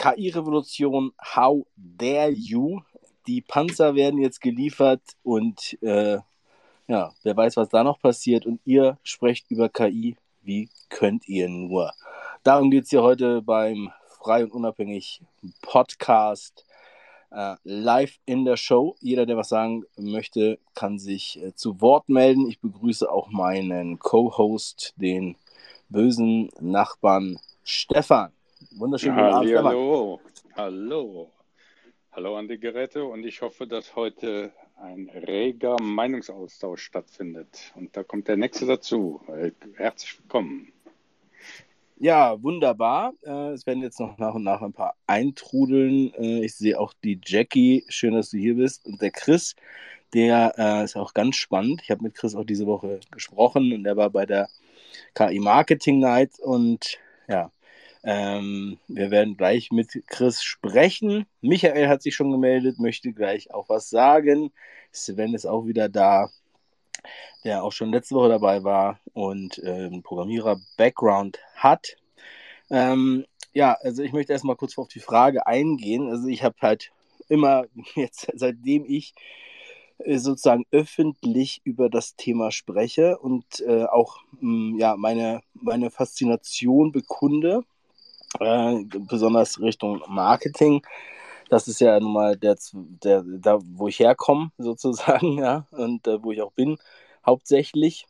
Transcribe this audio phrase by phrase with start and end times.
[0.00, 2.80] KI-Revolution, how dare you?
[3.26, 6.18] Die Panzer werden jetzt geliefert und äh,
[6.88, 8.46] ja, wer weiß, was da noch passiert.
[8.46, 10.16] Und ihr sprecht über KI.
[10.40, 11.92] Wie könnt ihr nur?
[12.42, 15.20] Darum geht es hier heute beim Frei und Unabhängig
[15.60, 16.64] Podcast
[17.30, 18.96] äh, live in der Show.
[19.00, 22.48] Jeder, der was sagen möchte, kann sich äh, zu Wort melden.
[22.48, 25.36] Ich begrüße auch meinen Co-Host, den
[25.90, 28.32] bösen Nachbarn Stefan.
[28.72, 29.56] Wunderschönen guten Abend.
[29.56, 30.20] Hallo.
[30.54, 31.32] Hallo.
[32.12, 37.72] Hallo an die Geräte und ich hoffe, dass heute ein reger Meinungsaustausch stattfindet.
[37.74, 39.22] Und da kommt der nächste dazu.
[39.76, 40.72] Herzlich willkommen.
[41.96, 43.14] Ja, wunderbar.
[43.22, 46.12] Äh, es werden jetzt noch nach und nach ein paar eintrudeln.
[46.14, 47.84] Äh, ich sehe auch die Jackie.
[47.88, 48.86] Schön, dass du hier bist.
[48.86, 49.56] Und der Chris,
[50.12, 51.80] der äh, ist auch ganz spannend.
[51.82, 54.48] Ich habe mit Chris auch diese Woche gesprochen und der war bei der
[55.14, 56.38] KI Marketing Night.
[56.40, 56.98] Und
[57.28, 57.50] ja,
[58.02, 61.26] ähm, wir werden gleich mit Chris sprechen.
[61.40, 64.52] Michael hat sich schon gemeldet, möchte gleich auch was sagen.
[64.92, 66.30] Sven ist auch wieder da
[67.44, 71.96] der auch schon letzte Woche dabei war und ähm, Programmierer-Background hat.
[72.70, 76.08] Ähm, ja, also ich möchte erstmal kurz auf die Frage eingehen.
[76.10, 76.92] Also ich habe halt
[77.28, 77.64] immer
[77.94, 79.14] jetzt, seitdem ich
[79.98, 86.92] äh, sozusagen öffentlich über das Thema spreche und äh, auch mh, ja, meine, meine Faszination
[86.92, 87.64] bekunde,
[88.38, 90.82] äh, besonders Richtung Marketing.
[91.48, 96.22] Das ist ja nun mal der, der, da, wo ich herkomme, sozusagen, ja, und äh,
[96.22, 96.78] wo ich auch bin
[97.26, 98.06] hauptsächlich.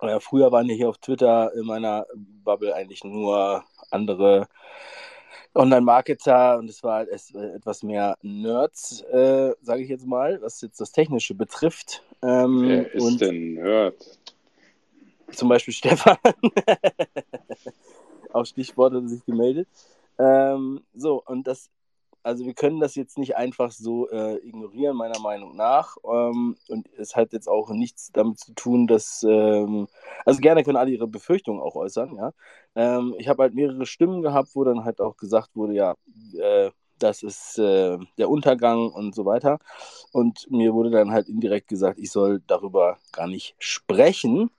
[0.00, 4.48] Äh, früher waren ja hier auf Twitter in meiner Bubble eigentlich nur andere
[5.54, 10.80] Online-Marketer und es war äh, etwas mehr Nerds, äh, sage ich jetzt mal, was jetzt
[10.80, 12.02] das Technische betrifft.
[12.22, 14.18] Ähm, Wer ist denn Nerd?
[15.32, 16.16] Zum Beispiel Stefan.
[18.32, 19.68] Auf Stichwort hat er sich gemeldet.
[20.18, 21.70] Ähm, so, und das
[22.22, 25.96] also wir können das jetzt nicht einfach so äh, ignorieren, meiner Meinung nach.
[26.04, 29.88] Ähm, und es hat jetzt auch nichts damit zu tun, dass, ähm,
[30.24, 32.32] also gerne können alle ihre Befürchtungen auch äußern, ja.
[32.74, 35.94] Ähm, ich habe halt mehrere Stimmen gehabt, wo dann halt auch gesagt wurde, ja,
[36.38, 39.58] äh, das ist äh, der Untergang und so weiter.
[40.12, 44.50] Und mir wurde dann halt indirekt gesagt, ich soll darüber gar nicht sprechen.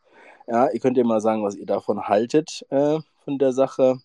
[0.47, 3.99] Ja, ihr könnt ja mal sagen, was ihr davon haltet, äh, von der Sache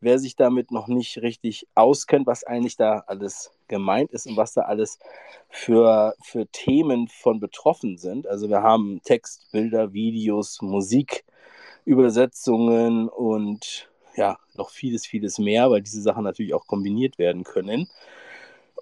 [0.00, 4.54] wer sich damit noch nicht richtig auskennt, was eigentlich da alles gemeint ist und was
[4.54, 4.98] da alles
[5.48, 8.26] für, für Themen von betroffen sind.
[8.26, 11.24] Also wir haben Text, Bilder, Videos, Musik,
[11.84, 17.88] Übersetzungen und ja, noch vieles, vieles mehr, weil diese Sachen natürlich auch kombiniert werden können.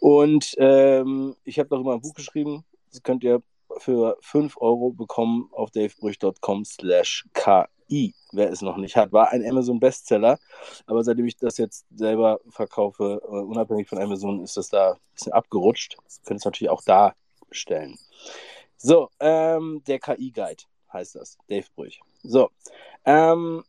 [0.00, 3.42] Und ähm, ich habe darüber ein Buch geschrieben, das könnt ihr
[3.78, 7.26] für 5 Euro bekommen auf davebrüch.com slash
[7.88, 9.12] KI, wer es noch nicht hat.
[9.12, 10.38] War ein Amazon-Bestseller,
[10.86, 14.98] aber seitdem ich das jetzt selber verkaufe, uh, unabhängig von Amazon, ist das da ein
[15.14, 15.96] bisschen abgerutscht.
[16.24, 17.14] Könnt es natürlich auch da
[17.48, 17.98] bestellen.
[18.76, 22.00] So, ähm, der KI-Guide heißt das, Dave Brüch.
[22.22, 22.50] So,
[23.04, 23.64] ähm,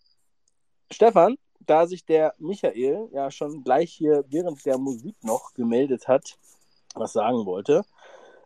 [0.92, 6.38] Stefan, da sich der Michael ja schon gleich hier während der Musik noch gemeldet hat,
[6.96, 7.84] was sagen wollte,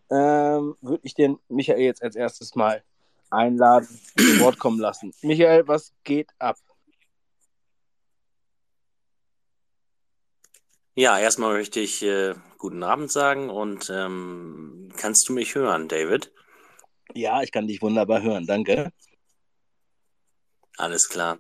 [0.10, 2.84] ähm, würde ich den Michael jetzt als erstes mal
[3.32, 3.88] einladen,
[4.18, 5.14] zu Wort kommen lassen.
[5.22, 6.58] Michael, was geht ab?
[10.94, 16.34] Ja, erstmal möchte ich äh, guten Abend sagen und ähm, kannst du mich hören, David?
[17.14, 18.92] Ja, ich kann dich wunderbar hören, danke.
[20.78, 21.40] Alles klar.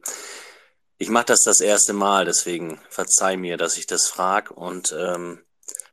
[0.97, 5.43] Ich mache das das erste Mal, deswegen verzeih mir, dass ich das frage und ähm,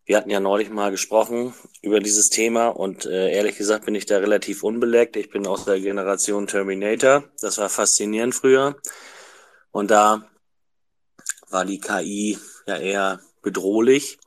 [0.08, 1.52] wir hatten ja neulich mal gesprochen
[1.82, 5.16] über dieses Thema und äh, ehrlich gesagt bin ich da relativ unbeleckt.
[5.16, 7.24] Ich bin aus der Generation Terminator.
[7.42, 8.76] Das war faszinierend früher.
[9.70, 10.26] Und da
[11.50, 14.18] war die KI ja eher bedrohlich.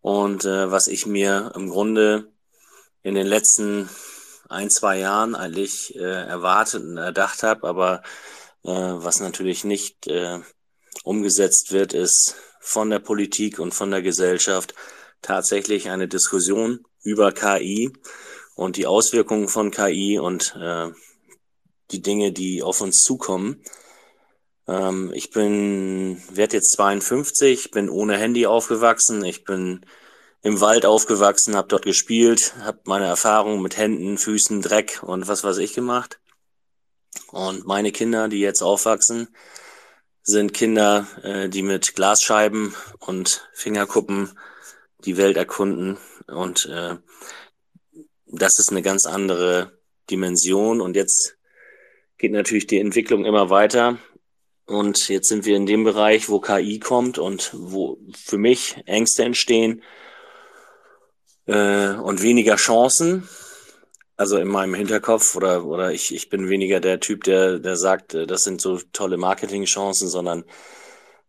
[0.00, 2.32] Und äh, was ich mir im Grunde
[3.02, 3.90] in den letzten
[4.48, 8.02] ein, zwei Jahren eigentlich äh, erwartet und erdacht habe, aber
[8.64, 10.38] äh, was natürlich nicht äh,
[11.04, 14.74] umgesetzt wird, ist von der Politik und von der Gesellschaft
[15.22, 17.92] tatsächlich eine Diskussion über KI
[18.54, 20.90] und die Auswirkungen von KI und äh,
[21.90, 23.62] die Dinge, die auf uns zukommen.
[24.68, 29.84] Ähm, ich bin, werde jetzt 52, bin ohne Handy aufgewachsen, ich bin
[30.42, 35.44] im Wald aufgewachsen, habe dort gespielt, habe meine Erfahrungen mit Händen, Füßen, Dreck und was
[35.44, 36.18] weiß ich gemacht.
[37.30, 39.28] Und meine Kinder, die jetzt aufwachsen,
[40.22, 44.38] sind Kinder, äh, die mit Glasscheiben und Fingerkuppen
[45.04, 46.96] die Welt erkunden und äh,
[48.26, 49.78] das ist eine ganz andere
[50.10, 51.36] Dimension und jetzt
[52.18, 53.98] geht natürlich die Entwicklung immer weiter
[54.66, 59.24] Und jetzt sind wir in dem Bereich, wo KI kommt und wo für mich Ängste
[59.24, 59.82] entstehen
[61.46, 63.28] äh, und weniger Chancen.
[64.16, 68.14] Also in meinem Hinterkopf oder, oder ich, ich bin weniger der Typ, der, der sagt,
[68.14, 70.44] äh, das sind so tolle Marketingchancen, sondern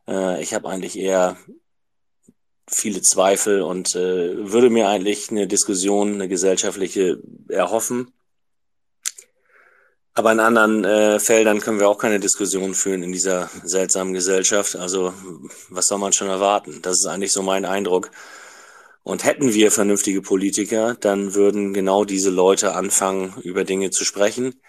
[0.08, 1.38] äh, ich habe eigentlich eher
[2.68, 7.20] viele Zweifel und äh, würde mir eigentlich eine Diskussion, eine gesellschaftliche
[7.50, 8.12] erhoffen.
[10.16, 14.76] Aber in anderen äh, Feldern können wir auch keine Diskussion führen in dieser seltsamen Gesellschaft.
[14.76, 15.14] Also
[15.70, 16.82] was soll man schon erwarten?
[16.84, 18.12] Das ist eigentlich so mein Eindruck.
[19.02, 24.62] Und hätten wir vernünftige Politiker, dann würden genau diese Leute anfangen, über Dinge zu sprechen.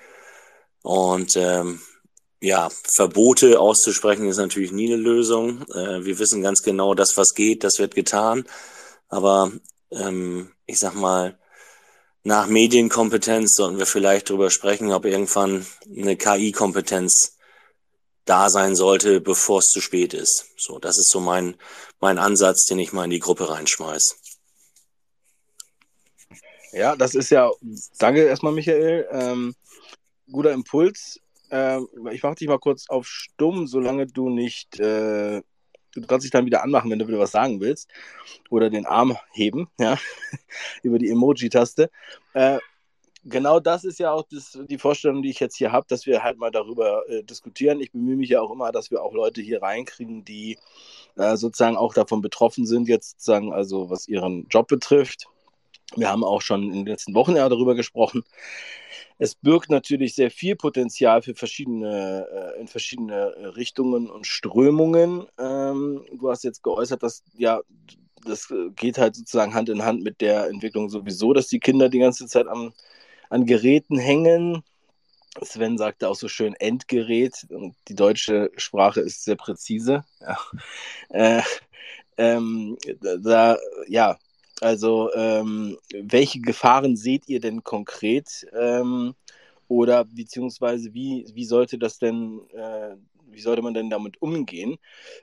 [0.83, 1.81] Und ähm,
[2.41, 5.63] ja, Verbote auszusprechen ist natürlich nie eine Lösung.
[5.69, 8.45] Äh, wir wissen ganz genau, das, was geht, das wird getan.
[9.09, 9.53] Aber
[9.91, 11.39] ähm, ich sag mal,
[12.23, 17.37] nach Medienkompetenz sollten wir vielleicht darüber sprechen, ob irgendwann eine KI-Kompetenz
[18.25, 20.47] da sein sollte, bevor es zu spät ist.
[20.57, 21.57] So, das ist so mein,
[22.01, 24.17] mein Ansatz, den ich mal in die Gruppe reinschmeiß.
[26.73, 27.51] Ja, das ist ja,
[27.99, 29.07] danke erstmal, Michael.
[29.13, 29.55] Ähm,
[30.33, 31.21] guter Impuls.
[31.55, 35.41] Ähm, ich mache dich mal kurz auf stumm, solange du nicht, äh,
[35.93, 37.89] du kannst dich dann wieder anmachen, wenn du wieder was sagen willst.
[38.51, 39.97] Oder den Arm heben, ja,
[40.83, 41.91] über die Emoji-Taste.
[42.33, 42.59] Äh,
[43.23, 46.25] genau das ist ja auch das, die Vorstellung, die ich jetzt hier habe, dass wir
[46.25, 47.81] halt mal darüber äh, diskutieren.
[47.81, 50.59] Ich bemühe mich ja auch immer, dass wir auch Leute hier reinkriegen, die
[51.15, 55.29] äh, sozusagen auch davon betroffen sind, jetzt sozusagen, also was ihren Job betrifft.
[55.97, 58.25] Wir haben auch schon in den letzten Wochen ja darüber gesprochen.
[59.19, 62.27] Es birgt natürlich sehr viel Potenzial für verschiedene,
[62.57, 65.27] äh, in verschiedene Richtungen und Strömungen.
[65.39, 67.61] Ähm, du hast jetzt geäußert, dass ja,
[68.25, 71.99] das geht halt sozusagen Hand in Hand mit der Entwicklung sowieso, dass die Kinder die
[71.99, 72.73] ganze Zeit am,
[73.31, 74.63] an Geräten hängen.
[75.43, 80.05] Sven sagte auch so schön Endgerät und die deutsche Sprache ist sehr präzise.
[80.21, 80.39] Ja.
[81.11, 81.43] Äh,
[82.17, 83.59] ähm, da,
[83.89, 84.17] ja,
[84.65, 88.47] also, ähm, welche Gefahren seht ihr denn konkret?
[88.59, 89.15] Ähm,
[89.69, 92.97] oder beziehungsweise wie, wie sollte das denn, äh,
[93.31, 94.77] wie sollte man denn damit umgehen?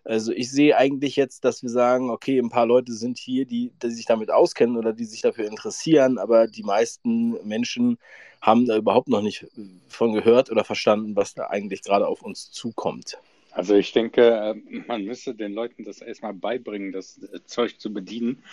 [0.04, 3.72] Also ich sehe eigentlich jetzt, dass wir sagen, okay, ein paar Leute sind hier, die,
[3.82, 7.98] die sich damit auskennen oder die sich dafür interessieren, aber die meisten Menschen
[8.42, 9.48] haben da überhaupt noch nicht
[9.88, 13.18] von gehört oder verstanden, was da eigentlich gerade auf uns zukommt.
[13.52, 14.56] Also ich denke, äh,
[14.88, 18.44] man müsste den Leuten das erstmal beibringen, das äh, Zeug zu bedienen.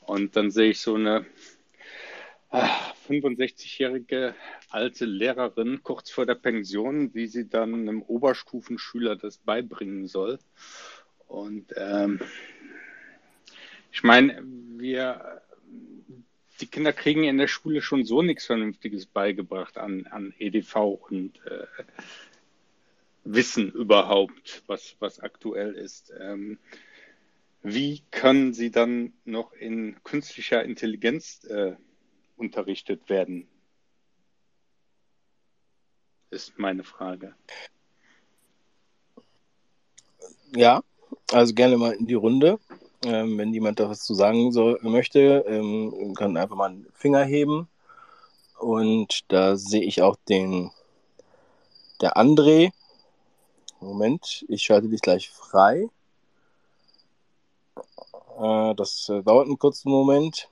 [0.00, 1.24] Und dann sehe ich so eine
[2.52, 10.06] 65-jährige ah, alte Lehrerin kurz vor der Pension, wie sie dann einem Oberstufenschüler das beibringen
[10.06, 10.38] soll.
[11.28, 12.20] Und ähm,
[13.90, 14.42] ich meine,
[14.76, 15.40] wir,
[16.60, 20.76] die Kinder kriegen in der Schule schon so nichts Vernünftiges beigebracht an, an EDV
[21.08, 21.64] und äh,
[23.24, 26.12] Wissen überhaupt, was, was aktuell ist.
[26.20, 26.58] Ähm,
[27.62, 31.76] wie können sie dann noch in künstlicher Intelligenz äh,
[32.36, 33.46] unterrichtet werden?
[36.30, 37.34] Ist meine Frage.
[40.56, 40.82] Ja,
[41.30, 42.58] also gerne mal in die Runde.
[43.04, 47.24] Ähm, wenn jemand da was zu sagen soll, möchte, ähm, kann einfach mal einen Finger
[47.24, 47.68] heben.
[48.58, 50.70] Und da sehe ich auch den,
[52.00, 52.70] der André.
[53.82, 55.88] Moment, ich schalte dich gleich frei.
[58.38, 60.48] Äh, das äh, dauert einen kurzen Moment.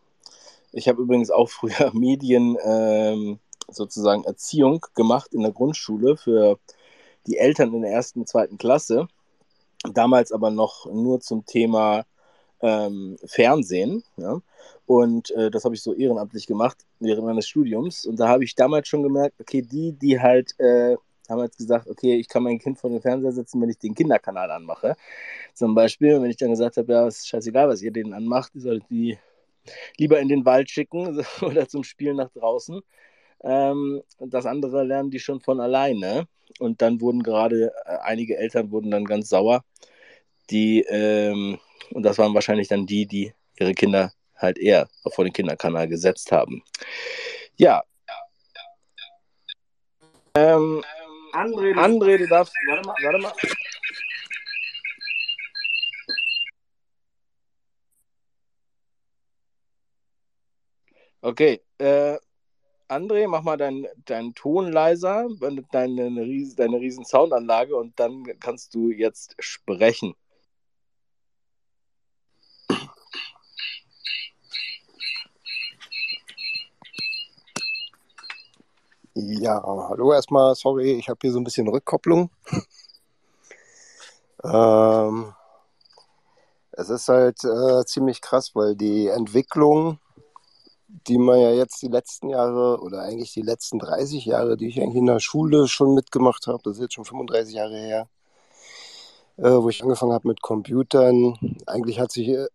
[0.72, 6.58] Ich habe übrigens auch früher Medien ähm, sozusagen Erziehung gemacht in der Grundschule für
[7.26, 9.08] die Eltern in der ersten und zweiten Klasse.
[9.92, 12.04] Damals aber noch nur zum Thema
[12.60, 14.02] ähm, Fernsehen.
[14.16, 14.40] Ja?
[14.87, 18.04] Und äh, das habe ich so ehrenamtlich gemacht während meines Studiums.
[18.04, 20.96] Und da habe ich damals schon gemerkt, okay, die, die halt äh,
[21.30, 23.94] haben jetzt gesagt, okay, ich kann mein Kind vor den Fernseher setzen, wenn ich den
[23.94, 24.96] Kinderkanal anmache.
[25.54, 28.60] Zum Beispiel, wenn ich dann gesagt habe, ja, ist scheißegal, was ihr denen anmacht, ihr
[28.60, 29.18] solltet die
[29.96, 32.80] lieber in den Wald schicken oder zum Spielen nach draußen.
[33.42, 36.26] Ähm, das andere lernen die schon von alleine.
[36.58, 39.64] Und dann wurden gerade äh, einige Eltern wurden dann ganz sauer,
[40.50, 41.58] die, ähm,
[41.92, 46.32] und das waren wahrscheinlich dann die, die ihre Kinder halt eher vor den Kinderkanal gesetzt
[46.32, 46.62] haben.
[47.56, 47.82] Ja.
[50.34, 50.82] Ähm,
[51.32, 52.54] André, André, du darfst.
[52.66, 53.32] Warte mal, warte mal.
[61.22, 62.16] Okay, äh,
[62.88, 68.25] André, mach mal deinen dein Ton leiser, deine, deine, riesen, deine riesen Soundanlage und dann
[68.40, 70.14] kannst du jetzt sprechen.
[79.14, 82.31] Ja, hallo erstmal, sorry, ich habe hier so ein bisschen Rückkopplung.
[84.43, 85.35] Ähm,
[86.73, 89.99] es ist halt äh, ziemlich krass, weil die Entwicklung,
[90.88, 94.81] die man ja jetzt die letzten Jahre oder eigentlich die letzten 30 Jahre, die ich
[94.81, 98.09] eigentlich in der Schule schon mitgemacht habe, das ist jetzt schon 35 Jahre her,
[99.42, 101.38] wo ich angefangen habe mit Computern.
[101.66, 102.47] Eigentlich hat sich äh,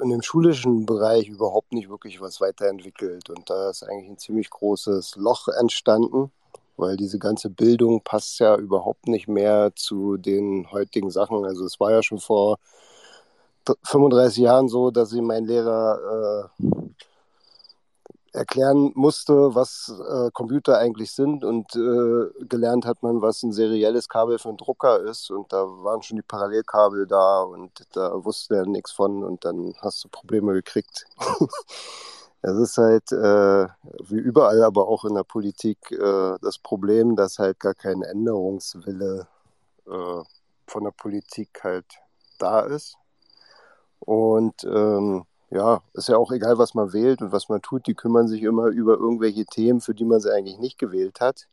[0.00, 3.30] in dem schulischen Bereich überhaupt nicht wirklich was weiterentwickelt.
[3.30, 6.32] Und da ist eigentlich ein ziemlich großes Loch entstanden,
[6.76, 11.44] weil diese ganze Bildung passt ja überhaupt nicht mehr zu den heutigen Sachen.
[11.44, 12.58] Also es war ja schon vor
[13.84, 16.64] 35 Jahren so, dass ich mein Lehrer äh,
[18.34, 24.08] erklären musste, was äh, Computer eigentlich sind und äh, gelernt hat man, was ein serielles
[24.08, 28.56] Kabel für einen Drucker ist und da waren schon die Parallelkabel da und da wusste
[28.56, 31.06] er nichts von und dann hast du Probleme gekriegt.
[32.46, 33.68] Es ist halt äh,
[34.06, 39.26] wie überall, aber auch in der Politik äh, das Problem, dass halt gar kein Änderungswille
[39.86, 40.22] äh,
[40.66, 41.86] von der Politik halt
[42.38, 42.98] da ist.
[43.98, 47.94] Und ähm, ja, ist ja auch egal, was man wählt und was man tut, die
[47.94, 51.46] kümmern sich immer über irgendwelche Themen, für die man sie eigentlich nicht gewählt hat.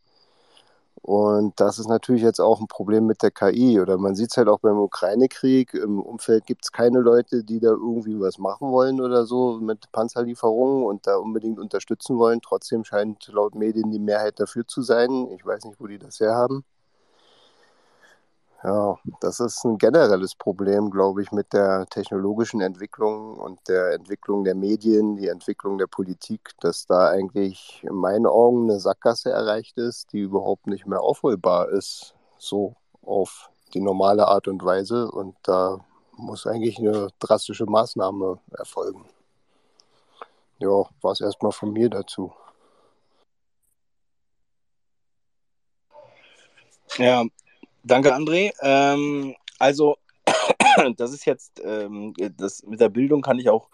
[1.03, 3.79] Und das ist natürlich jetzt auch ein Problem mit der KI.
[3.81, 5.73] Oder man sieht es halt auch beim Ukraine-Krieg.
[5.73, 9.91] Im Umfeld gibt es keine Leute, die da irgendwie was machen wollen oder so mit
[9.91, 12.41] Panzerlieferungen und da unbedingt unterstützen wollen.
[12.41, 15.27] Trotzdem scheint laut Medien die Mehrheit dafür zu sein.
[15.31, 16.63] Ich weiß nicht, wo die das herhaben.
[18.63, 24.43] Ja, das ist ein generelles Problem, glaube ich, mit der technologischen Entwicklung und der Entwicklung
[24.43, 29.79] der Medien, die Entwicklung der Politik, dass da eigentlich in meinen Augen eine Sackgasse erreicht
[29.79, 35.09] ist, die überhaupt nicht mehr aufholbar ist, so auf die normale Art und Weise.
[35.09, 35.79] Und da
[36.15, 39.05] muss eigentlich eine drastische Maßnahme erfolgen.
[40.59, 42.31] Ja, war es erstmal von mir dazu.
[46.97, 47.23] Ja,
[47.83, 48.51] Danke, André.
[48.61, 49.97] Ähm, also,
[50.97, 53.69] das ist jetzt, ähm, das mit der Bildung kann ich auch,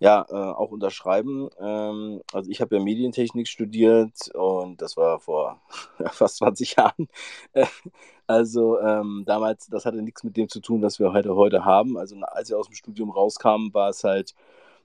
[0.00, 1.48] ja, äh, auch unterschreiben.
[1.58, 5.62] Ähm, also, ich habe ja Medientechnik studiert und das war vor
[6.10, 7.08] fast 20 Jahren.
[8.26, 11.96] also, ähm, damals, das hatte nichts mit dem zu tun, was wir heute, heute haben.
[11.96, 14.34] Also, als ich aus dem Studium rauskam, war es halt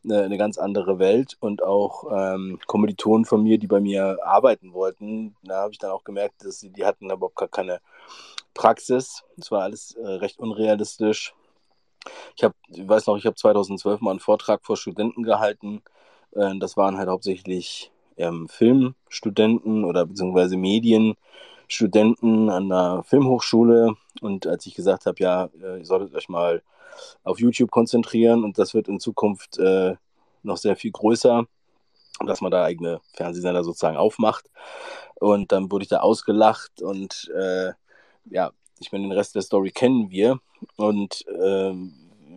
[0.06, 4.74] eine, eine ganz andere Welt und auch ähm, Kommilitonen von mir, die bei mir arbeiten
[4.74, 7.80] wollten, da habe ich dann auch gemerkt, dass sie, die hatten überhaupt gar keine
[8.58, 9.24] Praxis.
[9.38, 11.34] Es war alles äh, recht unrealistisch.
[12.36, 15.84] Ich habe, ich weiß noch, ich habe 2012 mal einen Vortrag vor Studenten gehalten.
[16.32, 23.94] Äh, das waren halt hauptsächlich ähm, Filmstudenten oder beziehungsweise Medienstudenten an der Filmhochschule.
[24.22, 26.64] Und als ich gesagt habe, ja, äh, ihr solltet euch mal
[27.24, 29.96] auf YouTube konzentrieren und das wird in Zukunft äh,
[30.42, 31.46] noch sehr viel größer,
[32.26, 34.50] dass man da eigene Fernsehsender sozusagen aufmacht.
[35.20, 37.74] Und dann wurde ich da ausgelacht und äh,
[38.30, 40.40] ja, ich meine, den Rest der Story kennen wir
[40.76, 41.94] und ähm,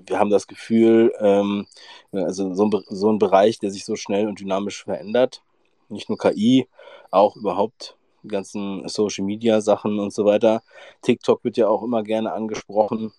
[0.06, 1.66] wir haben das Gefühl, ähm,
[2.12, 5.42] also so ein, so ein Bereich, der sich so schnell und dynamisch verändert,
[5.88, 6.68] nicht nur KI,
[7.10, 10.62] auch überhaupt die ganzen Social Media Sachen und so weiter.
[11.02, 13.12] TikTok wird ja auch immer gerne angesprochen,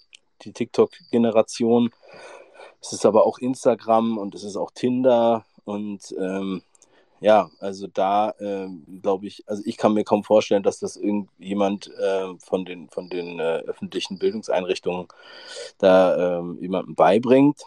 [0.44, 1.92] die TikTok-Generation.
[2.82, 6.64] Es ist aber auch Instagram und es ist auch Tinder und ähm,
[7.22, 8.68] ja, also da äh,
[9.02, 13.10] glaube ich, also ich kann mir kaum vorstellen, dass das irgendjemand äh, von den, von
[13.10, 15.08] den äh, öffentlichen Bildungseinrichtungen
[15.78, 17.62] da ähm, jemandem beibringt.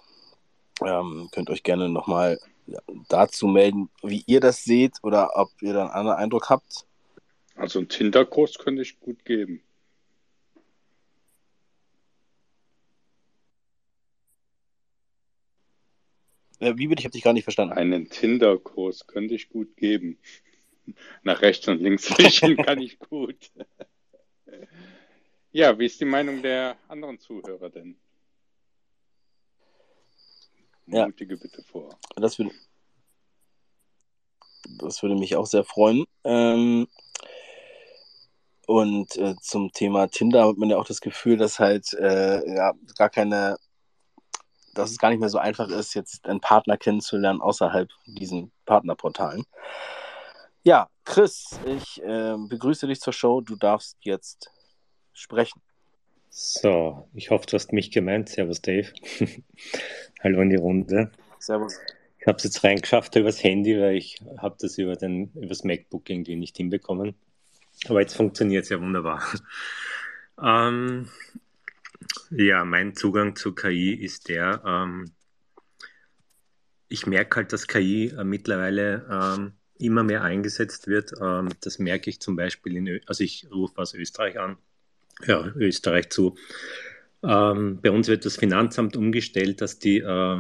[0.85, 2.41] Ähm, könnt euch gerne nochmal
[3.09, 6.85] dazu melden, wie ihr das seht oder ob ihr da einen anderen Eindruck habt.
[7.55, 9.63] Also einen Tinder-Kurs könnte ich gut geben.
[16.77, 17.01] Wie bitte?
[17.01, 17.75] Ich habe dich gar nicht verstanden.
[17.75, 20.19] Einen Tinder-Kurs könnte ich gut geben.
[21.23, 23.53] Nach rechts und links wischen kann ich gut.
[25.57, 27.97] Ja, wie ist die Meinung der anderen Zuhörer denn?
[30.87, 31.41] Mutige ja.
[31.41, 31.97] bitte vor.
[32.17, 32.51] Das würde,
[34.79, 36.07] das würde mich auch sehr freuen.
[36.25, 36.89] Ähm,
[38.67, 42.73] und äh, zum Thema Tinder hat man ja auch das Gefühl, dass halt äh, ja,
[42.97, 43.57] gar keine
[44.75, 49.45] dass es gar nicht mehr so einfach ist, jetzt einen Partner kennenzulernen außerhalb diesen Partnerportalen.
[50.63, 53.41] Ja, Chris, ich äh, begrüße dich zur Show.
[53.41, 54.51] Du darfst jetzt
[55.13, 55.61] sprechen.
[56.31, 58.29] So, ich hoffe, du hast mich gemeint.
[58.29, 58.93] Servus, Dave.
[60.23, 61.13] Hallo in die Runde.
[61.39, 61.79] Servus.
[62.19, 66.09] Ich habe es jetzt reingeschafft übers Handy, weil ich habe das über den übers MacBook
[66.09, 67.15] irgendwie nicht hinbekommen.
[67.89, 69.23] Aber jetzt funktioniert es ja wunderbar.
[70.43, 71.09] Ähm,
[72.31, 75.13] ja, mein Zugang zu KI ist der, ähm,
[76.89, 81.13] ich merke halt, dass KI äh, mittlerweile ähm, immer mehr eingesetzt wird.
[81.21, 84.57] Ähm, das merke ich zum Beispiel in, Ö also ich rufe aus Österreich an,
[85.27, 86.37] ja, Österreich zu.
[87.23, 90.39] Ähm, bei uns wird das Finanzamt umgestellt, dass die äh,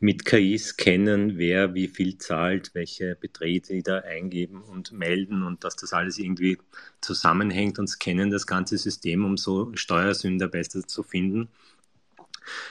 [0.00, 5.64] mit KI scannen, wer wie viel zahlt, welche Beträge die da eingeben und melden und
[5.64, 6.58] dass das alles irgendwie
[7.00, 11.48] zusammenhängt und scannen das ganze System, um so Steuersünder besser zu finden.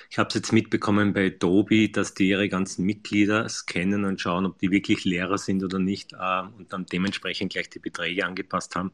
[0.09, 4.45] Ich habe es jetzt mitbekommen bei Adobe, dass die ihre ganzen Mitglieder scannen und schauen,
[4.45, 8.75] ob die wirklich Lehrer sind oder nicht äh, und dann dementsprechend gleich die Beträge angepasst
[8.75, 8.91] haben.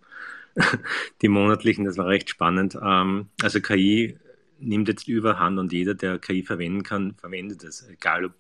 [1.21, 2.77] die monatlichen, das war recht spannend.
[2.81, 4.17] Ähm, also KI
[4.59, 8.33] nimmt jetzt überhand und jeder, der KI verwenden kann, verwendet es, egal ob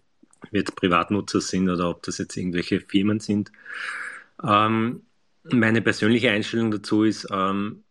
[0.51, 3.51] wir jetzt Privatnutzer sind oder ob das jetzt irgendwelche Firmen sind.
[4.43, 5.01] Ähm,
[5.43, 7.83] meine persönliche Einstellung dazu ist, ähm,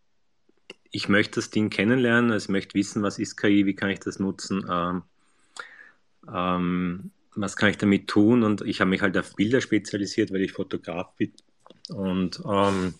[0.91, 3.99] ich möchte das Ding kennenlernen, also ich möchte wissen, was ist KI, wie kann ich
[3.99, 5.03] das nutzen, ähm,
[6.33, 8.43] ähm, was kann ich damit tun?
[8.43, 11.33] Und ich habe mich halt auf Bilder spezialisiert, weil ich Fotograf bin.
[11.89, 12.95] Und ähm,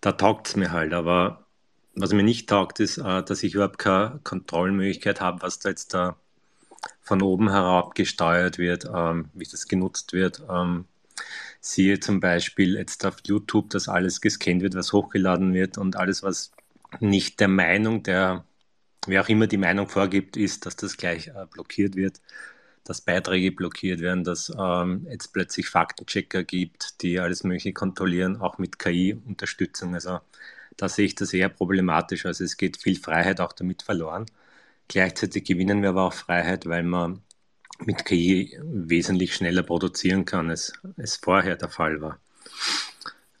[0.00, 1.46] da taugt es mir halt, aber
[1.94, 5.94] was mir nicht taugt, ist, äh, dass ich überhaupt keine Kontrollmöglichkeit habe, was da jetzt
[5.94, 6.16] da
[7.02, 10.42] von oben herab gesteuert wird, ähm, wie das genutzt wird.
[10.50, 10.86] Ähm,
[11.60, 16.22] siehe zum Beispiel jetzt auf YouTube, dass alles gescannt wird, was hochgeladen wird und alles,
[16.22, 16.52] was
[17.00, 18.44] nicht der Meinung der,
[19.06, 22.20] wer auch immer die Meinung vorgibt, ist, dass das gleich äh, blockiert wird,
[22.84, 28.58] dass Beiträge blockiert werden, dass ähm, jetzt plötzlich Faktenchecker gibt, die alles Mögliche kontrollieren, auch
[28.58, 29.94] mit KI-Unterstützung.
[29.94, 30.20] Also
[30.80, 32.26] da sehe ich das eher problematisch.
[32.26, 34.26] Also es geht viel Freiheit auch damit verloren.
[34.88, 37.20] Gleichzeitig gewinnen wir aber auch Freiheit, weil man
[37.84, 42.18] mit KI wesentlich schneller produzieren kann, als es vorher der Fall war.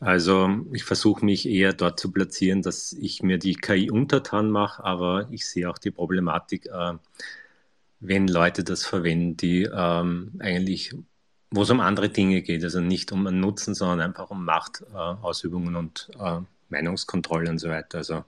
[0.00, 4.82] Also ich versuche mich eher dort zu platzieren, dass ich mir die KI untertan mache,
[4.84, 6.94] aber ich sehe auch die Problematik, äh,
[8.00, 10.94] wenn Leute das verwenden, die ähm, eigentlich,
[11.50, 15.74] wo es um andere Dinge geht, also nicht um einen Nutzen, sondern einfach um Machtausübungen
[15.74, 16.40] äh, und äh,
[16.70, 17.98] Meinungskontrolle und so weiter.
[17.98, 18.24] Also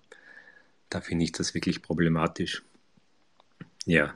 [0.90, 2.62] da finde ich das wirklich problematisch.
[3.86, 4.14] Ja.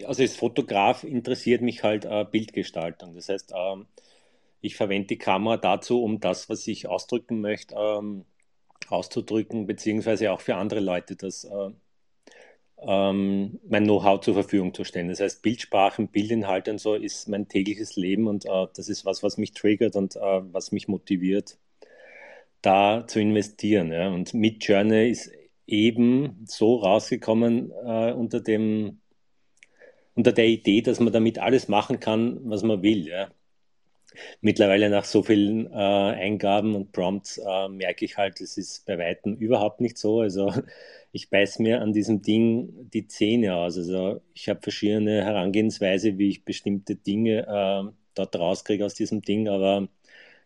[0.06, 3.14] also als Fotograf interessiert mich halt äh, Bildgestaltung.
[3.14, 3.86] Das heißt, ähm,
[4.60, 8.24] ich verwende die Kamera dazu, um das, was ich ausdrücken möchte, ähm,
[8.88, 11.70] auszudrücken, beziehungsweise auch für andere Leute das äh,
[12.80, 15.08] ähm, mein Know-how zur Verfügung zu stellen.
[15.08, 19.22] Das heißt, Bildsprachen, Bildinhalte und so ist mein tägliches Leben und äh, das ist was,
[19.22, 21.58] was mich triggert und äh, was mich motiviert,
[22.62, 23.92] da zu investieren.
[23.92, 24.08] Ja.
[24.08, 25.32] Und mit Journey ist
[25.66, 29.00] eben so rausgekommen äh, unter dem
[30.18, 33.06] unter der Idee, dass man damit alles machen kann, was man will.
[33.06, 33.30] Ja.
[34.40, 38.98] Mittlerweile nach so vielen äh, Eingaben und Prompts äh, merke ich halt, es ist bei
[38.98, 40.20] Weitem überhaupt nicht so.
[40.20, 40.52] Also
[41.12, 43.78] ich beiß mir an diesem Ding die Zähne aus.
[43.78, 49.48] Also ich habe verschiedene Herangehensweise, wie ich bestimmte Dinge äh, dort rauskriege aus diesem Ding,
[49.48, 49.86] aber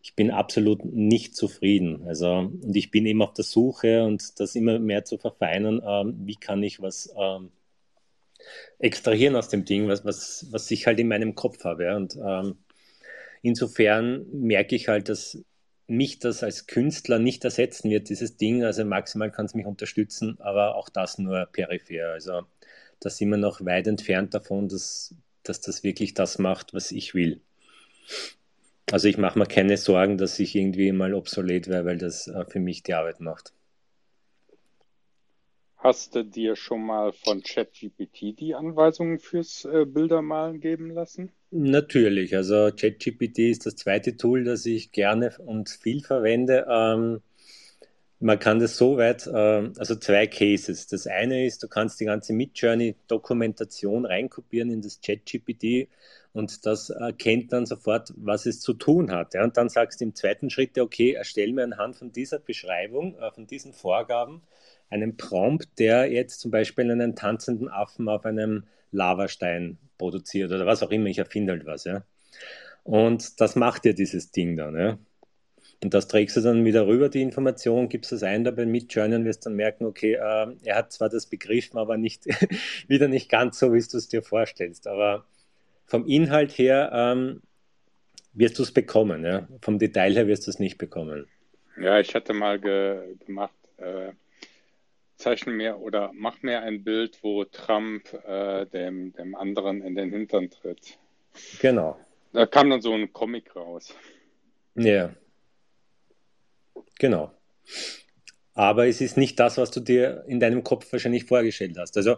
[0.02, 2.06] ich bin absolut nicht zufrieden.
[2.06, 6.16] Also, und ich bin eben auf der Suche und das immer mehr zu verfeinern, ähm,
[6.26, 7.52] wie kann ich was ähm,
[8.78, 11.85] extrahieren aus dem Ding, was, was, was ich halt in meinem Kopf habe.
[11.85, 11.96] Ja.
[11.96, 12.57] Und ähm,
[13.42, 15.38] insofern merke ich halt, dass
[15.87, 18.64] mich das als Künstler nicht ersetzen wird, dieses Ding.
[18.64, 22.12] Also maximal kann es mich unterstützen, aber auch das nur peripher.
[22.12, 22.42] Also
[23.00, 27.14] da sind wir noch weit entfernt davon, dass, dass das wirklich das macht, was ich
[27.14, 27.40] will.
[28.90, 32.44] Also ich mache mir keine Sorgen, dass ich irgendwie mal obsolet wäre, weil das äh,
[32.46, 33.52] für mich die Arbeit macht.
[35.82, 41.32] Hast du dir schon mal von ChatGPT die Anweisungen fürs äh, Bildermalen geben lassen?
[41.50, 42.36] Natürlich.
[42.36, 46.68] Also ChatGPT ist das zweite Tool, das ich gerne und viel verwende.
[46.70, 47.20] Ähm,
[48.20, 50.86] man kann das so weit, äh, also zwei Cases.
[50.86, 55.88] Das eine ist, du kannst die ganze Midjourney-Dokumentation reinkopieren in das ChatGPT
[56.32, 59.34] und das erkennt dann sofort, was es zu tun hat.
[59.34, 59.42] Ja?
[59.42, 63.32] Und dann sagst du im zweiten Schritt, okay, erstell mir anhand von dieser Beschreibung, äh,
[63.32, 64.42] von diesen Vorgaben,
[64.92, 70.83] einen Prompt, der jetzt zum Beispiel einen tanzenden Affen auf einem Lavastein produziert oder was
[70.83, 71.85] auch immer, ich erfinde halt was.
[71.85, 72.05] Ja.
[72.85, 74.76] Und das macht ja dieses Ding dann.
[74.76, 74.98] Ja?
[75.83, 79.16] Und das trägst du dann wieder rüber, die Information, gibst das ein dabei mit Journey
[79.16, 82.24] und wirst dann merken, okay, äh, er hat zwar das begriffen, aber nicht,
[82.88, 84.87] wieder nicht ganz so, wie du es dir vorstellst.
[84.87, 85.24] Aber
[85.87, 87.42] vom Inhalt her ähm,
[88.35, 89.24] wirst du es bekommen.
[89.24, 89.48] Ja?
[89.61, 91.26] Vom Detail her wirst du es nicht bekommen.
[91.81, 94.12] Ja, ich hatte mal ge gemacht, äh,
[95.22, 100.11] zeichne mir oder mach mir ein Bild, wo Trump äh, dem, dem anderen in den
[100.11, 100.98] Hintern tritt.
[101.61, 101.98] Genau.
[102.32, 103.94] Da kam dann so ein Comic raus.
[104.74, 105.14] Ja.
[106.98, 107.32] Genau.
[108.54, 111.96] Aber es ist nicht das, was du dir in deinem Kopf wahrscheinlich vorgestellt hast.
[111.96, 112.16] Also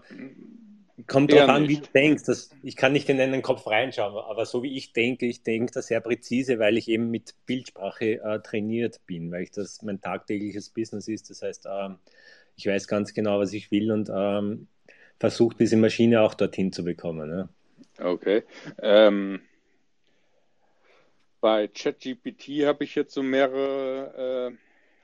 [1.06, 2.24] kommt darauf an, wie du denkst.
[2.24, 5.72] Das, ich kann nicht in deinen Kopf reinschauen, aber so wie ich denke, ich denke
[5.72, 10.00] da sehr präzise, weil ich eben mit Bildsprache äh, trainiert bin, weil ich das mein
[10.00, 11.30] tagtägliches Business ist.
[11.30, 11.98] Das heißt, ähm,
[12.56, 14.68] ich weiß ganz genau, was ich will und ähm,
[15.18, 17.30] versuche diese Maschine auch dorthin zu bekommen.
[17.30, 17.48] Ja.
[18.12, 18.42] Okay.
[18.82, 19.40] Ähm,
[21.40, 24.56] bei ChatGPT habe ich jetzt so mehrere äh,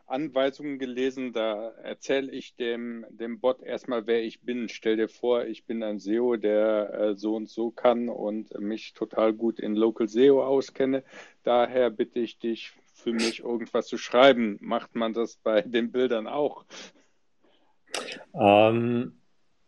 [0.07, 1.33] Anweisungen gelesen.
[1.33, 4.69] Da erzähle ich dem, dem Bot erstmal, wer ich bin.
[4.69, 8.95] Stell dir vor, ich bin ein SEO, der äh, so und so kann und mich
[8.95, 11.05] total gut in Local SEO auskenne.
[11.45, 14.59] Daher bitte ich dich, für mich irgendwas zu schreiben.
[14.61, 16.65] Macht man das bei den Bildern auch?
[18.35, 19.13] Ähm,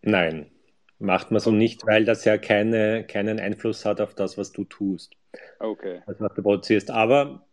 [0.03, 0.51] nein,
[0.99, 4.65] macht man so nicht, weil das ja keine, keinen Einfluss hat auf das, was du
[4.65, 5.15] tust.
[5.59, 6.01] Okay.
[6.07, 6.91] Also was du produzierst.
[6.91, 7.45] Aber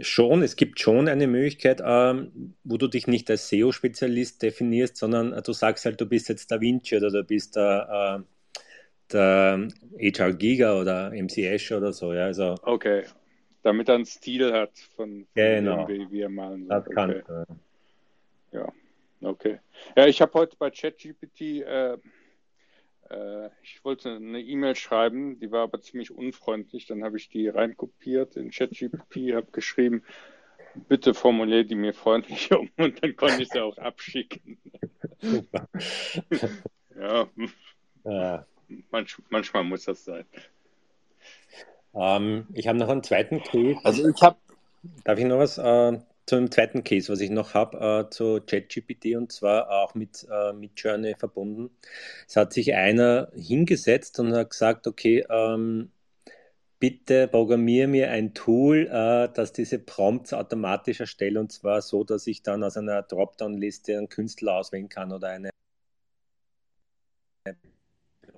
[0.00, 5.32] schon, es gibt schon eine Möglichkeit, ähm, wo du dich nicht als SEO-Spezialist definierst, sondern
[5.32, 9.68] äh, du sagst halt, du bist jetzt Da Vinci oder du bist der, äh, der
[10.00, 12.12] HR Giga oder MC Escher oder so.
[12.12, 13.04] Ja, also, okay.
[13.62, 15.86] Damit er einen Stil hat von, von genau.
[15.86, 16.68] dem, wie wir malen.
[16.68, 16.94] Das okay.
[16.94, 17.22] kann.
[18.52, 18.72] Ja,
[19.20, 19.60] okay.
[19.96, 21.98] Ja, ich habe heute bei ChatGPT äh,
[23.10, 26.86] äh, ich wollte eine E-Mail schreiben, die war aber ziemlich unfreundlich.
[26.86, 30.02] Dann habe ich die reinkopiert in ChatGPT, habe geschrieben,
[30.88, 34.58] bitte formuliere die mir freundlich um und dann konnte ich sie auch abschicken.
[35.20, 35.68] Super.
[36.98, 37.28] ja.
[38.04, 38.46] ja.
[38.90, 40.24] Manch, manchmal muss das sein.
[41.94, 43.78] Ähm, ich habe noch einen zweiten Case.
[43.84, 44.36] Also ich habe.
[45.04, 45.58] Darf ich noch was?
[45.58, 50.26] Äh, zum zweiten Case, was ich noch habe, äh, zu ChatGPT und zwar auch mit,
[50.30, 51.70] äh, mit Journey verbunden.
[52.28, 55.92] Es hat sich einer hingesetzt und hat gesagt, okay, ähm,
[56.80, 62.26] bitte programmiere mir ein Tool, äh, das diese Prompts automatisch erstellt und zwar so, dass
[62.26, 65.50] ich dann aus einer Dropdown-Liste einen Künstler auswählen kann oder eine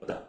[0.01, 0.29] oder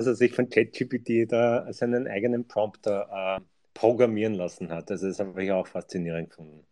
[0.00, 3.40] dass er sich von ChatGPT da seinen eigenen Prompter äh,
[3.74, 4.90] programmieren lassen hat.
[4.90, 6.66] Also das habe ich auch faszinierend gefunden.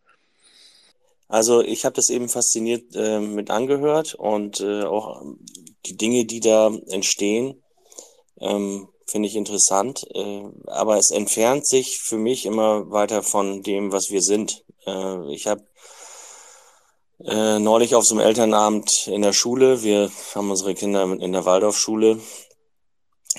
[1.28, 5.22] Also ich habe das eben fasziniert äh, mit angehört und äh, auch
[5.84, 7.62] die Dinge, die da entstehen,
[8.40, 10.06] ähm, finde ich interessant.
[10.14, 14.64] Äh, aber es entfernt sich für mich immer weiter von dem, was wir sind.
[14.86, 15.66] Äh, ich habe
[17.26, 21.44] äh, neulich auf so einem Elternabend in der Schule, wir haben unsere Kinder in der
[21.44, 22.20] Waldorfschule,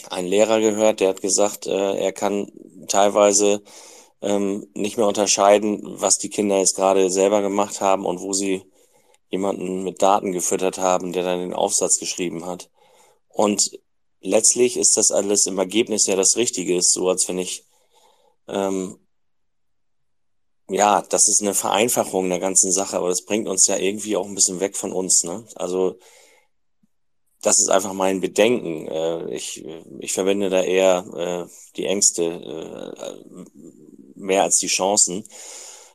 [0.10, 2.52] einen Lehrer gehört, der hat gesagt, äh, er kann
[2.88, 3.62] teilweise
[4.22, 8.64] ähm, nicht mehr unterscheiden, was die Kinder jetzt gerade selber gemacht haben und wo sie
[9.30, 12.70] jemanden mit Daten gefüttert haben, der dann den Aufsatz geschrieben hat.
[13.30, 13.72] Und
[14.22, 17.66] letztlich ist das alles im Ergebnis ja das Richtige, ist so, als wenn ich,
[18.48, 19.00] ähm,
[20.70, 24.28] ja, das ist eine Vereinfachung der ganzen Sache, aber das bringt uns ja irgendwie auch
[24.28, 25.24] ein bisschen weg von uns.
[25.24, 25.46] Ne?
[25.56, 25.98] Also
[27.42, 28.88] das ist einfach mein Bedenken.
[28.88, 29.66] Äh, ich,
[30.00, 33.40] ich verwende da eher äh, die Ängste äh,
[34.16, 35.24] mehr als die Chancen.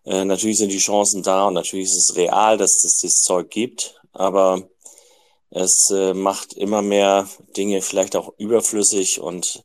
[0.07, 4.02] Natürlich sind die Chancen da und natürlich ist es real, dass es das Zeug gibt,
[4.12, 4.68] aber
[5.48, 7.26] es macht immer mehr
[7.57, 9.64] Dinge vielleicht auch überflüssig und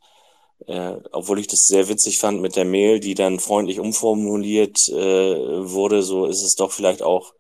[0.68, 4.94] äh, obwohl ich das sehr witzig fand mit der Mail, die dann freundlich umformuliert äh,
[4.94, 7.34] wurde, so ist es doch vielleicht auch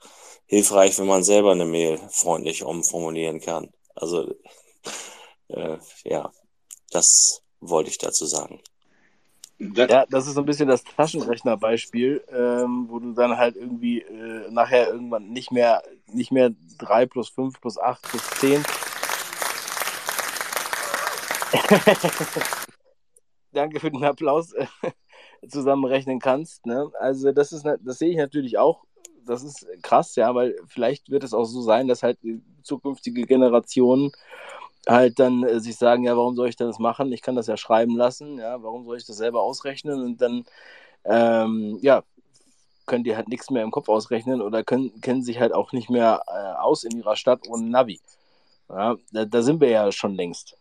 [0.46, 3.72] hilfreich, wenn man selber eine Mail freundlich umformulieren kann.
[3.96, 4.36] Also
[5.50, 6.32] äh, ja,
[6.92, 8.62] das wollte ich dazu sagen.
[9.60, 14.50] Ja, das ist so ein bisschen das Taschenrechnerbeispiel, ähm, wo du dann halt irgendwie äh,
[14.52, 18.64] nachher irgendwann nicht mehr, nicht mehr 3 plus 5 plus 8 plus 10.
[23.52, 24.68] Danke für den Applaus äh,
[25.50, 26.66] zusammenrechnen kannst.
[26.66, 26.90] Ne?
[26.98, 28.86] Also das ist das sehe ich natürlich auch
[29.30, 32.18] das ist krass, ja, weil vielleicht wird es auch so sein, dass halt
[32.70, 34.12] zukünftige Generationen
[34.88, 37.12] halt dann äh, sich sagen, ja, warum soll ich das machen?
[37.12, 40.02] Ich kann das ja schreiben lassen, ja, warum soll ich das selber ausrechnen?
[40.02, 40.46] Und dann,
[41.06, 42.04] ähm, ja,
[42.86, 45.90] können die halt nichts mehr im Kopf ausrechnen oder können, kennen sich halt auch nicht
[45.90, 48.00] mehr äh, aus in ihrer Stadt ohne Navi.
[48.70, 50.56] Ja, da, da, sind wir ja schon längst.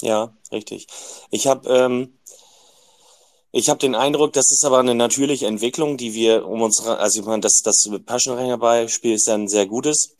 [0.00, 0.86] Ja, richtig.
[1.30, 2.18] Ich habe ähm,
[3.50, 7.20] ich habe den Eindruck, das ist aber eine natürliche Entwicklung, die wir um uns, also
[7.20, 10.14] ich meine, das, das Passionrechner-Beispiel ist ein sehr gutes.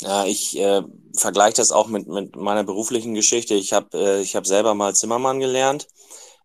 [0.00, 0.82] Ja, ich äh,
[1.16, 3.54] vergleiche das auch mit, mit meiner beruflichen Geschichte.
[3.54, 5.86] Ich habe äh, ich hab selber mal Zimmermann gelernt,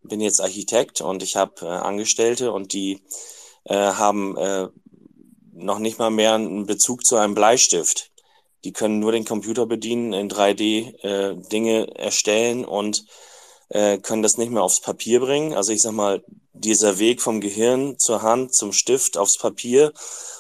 [0.04, 3.02] bin jetzt Architekt und ich habe äh, Angestellte und die
[3.66, 4.68] äh, haben äh,
[5.54, 8.12] noch nicht mal mehr einen Bezug zu einem Bleistift.
[8.64, 13.06] Die können nur den Computer bedienen, in 3D äh, Dinge erstellen und
[13.70, 15.54] äh, können das nicht mehr aufs Papier bringen.
[15.54, 19.94] Also ich sag mal, dieser Weg vom Gehirn zur Hand, zum Stift, aufs Papier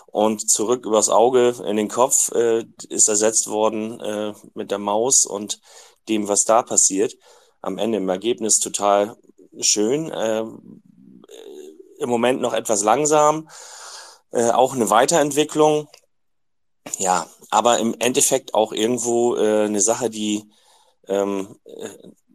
[0.07, 5.25] und zurück übers Auge in den Kopf äh, ist ersetzt worden äh, mit der Maus
[5.25, 5.61] und
[6.09, 7.15] dem, was da passiert.
[7.61, 9.15] Am Ende im Ergebnis total
[9.59, 10.09] schön.
[10.11, 10.45] Äh,
[11.99, 13.49] Im Moment noch etwas langsam.
[14.31, 15.87] Äh, auch eine Weiterentwicklung.
[16.97, 20.49] Ja, aber im Endeffekt auch irgendwo äh, eine Sache, die
[21.07, 21.55] ähm,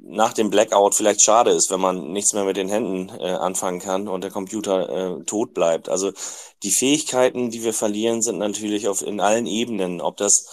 [0.07, 3.81] nach dem Blackout vielleicht schade ist, wenn man nichts mehr mit den Händen äh, anfangen
[3.81, 5.89] kann und der Computer äh, tot bleibt.
[5.89, 6.13] Also
[6.63, 10.01] die Fähigkeiten, die wir verlieren, sind natürlich auf in allen Ebenen.
[10.01, 10.47] Ob das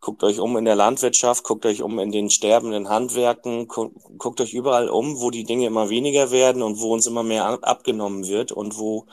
[0.00, 4.40] guckt euch um in der Landwirtschaft, guckt euch um in den sterbenden Handwerken, gu guckt
[4.40, 8.26] euch überall um, wo die Dinge immer weniger werden und wo uns immer mehr abgenommen
[8.26, 9.06] wird und wo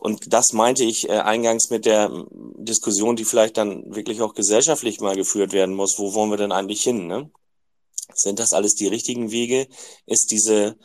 [0.00, 2.10] und das meinte ich äh, eingangs mit der
[2.58, 5.98] Diskussion, die vielleicht dann wirklich auch gesellschaftlich mal geführt werden muss.
[5.98, 7.06] Wo wollen wir denn eigentlich hin?
[7.06, 7.30] Ne?
[8.14, 9.66] Sind das alles die richtigen Wege?
[10.06, 10.76] Ist diese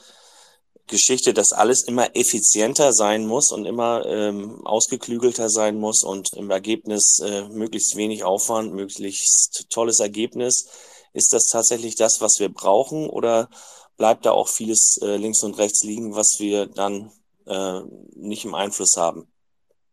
[0.87, 6.51] Geschichte, dass alles immer effizienter sein muss und immer ähm, ausgeklügelter sein muss und im
[6.51, 10.67] Ergebnis äh, möglichst wenig Aufwand, möglichst tolles Ergebnis.
[11.13, 13.49] Ist das tatsächlich das, was wir brauchen oder
[13.97, 17.11] bleibt da auch vieles äh, links und rechts liegen, was wir dann
[17.45, 17.81] äh,
[18.15, 19.31] nicht im Einfluss haben?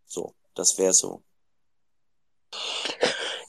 [0.06, 1.22] So, das wäre so.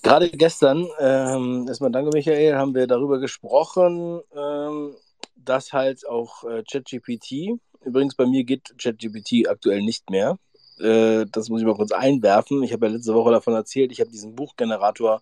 [0.01, 4.95] Gerade gestern, ähm, erstmal danke Michael, haben wir darüber gesprochen, ähm,
[5.35, 10.37] dass halt auch äh, ChatGPT, übrigens bei mir geht ChatGPT aktuell nicht mehr.
[10.79, 12.63] Äh, das muss ich mal kurz einwerfen.
[12.63, 15.21] Ich habe ja letzte Woche davon erzählt, ich habe diesen Buchgenerator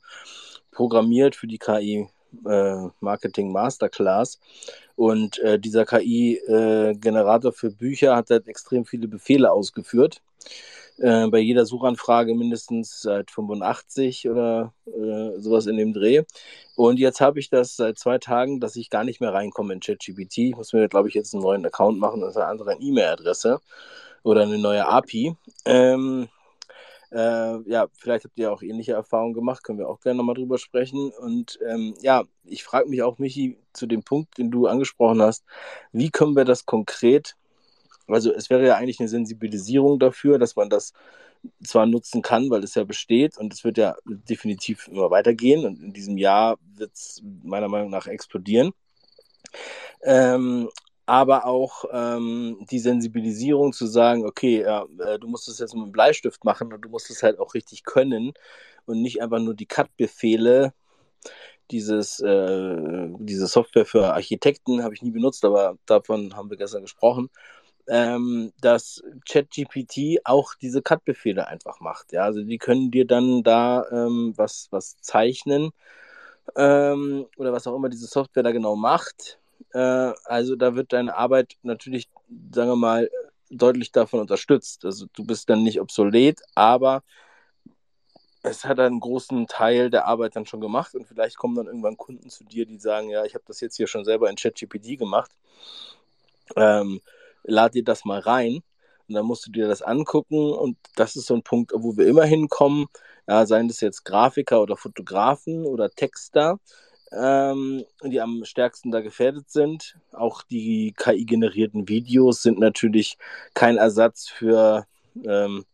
[0.71, 2.07] programmiert für die KI
[2.45, 4.39] äh, Marketing Masterclass.
[4.95, 10.21] Und äh, dieser KI-Generator äh, für Bücher hat halt extrem viele Befehle ausgeführt
[10.99, 16.23] äh, bei jeder Suchanfrage mindestens seit 85 oder äh, sowas in dem Dreh.
[16.75, 19.79] Und jetzt habe ich das seit zwei Tagen, dass ich gar nicht mehr reinkomme in
[19.79, 20.37] ChatGPT.
[20.37, 23.59] Ich muss mir, glaube ich, jetzt einen neuen Account machen, das ist eine andere E-Mail-Adresse
[24.23, 25.35] oder eine neue API.
[25.65, 26.27] Ähm,
[27.11, 30.57] äh, ja, vielleicht habt ihr auch ähnliche Erfahrungen gemacht, können wir auch gerne nochmal drüber
[30.57, 31.11] sprechen.
[31.11, 35.45] Und ähm, ja, ich frage mich auch, Michi, zu dem Punkt, den du angesprochen hast,
[35.91, 37.35] wie können wir das konkret
[38.07, 40.93] also es wäre ja eigentlich eine Sensibilisierung dafür, dass man das
[41.63, 45.81] zwar nutzen kann, weil es ja besteht und es wird ja definitiv immer weitergehen und
[45.81, 48.71] in diesem Jahr wird es meiner Meinung nach explodieren.
[50.03, 50.69] Ähm,
[51.05, 55.83] aber auch ähm, die Sensibilisierung zu sagen, okay, ja, äh, du musst es jetzt mit
[55.83, 58.33] einem Bleistift machen und du musst es halt auch richtig können
[58.85, 60.73] und nicht einfach nur die Cut-Befehle,
[61.71, 66.81] dieses, äh, diese Software für Architekten habe ich nie benutzt, aber davon haben wir gestern
[66.81, 67.29] gesprochen
[67.87, 72.11] ähm, dass ChatGPT auch diese Cut-Befehle einfach macht.
[72.11, 75.71] Ja, also die können dir dann da ähm, was, was zeichnen
[76.55, 79.39] ähm, oder was auch immer diese Software da genau macht.
[79.73, 82.09] Äh, also da wird deine Arbeit natürlich,
[82.53, 83.09] sagen wir mal,
[83.49, 84.83] deutlich davon unterstützt.
[84.85, 87.03] Also du bist dann nicht obsolet, aber
[88.43, 91.97] es hat einen großen Teil der Arbeit dann schon gemacht und vielleicht kommen dann irgendwann
[91.97, 94.97] Kunden zu dir, die sagen, ja, ich habe das jetzt hier schon selber in ChatGPT
[94.97, 95.31] gemacht.
[96.55, 97.01] Ähm,
[97.47, 98.61] lad dir das mal rein
[99.07, 102.07] und dann musst du dir das angucken und das ist so ein Punkt, wo wir
[102.07, 102.85] immer hinkommen,
[103.27, 106.59] ja, seien das jetzt Grafiker oder Fotografen oder Texter,
[107.11, 109.95] ähm, die am stärksten da gefährdet sind.
[110.11, 113.17] Auch die KI-generierten Videos sind natürlich
[113.53, 114.85] kein Ersatz für
[115.25, 115.65] ähm,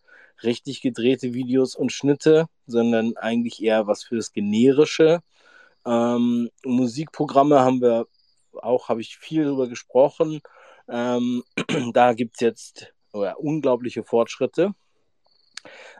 [0.43, 5.21] richtig gedrehte Videos und Schnitte, sondern eigentlich eher was für das Generische.
[5.85, 8.07] Ähm, Musikprogramme haben wir
[8.61, 10.41] auch, habe ich viel darüber gesprochen.
[10.87, 11.43] Ähm,
[11.93, 14.73] da gibt es jetzt ja, unglaubliche Fortschritte.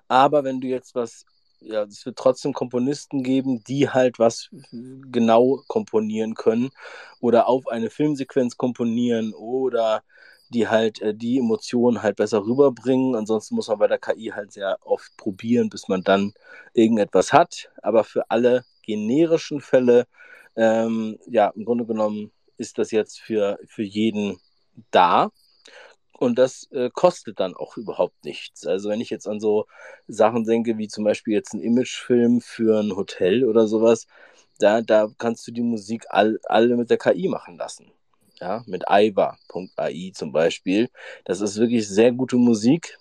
[0.08, 1.26] Aber wenn du jetzt was,
[1.60, 6.72] ja, es wird trotzdem Komponisten geben, die halt was genau komponieren können
[7.22, 10.04] oder auf eine Filmsequenz komponieren oder
[10.50, 13.16] die halt äh, die Emotionen halt besser rüberbringen.
[13.16, 16.34] Ansonsten muss man bei der KI halt sehr oft probieren, bis man dann
[16.74, 17.72] irgendetwas hat.
[17.82, 20.06] Aber für alle generischen Fälle,
[20.56, 24.40] ähm, ja, im Grunde genommen ist das jetzt für, für jeden
[24.92, 25.32] da.
[26.14, 28.66] Und das äh, kostet dann auch überhaupt nichts.
[28.66, 29.66] Also wenn ich jetzt an so
[30.08, 34.08] Sachen denke, wie zum Beispiel jetzt ein Imagefilm für ein Hotel oder sowas,
[34.60, 37.92] da, da kannst du die Musik all, alle mit der KI machen lassen.
[38.40, 40.90] Ja, mit Aiva.ai zum Beispiel.
[41.26, 42.98] Das ist wirklich sehr gute Musik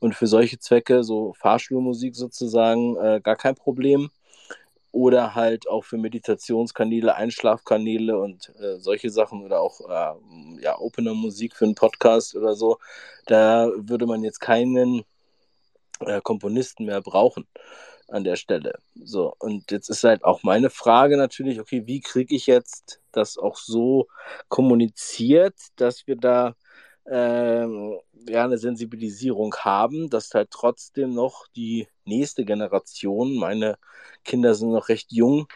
[0.00, 4.10] und für solche Zwecke, so Fahrschulmusik sozusagen, äh, gar kein Problem.
[4.94, 11.56] Oder halt auch für Meditationskanäle, Einschlafkanäle und äh, solche Sachen oder auch äh, ja, Opener-Musik
[11.56, 12.78] für einen Podcast oder so.
[13.26, 15.02] Da würde man jetzt keinen
[15.98, 17.48] äh, Komponisten mehr brauchen
[18.06, 18.78] an der Stelle.
[18.94, 23.36] So, und jetzt ist halt auch meine Frage natürlich, okay, wie kriege ich jetzt das
[23.36, 24.06] auch so
[24.48, 26.54] kommuniziert, dass wir da
[27.06, 33.78] ähm, ja, eine Sensibilisierung haben, dass halt trotzdem noch die nächste Generation, meine
[34.24, 35.46] Kinder sind noch recht jung,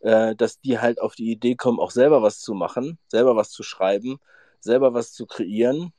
[0.00, 3.50] äh, dass die halt auf die Idee kommen, auch selber was zu machen, selber was
[3.50, 4.18] zu schreiben,
[4.60, 5.92] selber was zu kreieren,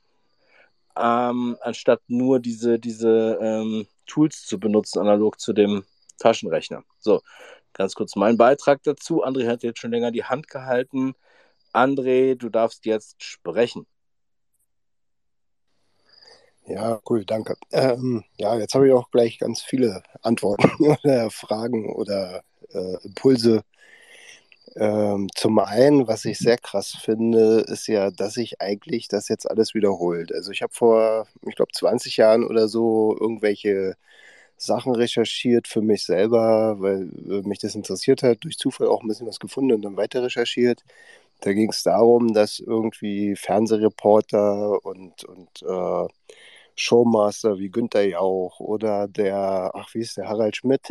[0.96, 5.84] ähm, anstatt nur diese, diese ähm, Tools zu benutzen, analog zu dem
[6.18, 6.84] Taschenrechner.
[6.98, 7.22] So,
[7.72, 9.24] ganz kurz mein Beitrag dazu.
[9.24, 11.14] André hat jetzt schon länger die Hand gehalten.
[11.72, 13.86] André, du darfst jetzt sprechen.
[16.66, 17.56] Ja, cool, danke.
[17.72, 20.70] Ähm, ja, jetzt habe ich auch gleich ganz viele Antworten
[21.04, 23.62] oder Fragen oder äh, Impulse.
[24.76, 29.48] Ähm, zum einen, was ich sehr krass finde, ist ja, dass sich eigentlich das jetzt
[29.48, 30.32] alles wiederholt.
[30.34, 33.96] Also ich habe vor, ich glaube, 20 Jahren oder so irgendwelche
[34.58, 39.08] Sachen recherchiert für mich selber, weil äh, mich das interessiert hat, durch Zufall auch ein
[39.08, 40.84] bisschen was gefunden und dann weiter recherchiert.
[41.42, 46.08] Da ging es darum, dass irgendwie Fernsehreporter und, und äh,
[46.74, 50.88] Showmaster wie Günther Jauch oder der, ach wie ist der, Harald Schmidt,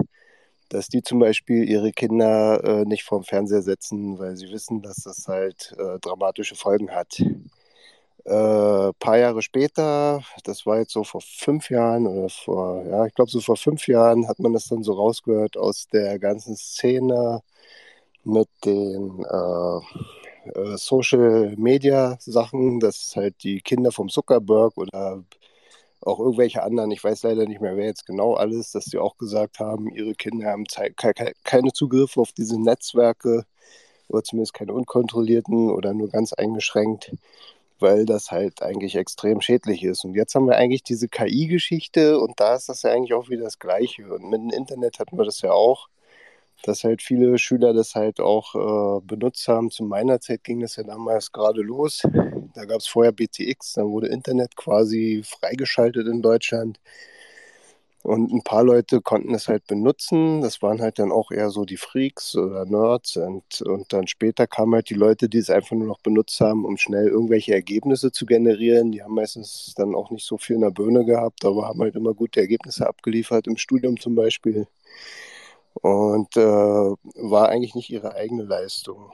[0.69, 4.97] dass die zum Beispiel ihre Kinder äh, nicht vorm Fernseher setzen, weil sie wissen, dass
[4.97, 7.19] das halt äh, dramatische Folgen hat.
[7.19, 7.49] Ein
[8.25, 13.13] äh, paar Jahre später, das war jetzt so vor fünf Jahren oder vor, ja, ich
[13.13, 17.41] glaube so vor fünf Jahren hat man das dann so rausgehört aus der ganzen Szene
[18.23, 19.79] mit den äh,
[20.49, 25.23] äh, Social Media Sachen, dass halt die Kinder vom Zuckerberg oder
[26.05, 29.17] auch irgendwelche anderen, ich weiß leider nicht mehr, wer jetzt genau alles, dass sie auch
[29.17, 30.65] gesagt haben, ihre Kinder haben
[31.43, 33.45] keine Zugriffe auf diese Netzwerke
[34.09, 37.15] oder zumindest keine unkontrollierten oder nur ganz eingeschränkt,
[37.79, 40.03] weil das halt eigentlich extrem schädlich ist.
[40.05, 43.43] Und jetzt haben wir eigentlich diese KI-Geschichte und da ist das ja eigentlich auch wieder
[43.43, 44.13] das Gleiche.
[44.13, 45.87] Und mit dem Internet hatten wir das ja auch
[46.63, 49.69] dass halt viele Schüler das halt auch äh, benutzt haben.
[49.69, 52.01] Zu meiner Zeit ging das ja damals gerade los.
[52.55, 56.79] Da gab es vorher BTX, dann wurde Internet quasi freigeschaltet in Deutschland.
[58.03, 60.41] Und ein paar Leute konnten es halt benutzen.
[60.41, 63.15] Das waren halt dann auch eher so die Freaks oder Nerds.
[63.15, 66.65] Und, und dann später kamen halt die Leute, die es einfach nur noch benutzt haben,
[66.65, 68.91] um schnell irgendwelche Ergebnisse zu generieren.
[68.91, 71.95] Die haben meistens dann auch nicht so viel in der Birne gehabt, aber haben halt
[71.95, 74.67] immer gute Ergebnisse abgeliefert, im Studium zum Beispiel
[75.81, 79.11] und äh, war eigentlich nicht ihre eigene Leistung.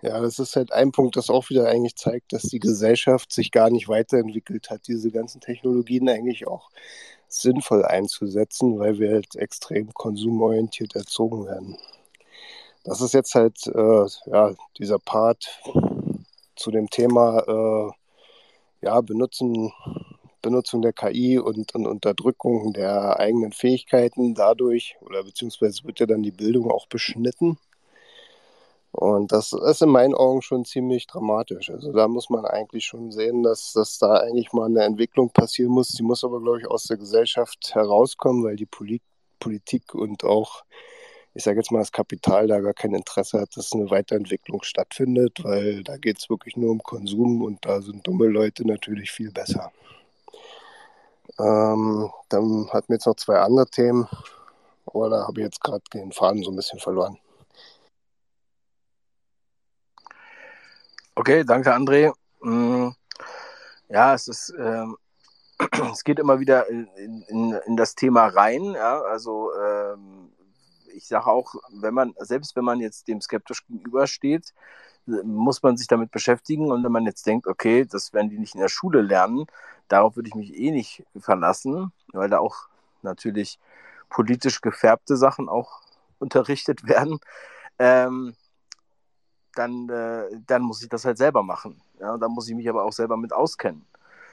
[0.00, 3.50] Ja, das ist halt ein Punkt, das auch wieder eigentlich zeigt, dass die Gesellschaft sich
[3.50, 6.70] gar nicht weiterentwickelt hat, diese ganzen Technologien eigentlich auch
[7.26, 11.76] sinnvoll einzusetzen, weil wir halt extrem konsumorientiert erzogen werden.
[12.84, 15.60] Das ist jetzt halt äh, ja, dieser Part
[16.56, 19.72] zu dem Thema äh, ja, benutzen
[20.42, 26.22] Benutzung der KI und, und Unterdrückung der eigenen Fähigkeiten dadurch, oder beziehungsweise wird ja dann
[26.22, 27.58] die Bildung auch beschnitten.
[28.92, 31.70] Und das ist in meinen Augen schon ziemlich dramatisch.
[31.70, 35.72] Also da muss man eigentlich schon sehen, dass, dass da eigentlich mal eine Entwicklung passieren
[35.72, 35.90] muss.
[35.90, 39.00] Die muss aber, glaube ich, aus der Gesellschaft herauskommen, weil die Poli
[39.40, 40.64] Politik und auch,
[41.34, 45.44] ich sage jetzt mal, das Kapital da gar kein Interesse hat, dass eine Weiterentwicklung stattfindet,
[45.44, 49.30] weil da geht es wirklich nur um Konsum und da sind dumme Leute natürlich viel
[49.30, 49.70] besser.
[51.38, 54.08] Ähm, dann hatten wir jetzt noch zwei andere Themen,
[54.86, 57.18] aber da habe ich jetzt gerade den Faden so ein bisschen verloren.
[61.14, 62.12] Okay, danke André.
[62.40, 62.90] Mm,
[63.88, 64.96] ja, es ist, ähm,
[65.92, 66.86] es geht immer wieder in,
[67.28, 68.72] in, in, das Thema rein.
[68.72, 69.00] Ja?
[69.02, 70.32] Also ähm,
[70.94, 74.54] ich sage auch, wenn man, selbst wenn man jetzt dem skeptisch gegenübersteht,
[75.24, 76.70] muss man sich damit beschäftigen.
[76.70, 79.46] Und wenn man jetzt denkt, okay, das werden die nicht in der Schule lernen,
[79.88, 82.68] darauf würde ich mich eh nicht verlassen, weil da auch
[83.02, 83.58] natürlich
[84.08, 85.80] politisch gefärbte Sachen auch
[86.18, 87.20] unterrichtet werden.
[87.78, 88.34] Ähm,
[89.54, 91.80] dann, äh, dann muss ich das halt selber machen.
[92.00, 93.84] Ja, da muss ich mich aber auch selber mit auskennen.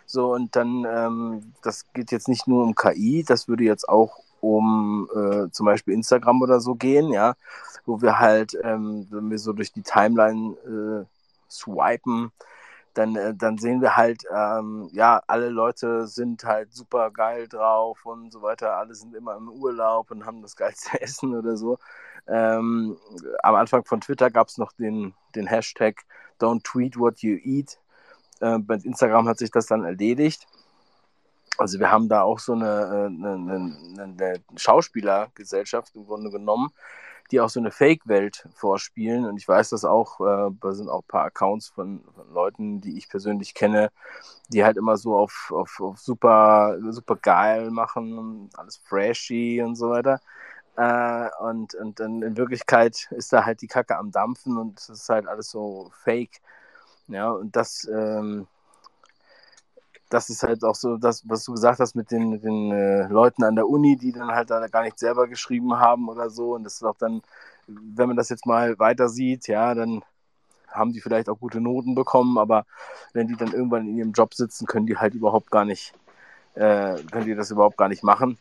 [0.06, 4.20] So, und dann, ähm, das geht jetzt nicht nur um KI, das würde jetzt auch
[4.42, 7.36] um äh, zum Beispiel Instagram oder so gehen, ja,
[7.86, 11.06] wo wir halt, ähm, wenn wir so durch die Timeline äh,
[11.50, 12.32] swipen,
[12.96, 18.06] dann, äh, dann sehen wir halt, ähm, ja, alle Leute sind halt super geil drauf
[18.06, 18.78] und so weiter.
[18.78, 21.78] Alle sind immer im Urlaub und haben das geilste Essen oder so.
[22.28, 22.98] Ähm,
[23.44, 26.02] am Anfang von Twitter gab es noch den, den Hashtag
[26.40, 27.80] Don't tweet what you eat.
[28.40, 30.48] Äh, bei Instagram hat sich das dann erledigt.
[31.58, 36.70] Also wir haben da auch so eine, äh, eine, eine, eine Schauspielergesellschaft im Grunde genommen,
[37.32, 39.26] die auch so eine Fake-Welt vorspielen.
[39.26, 42.82] Und ich weiß das auch, äh, da sind auch ein paar Accounts von, von, Leuten,
[42.82, 43.92] die ich persönlich kenne,
[44.50, 49.90] die halt immer so auf, auf, auf super, super geil machen, alles freshy und so
[49.90, 50.20] weiter.
[50.78, 54.90] Äh, und, und dann in Wirklichkeit ist da halt die Kacke am Dampfen und es
[54.90, 56.42] ist halt alles so fake.
[57.08, 58.48] Ja, und das, ähm,
[60.10, 63.44] das ist halt auch so das, was du gesagt hast mit den, den äh, Leuten
[63.44, 66.56] an der Uni, die dann halt da gar nicht selber geschrieben haben oder so.
[66.56, 67.22] Und das ist auch dann,
[67.68, 70.04] wenn man das jetzt mal weiter sieht, ja, dann
[70.70, 72.66] haben die vielleicht auch gute Noten bekommen, aber
[73.14, 75.94] wenn die dann irgendwann in ihrem Job sitzen, können die halt überhaupt gar nicht,
[76.56, 78.38] äh, können die das überhaupt gar nicht machen.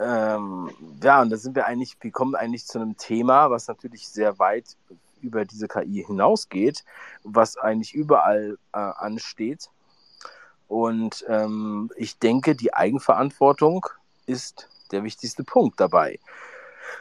[0.00, 0.70] Ähm,
[1.02, 4.38] ja, und da sind wir eigentlich, wir kommen eigentlich zu einem Thema, was natürlich sehr
[4.38, 4.76] weit
[5.20, 6.84] über diese KI hinausgeht,
[7.22, 9.68] was eigentlich überall äh, ansteht.
[10.66, 13.86] Und ähm, ich denke, die Eigenverantwortung
[14.26, 16.18] ist der wichtigste Punkt dabei.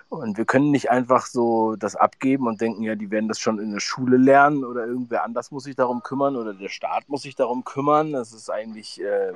[0.09, 3.59] Und wir können nicht einfach so das abgeben und denken, ja, die werden das schon
[3.59, 7.23] in der Schule lernen oder irgendwer anders muss sich darum kümmern oder der Staat muss
[7.23, 8.13] sich darum kümmern.
[8.13, 9.33] Das ist eigentlich äh, äh,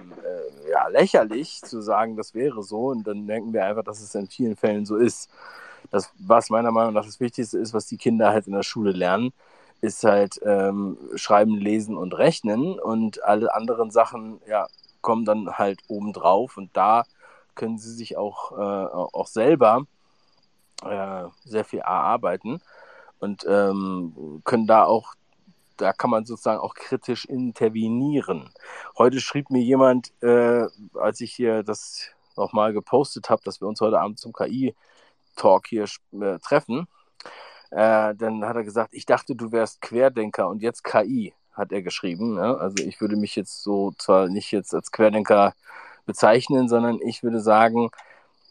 [0.71, 2.87] ja, lächerlich zu sagen, das wäre so.
[2.87, 5.29] Und dann denken wir einfach, dass es in vielen Fällen so ist
[5.91, 8.91] das, was meiner Meinung nach das Wichtigste ist, was die Kinder halt in der Schule
[8.91, 9.33] lernen,
[9.81, 12.79] ist halt ähm, Schreiben, Lesen und Rechnen.
[12.79, 14.67] Und alle anderen Sachen, ja,
[15.01, 17.03] kommen dann halt obendrauf und da
[17.55, 19.85] können sie sich auch, äh, auch selber
[20.83, 22.61] äh, sehr viel erarbeiten.
[23.19, 25.13] Und ähm, können da auch,
[25.77, 28.49] da kann man sozusagen auch kritisch intervenieren.
[28.97, 33.81] Heute schrieb mir jemand, äh, als ich hier das nochmal gepostet habe, dass wir uns
[33.81, 34.73] heute Abend zum KI
[35.35, 36.87] Talk hier äh, treffen,
[37.71, 41.81] äh, dann hat er gesagt, ich dachte, du wärst Querdenker und jetzt KI, hat er
[41.81, 42.35] geschrieben.
[42.35, 42.57] Ne?
[42.57, 45.53] Also ich würde mich jetzt so zwar nicht jetzt als Querdenker
[46.05, 47.89] bezeichnen, sondern ich würde sagen,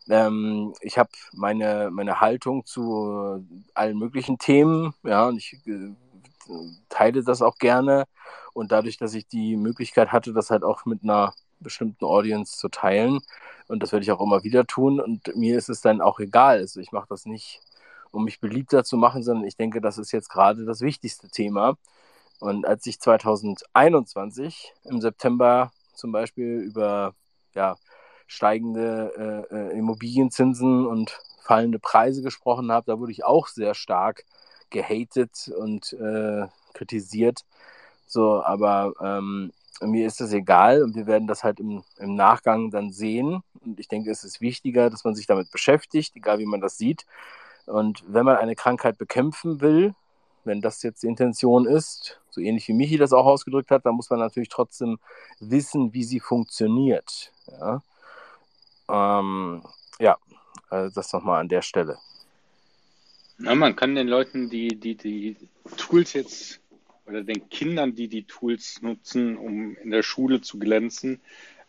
[0.08, 5.94] ähm, ich habe meine, meine Haltung zu allen möglichen Themen, ja, und ich äh,
[6.88, 8.06] teile das auch gerne.
[8.52, 12.68] Und dadurch, dass ich die Möglichkeit hatte, das halt auch mit einer bestimmten Audience zu
[12.68, 13.20] teilen,
[13.70, 14.98] und das werde ich auch immer wieder tun.
[14.98, 16.58] Und mir ist es dann auch egal.
[16.58, 17.60] Also ich mache das nicht,
[18.10, 21.78] um mich beliebter zu machen, sondern ich denke, das ist jetzt gerade das wichtigste Thema.
[22.40, 27.14] Und als ich 2021 im September zum Beispiel über
[27.54, 27.76] ja,
[28.26, 34.24] steigende äh, äh, Immobilienzinsen und fallende Preise gesprochen habe, da wurde ich auch sehr stark
[34.70, 37.44] gehatet und äh, kritisiert.
[38.06, 42.70] So, aber ähm, mir ist das egal und wir werden das halt im, im Nachgang
[42.70, 43.42] dann sehen.
[43.64, 46.76] Und ich denke, es ist wichtiger, dass man sich damit beschäftigt, egal wie man das
[46.76, 47.06] sieht.
[47.66, 49.94] Und wenn man eine Krankheit bekämpfen will,
[50.44, 53.94] wenn das jetzt die Intention ist, so ähnlich wie Michi das auch ausgedrückt hat, dann
[53.94, 54.98] muss man natürlich trotzdem
[55.38, 57.32] wissen, wie sie funktioniert.
[57.46, 57.82] Ja,
[58.88, 59.62] ähm,
[59.98, 60.16] ja
[60.68, 61.98] also das nochmal an der Stelle.
[63.38, 65.36] Na, man kann den Leuten die, die, die
[65.76, 66.60] Tools jetzt
[67.10, 71.20] oder den Kindern, die die Tools nutzen, um in der Schule zu glänzen,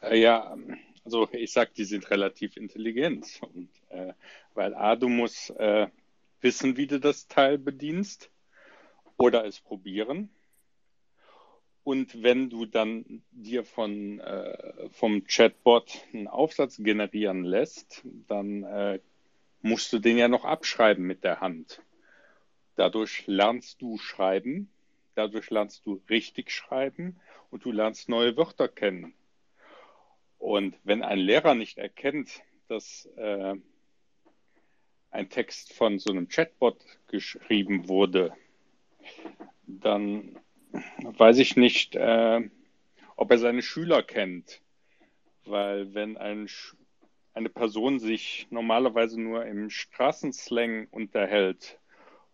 [0.01, 0.55] äh, ja,
[1.03, 3.41] also ich sage, die sind relativ intelligent.
[3.41, 4.13] Und, äh,
[4.53, 5.87] weil A, du musst äh,
[6.41, 8.29] wissen, wie du das Teil bedienst
[9.17, 10.29] oder es probieren.
[11.83, 18.99] Und wenn du dann dir von, äh, vom Chatbot einen Aufsatz generieren lässt, dann äh,
[19.63, 21.81] musst du den ja noch abschreiben mit der Hand.
[22.75, 24.69] Dadurch lernst du schreiben
[25.15, 29.13] Dadurch lernst du richtig schreiben und du lernst neue Wörter kennen.
[30.37, 33.55] Und wenn ein Lehrer nicht erkennt, dass äh,
[35.11, 38.33] ein Text von so einem Chatbot geschrieben wurde,
[39.67, 40.39] dann
[41.03, 42.49] weiß ich nicht, äh,
[43.15, 44.61] ob er seine Schüler kennt.
[45.45, 46.47] Weil wenn ein,
[47.33, 51.80] eine Person sich normalerweise nur im Straßenslang unterhält,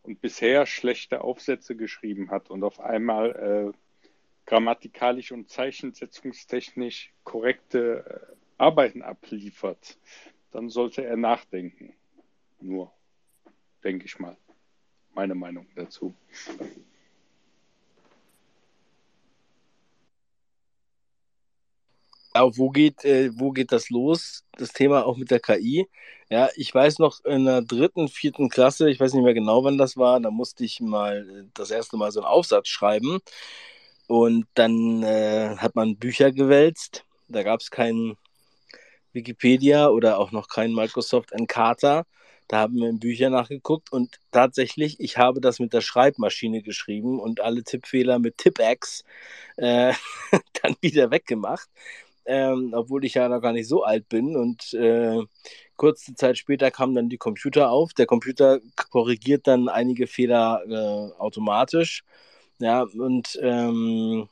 [0.07, 3.77] und bisher schlechte Aufsätze geschrieben hat und auf einmal äh,
[4.45, 9.99] grammatikalisch und zeichensetzungstechnisch korrekte äh, Arbeiten abliefert,
[10.51, 11.93] dann sollte er nachdenken.
[12.61, 12.91] Nur,
[13.83, 14.37] denke ich mal.
[15.13, 16.15] Meine Meinung dazu.
[22.43, 24.43] Wo geht, äh, wo geht das los?
[24.57, 25.87] Das Thema auch mit der KI.
[26.29, 29.77] Ja, ich weiß noch in der dritten, vierten Klasse, ich weiß nicht mehr genau, wann
[29.77, 33.19] das war, da musste ich mal äh, das erste Mal so einen Aufsatz schreiben.
[34.07, 37.05] Und dann äh, hat man Bücher gewälzt.
[37.27, 38.17] Da gab es keinen
[39.13, 42.05] Wikipedia oder auch noch keinen Microsoft Encarta.
[42.47, 47.19] Da haben wir in Bücher nachgeguckt und tatsächlich, ich habe das mit der Schreibmaschine geschrieben
[47.19, 49.03] und alle Tippfehler mit Tippex
[49.57, 49.93] äh,
[50.61, 51.69] dann wieder weggemacht
[52.27, 54.35] ähm, obwohl ich ja noch gar nicht so alt bin.
[54.35, 55.19] Und äh,
[55.77, 57.93] kurze Zeit später kam dann die Computer auf.
[57.93, 58.59] Der Computer
[58.91, 62.03] korrigiert dann einige Fehler äh, automatisch.
[62.59, 64.27] Ja, und ähm,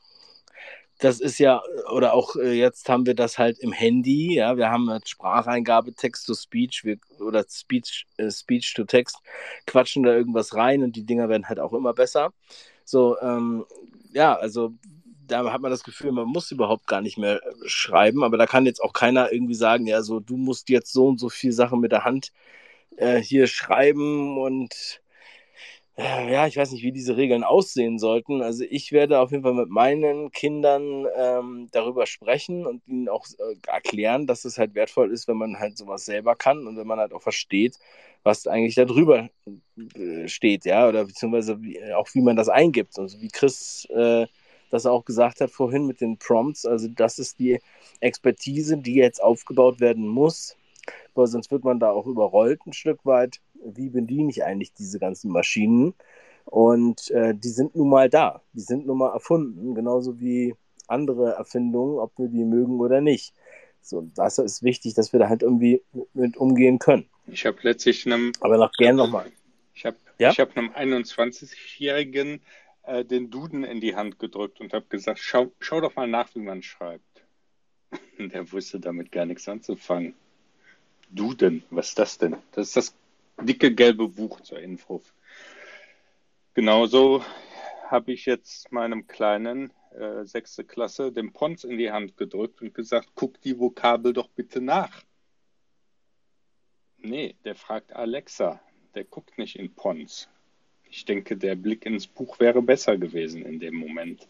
[0.99, 1.61] das ist ja,
[1.93, 5.93] oder auch äh, jetzt haben wir das halt im Handy, ja, wir haben halt Spracheingabe,
[5.93, 9.17] Text-to-Speech oder Speech, äh, Speech-to-Text,
[9.67, 12.33] quatschen da irgendwas rein und die Dinger werden halt auch immer besser.
[12.85, 13.65] So, ähm,
[14.13, 14.73] ja, also
[15.27, 18.45] da hat man das Gefühl, man muss überhaupt gar nicht mehr äh, schreiben, aber da
[18.47, 21.51] kann jetzt auch keiner irgendwie sagen, ja, so, du musst jetzt so und so viel
[21.51, 22.31] Sachen mit der Hand
[22.97, 25.01] äh, hier schreiben und
[25.97, 28.41] äh, ja, ich weiß nicht, wie diese Regeln aussehen sollten.
[28.41, 33.25] Also ich werde auf jeden Fall mit meinen Kindern ähm, darüber sprechen und ihnen auch
[33.27, 36.87] äh, erklären, dass es halt wertvoll ist, wenn man halt sowas selber kann und wenn
[36.87, 37.77] man halt auch versteht,
[38.23, 39.29] was eigentlich da drüber
[39.95, 42.97] äh, steht, ja, oder beziehungsweise wie, auch wie man das eingibt.
[42.97, 43.87] Und so wie Chris
[44.75, 46.65] das er auch gesagt hat vorhin mit den Prompts.
[46.65, 47.59] Also das ist die
[48.01, 50.55] Expertise, die jetzt aufgebaut werden muss,
[51.13, 53.39] weil sonst wird man da auch überrollt ein Stück weit.
[53.63, 55.93] Wie bediene ich eigentlich diese ganzen Maschinen?
[56.43, 58.41] Und äh, die sind nun mal da.
[58.53, 60.55] Die sind nun mal erfunden, genauso wie
[60.87, 63.33] andere Erfindungen, ob wir die mögen oder nicht.
[63.81, 65.81] So, das ist wichtig, dass wir da halt irgendwie
[66.13, 67.07] mit umgehen können.
[67.27, 68.33] Ich habe letztlich einem.
[68.41, 69.31] Aber noch gern nochmal.
[69.73, 70.31] Ich habe ja?
[70.31, 72.41] hab einem 21-Jährigen
[72.85, 76.33] äh, den Duden in die Hand gedrückt und habe gesagt, schau, schau doch mal nach,
[76.35, 77.25] wie man schreibt.
[78.19, 80.15] Der wusste damit gar nichts anzufangen.
[81.09, 82.37] Duden, was ist das denn?
[82.51, 82.95] Das ist das
[83.41, 85.01] dicke gelbe Buch zur Info.
[86.53, 87.23] Genauso
[87.89, 92.73] habe ich jetzt meinem kleinen äh, sechste Klasse den Pons in die Hand gedrückt und
[92.73, 95.03] gesagt, guck die Vokabel doch bitte nach.
[96.97, 98.59] Nee, der fragt Alexa,
[98.95, 100.27] der guckt nicht in Pons.
[100.89, 104.27] Ich denke, der Blick ins Buch wäre besser gewesen in dem Moment.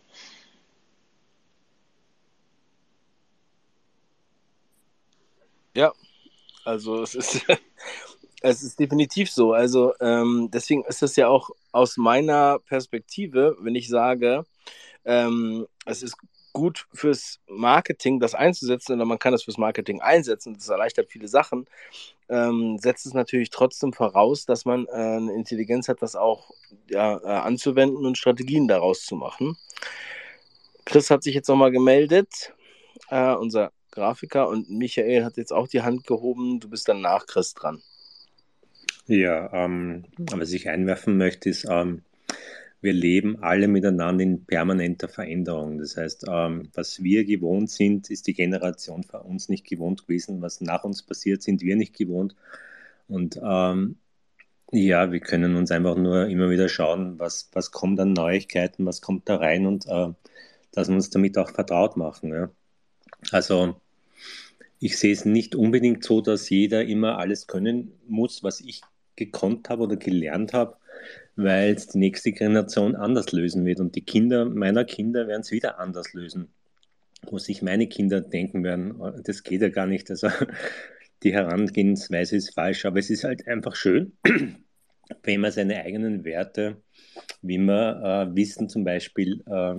[5.76, 5.94] Ja,
[6.64, 7.46] also es ist,
[8.42, 9.54] es ist definitiv so.
[9.54, 14.46] Also ähm, deswegen ist es ja auch aus meiner Perspektive, wenn ich sage,
[15.04, 16.18] ähm, es ist
[16.56, 21.28] gut fürs Marketing, das einzusetzen, oder man kann das fürs Marketing einsetzen, das erleichtert viele
[21.28, 21.66] Sachen,
[22.30, 26.52] ähm, setzt es natürlich trotzdem voraus, dass man äh, eine Intelligenz hat, das auch
[26.90, 29.58] ja, äh, anzuwenden und Strategien daraus zu machen.
[30.86, 32.54] Chris hat sich jetzt nochmal gemeldet,
[33.10, 36.62] äh, unser Grafiker, und Michael hat jetzt auch die Hand gehoben.
[36.62, 37.82] Du bist dann nach Chris dran.
[39.08, 42.04] Ja, ähm, was ich einwerfen möchte, ist, ähm,
[42.86, 45.80] wir leben alle miteinander in permanenter Veränderung.
[45.80, 50.42] Das heißt, ähm, was wir gewohnt sind, ist die Generation vor uns nicht gewohnt gewesen.
[50.42, 52.36] Was nach uns passiert, sind wir nicht gewohnt.
[53.10, 53.98] Und ähm,
[54.72, 59.02] ja, wir können uns einfach nur immer wieder schauen, was, was kommt an Neuigkeiten, was
[59.02, 60.14] kommt da rein und äh,
[60.72, 62.32] dass wir uns damit auch vertraut machen.
[62.32, 62.50] Ja.
[63.32, 63.76] Also
[64.80, 68.82] ich sehe es nicht unbedingt so, dass jeder immer alles können muss, was ich
[69.16, 70.78] gekonnt habe oder gelernt habe
[71.36, 75.52] weil es die nächste Generation anders lösen wird und die Kinder meiner Kinder werden es
[75.52, 76.50] wieder anders lösen.
[77.24, 80.10] Wo sich meine Kinder denken werden, oh, das geht ja gar nicht.
[80.10, 80.30] Also
[81.24, 84.14] die Herangehensweise ist falsch, aber es ist halt einfach schön,
[85.24, 86.78] wenn man seine eigenen Werte,
[87.42, 89.76] wie man äh, Wissen zum Beispiel äh,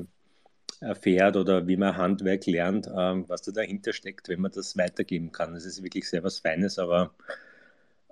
[0.81, 2.91] erfährt oder wie man Handwerk lernt, äh,
[3.29, 5.55] was da dahinter steckt, wenn man das weitergeben kann.
[5.55, 7.15] Das ist wirklich sehr was Feines, aber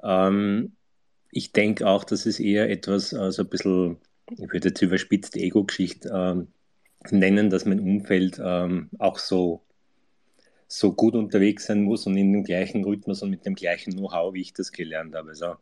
[0.03, 0.73] ähm,
[1.35, 3.97] ich denke auch, dass es eher etwas, so also ein bisschen,
[4.31, 6.49] ich würde jetzt überspitzt Ego-Geschichte ähm,
[7.11, 9.61] nennen, dass mein Umfeld ähm, auch so,
[10.69, 14.33] so gut unterwegs sein muss und in dem gleichen Rhythmus und mit dem gleichen Know-how,
[14.33, 15.31] wie ich das gelernt habe.
[15.31, 15.57] Also,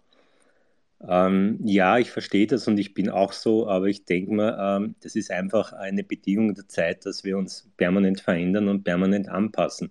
[1.09, 4.95] ähm, ja, ich verstehe das und ich bin auch so, aber ich denke mir, ähm,
[5.01, 9.91] das ist einfach eine Bedingung der Zeit, dass wir uns permanent verändern und permanent anpassen.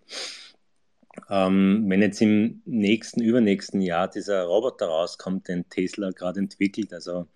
[1.29, 7.27] Ähm, wenn jetzt im nächsten, übernächsten Jahr dieser Roboter rauskommt, den Tesla gerade entwickelt, also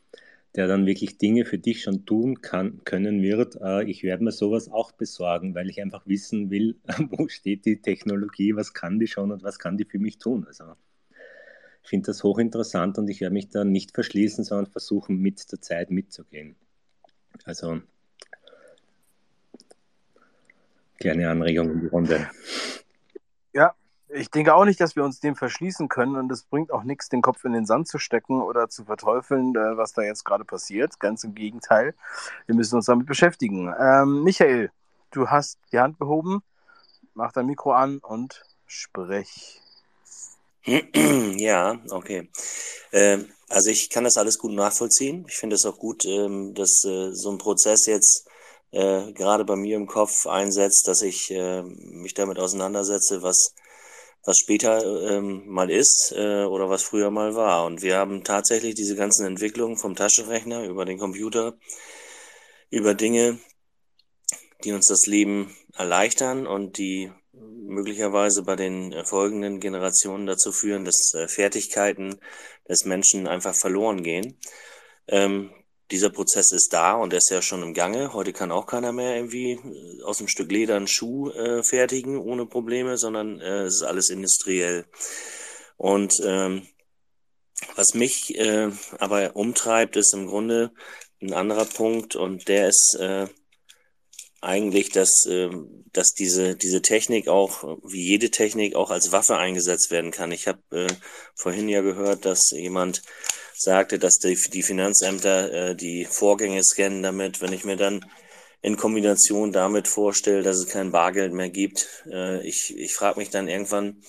[0.55, 4.31] der dann wirklich Dinge für dich schon tun kann, können wird, äh, ich werde mir
[4.31, 6.77] sowas auch besorgen, weil ich einfach wissen will,
[7.09, 10.45] wo steht die Technologie, was kann die schon und was kann die für mich tun.
[10.47, 10.63] Also
[11.83, 15.61] ich finde das hochinteressant und ich werde mich da nicht verschließen, sondern versuchen, mit der
[15.61, 16.55] Zeit mitzugehen.
[17.43, 17.81] Also
[20.97, 22.27] kleine Anregung in die Runde.
[24.15, 27.09] Ich denke auch nicht, dass wir uns dem verschließen können und es bringt auch nichts,
[27.09, 30.45] den Kopf in den Sand zu stecken oder zu verteufeln, äh, was da jetzt gerade
[30.45, 30.99] passiert.
[30.99, 31.93] Ganz im Gegenteil.
[32.45, 33.73] Wir müssen uns damit beschäftigen.
[33.79, 34.71] Ähm, Michael,
[35.11, 36.41] du hast die Hand gehoben.
[37.13, 39.61] Mach dein Mikro an und sprech.
[41.37, 42.29] Ja, okay.
[42.91, 45.25] Ähm, also ich kann das alles gut nachvollziehen.
[45.27, 48.27] Ich finde es auch gut, ähm, dass äh, so ein Prozess jetzt
[48.71, 53.53] äh, gerade bei mir im Kopf einsetzt, dass ich äh, mich damit auseinandersetze, was
[54.25, 57.65] was später ähm, mal ist äh, oder was früher mal war.
[57.65, 61.57] Und wir haben tatsächlich diese ganzen Entwicklungen vom Taschenrechner über den Computer,
[62.69, 63.39] über Dinge,
[64.63, 71.13] die uns das Leben erleichtern und die möglicherweise bei den folgenden Generationen dazu führen, dass
[71.13, 72.19] äh, Fertigkeiten
[72.67, 74.39] des Menschen einfach verloren gehen.
[75.07, 75.51] Ähm,
[75.91, 78.13] dieser Prozess ist da und er ist ja schon im Gange.
[78.13, 82.17] Heute kann auch keiner mehr irgendwie äh, aus einem Stück Leder einen Schuh äh, fertigen
[82.17, 84.85] ohne Probleme, sondern äh, es ist alles industriell.
[85.77, 86.67] Und ähm,
[87.75, 90.71] was mich äh, aber umtreibt, ist im Grunde
[91.21, 93.27] ein anderer Punkt und der ist äh,
[94.41, 95.49] eigentlich, dass, äh,
[95.91, 100.31] dass diese, diese Technik auch, wie jede Technik, auch als Waffe eingesetzt werden kann.
[100.31, 100.87] Ich habe äh,
[101.33, 103.01] vorhin ja gehört, dass jemand
[103.55, 107.41] sagte, dass die, die Finanzämter äh, die Vorgänge scannen damit.
[107.41, 108.05] Wenn ich mir dann
[108.61, 113.29] in Kombination damit vorstelle, dass es kein Bargeld mehr gibt, äh, ich, ich frage mich
[113.29, 114.01] dann irgendwann,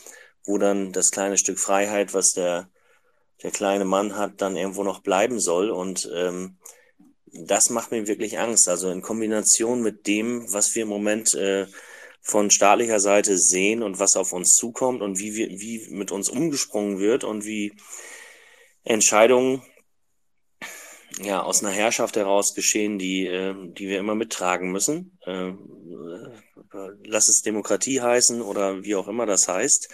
[0.45, 2.71] wo dann das kleine Stück Freiheit, was der,
[3.43, 5.71] der kleine Mann hat, dann irgendwo noch bleiben soll.
[5.71, 6.59] Und ähm,
[7.27, 8.69] das macht mir wirklich Angst.
[8.69, 11.67] Also in Kombination mit dem, was wir im Moment äh,
[12.23, 16.29] von staatlicher Seite sehen und was auf uns zukommt und wie wir, wie mit uns
[16.29, 17.73] umgesprungen wird und wie
[18.87, 19.63] Entscheidungen
[21.21, 25.19] ja aus einer Herrschaft heraus geschehen, die, äh, die wir immer mittragen müssen.
[25.27, 25.53] Äh,
[27.05, 29.89] lass es Demokratie heißen oder wie auch immer das heißt.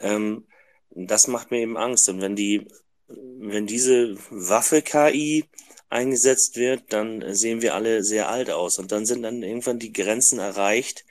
[0.00, 0.46] Ähm,
[0.90, 2.08] das macht mir eben Angst.
[2.08, 2.66] Und wenn die,
[3.06, 5.44] wenn diese Waffe KI
[5.88, 8.78] eingesetzt wird, dann sehen wir alle sehr alt aus.
[8.78, 11.04] Und dann sind dann irgendwann die Grenzen erreicht,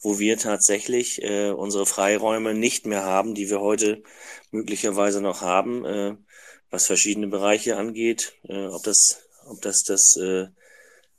[0.00, 4.02] wo wir tatsächlich äh, unsere Freiräume nicht mehr haben, die wir heute
[4.50, 6.14] möglicherweise noch haben, äh,
[6.74, 10.48] was verschiedene Bereiche angeht, äh, ob das, ob das das, äh,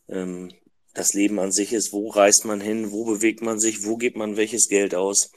[0.10, 0.52] ähm,
[0.94, 4.18] das Leben an sich ist, wo reist man hin, wo bewegt man sich, wo gibt
[4.18, 5.32] man welches Geld aus,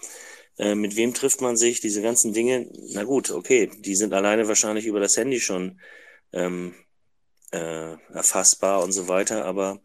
[0.59, 4.49] äh, mit wem trifft man sich, diese ganzen Dinge, na gut, okay, die sind alleine
[4.49, 5.81] wahrscheinlich über das Handy schon
[6.33, 6.75] ähm,
[7.53, 9.81] äh, erfassbar und so weiter, aber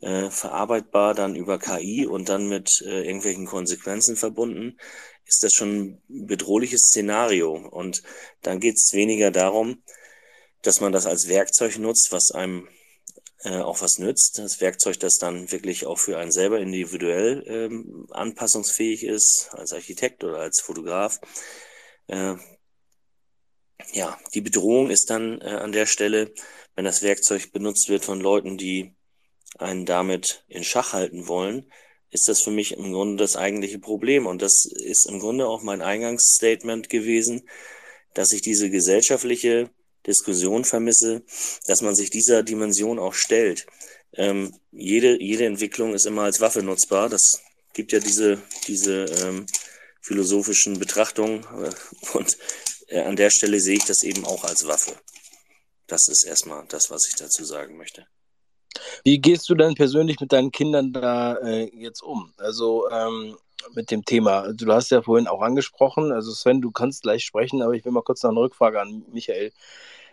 [0.00, 4.78] äh, verarbeitbar dann über KI und dann mit äh, irgendwelchen Konsequenzen verbunden,
[5.34, 7.52] ist das schon ein bedrohliches Szenario.
[7.54, 8.02] Und
[8.42, 9.82] dann geht es weniger darum,
[10.62, 12.68] dass man das als Werkzeug nutzt, was einem
[13.44, 14.38] äh, auch was nützt.
[14.38, 20.24] Das Werkzeug, das dann wirklich auch für einen selber individuell ähm, anpassungsfähig ist, als Architekt
[20.24, 21.20] oder als Fotograf.
[22.06, 22.36] Äh,
[23.92, 26.32] ja, die Bedrohung ist dann äh, an der Stelle,
[26.74, 28.94] wenn das Werkzeug benutzt wird von Leuten, die
[29.58, 31.70] einen damit in Schach halten wollen,
[32.14, 34.26] ist das für mich im Grunde das eigentliche Problem.
[34.26, 37.48] Und das ist im Grunde auch mein Eingangsstatement gewesen,
[38.14, 39.68] dass ich diese gesellschaftliche
[40.06, 41.24] Diskussion vermisse,
[41.66, 43.66] dass man sich dieser Dimension auch stellt.
[44.12, 47.08] Ähm, jede, jede Entwicklung ist immer als Waffe nutzbar.
[47.08, 47.42] Das
[47.72, 49.46] gibt ja diese, diese ähm,
[50.00, 51.44] philosophischen Betrachtungen.
[52.12, 52.38] Und
[52.86, 54.94] äh, an der Stelle sehe ich das eben auch als Waffe.
[55.88, 58.06] Das ist erstmal das, was ich dazu sagen möchte.
[59.04, 62.32] Wie gehst du denn persönlich mit deinen Kindern da äh, jetzt um?
[62.38, 63.36] Also ähm,
[63.74, 64.52] mit dem Thema.
[64.52, 67.92] Du hast ja vorhin auch angesprochen, also Sven, du kannst gleich sprechen, aber ich will
[67.92, 69.52] mal kurz noch eine Rückfrage an Michael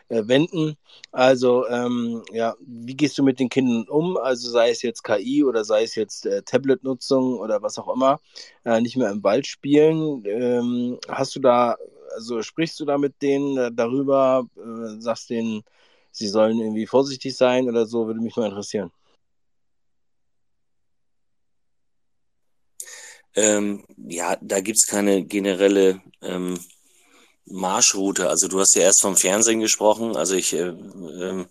[0.10, 0.78] äh, wenden.
[1.12, 4.18] Also, ähm, ja, wie gehst du mit den Kindern um?
[4.18, 8.20] Also sei es jetzt KI oder sei es jetzt äh, Tablet-Nutzung oder was auch immer,
[8.66, 10.24] äh, nicht mehr im Wald spielen.
[10.26, 11.78] Ähm, hast du da
[12.16, 15.64] also sprichst du da mit denen äh, darüber, äh, sagst denen,
[16.12, 18.92] sie sollen irgendwie vorsichtig sein oder so, würde mich mal interessieren.
[23.36, 26.60] Ähm, ja, da gibt es keine generelle ähm,
[27.46, 28.30] Marschroute.
[28.30, 30.18] Also du hast ja erst vom Fernsehen gesprochen.
[30.18, 31.46] Also ich, äh, äh,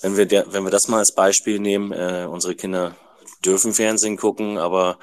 [0.00, 2.96] wenn wir der, wenn wir das mal als Beispiel nehmen, äh, unsere Kinder
[3.44, 4.98] dürfen Fernsehen gucken, aber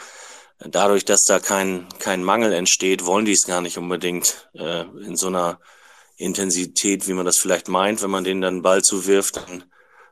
[0.60, 5.16] dadurch, dass da kein, kein Mangel entsteht, wollen die es gar nicht unbedingt äh, in
[5.16, 5.60] so einer
[6.18, 8.02] Intensität, wie man das vielleicht meint.
[8.02, 9.64] Wenn man denen dann einen Ball zuwirft, dann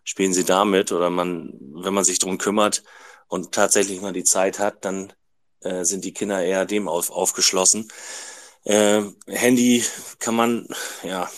[0.03, 0.91] spielen sie damit.
[0.91, 2.83] Oder man, wenn man sich drum kümmert
[3.27, 5.13] und tatsächlich mal die Zeit hat, dann
[5.61, 7.89] äh, sind die Kinder eher dem auf, aufgeschlossen.
[8.65, 9.83] Äh, Handy
[10.19, 10.67] kann man
[11.03, 11.29] ja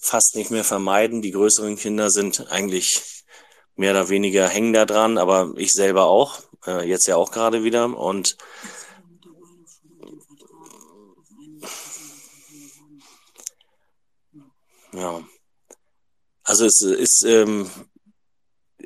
[0.00, 1.22] fast nicht mehr vermeiden.
[1.22, 3.24] Die größeren Kinder sind eigentlich
[3.76, 7.62] mehr oder weniger hängen da dran, aber ich selber auch äh, jetzt ja auch gerade
[7.64, 7.96] wieder.
[7.96, 8.36] Und
[14.98, 15.22] Ja.
[16.42, 17.70] Also es ist, ähm,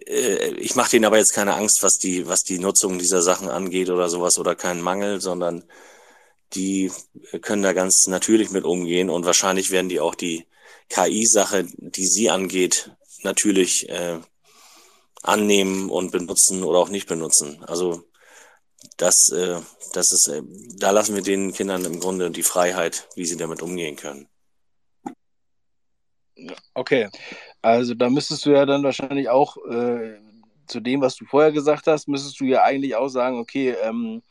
[0.07, 3.49] äh, ich mache denen aber jetzt keine Angst, was die, was die Nutzung dieser Sachen
[3.49, 5.65] angeht oder sowas oder keinen Mangel, sondern
[6.55, 6.93] die
[7.41, 10.47] können da ganz natürlich mit umgehen und wahrscheinlich werden die auch die
[10.91, 12.91] KI-Sache, die sie angeht,
[13.23, 14.21] natürlich äh,
[15.23, 17.65] annehmen und benutzen oder auch nicht benutzen.
[17.65, 18.05] Also
[18.99, 19.61] das, äh,
[19.95, 20.43] das ist, äh,
[20.77, 24.29] da lassen wir den Kindern im Grunde die Freiheit, wie sie damit umgehen können.
[26.75, 27.09] Okay,
[27.61, 30.19] also da müsstest du ja dann wahrscheinlich auch äh,
[30.67, 34.23] zu dem, was du vorher gesagt hast, müsstest du ja eigentlich auch sagen, okay, ähm,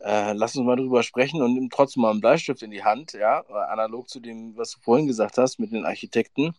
[0.00, 3.12] äh, lass uns mal drüber sprechen und nimm trotzdem mal einen Bleistift in die Hand,
[3.12, 6.54] ja, analog zu dem, was du vorhin gesagt hast mit den Architekten.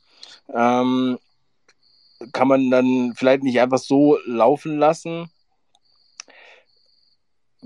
[0.54, 1.18] Ähm,
[2.34, 5.32] kann man dann vielleicht nicht einfach so laufen lassen.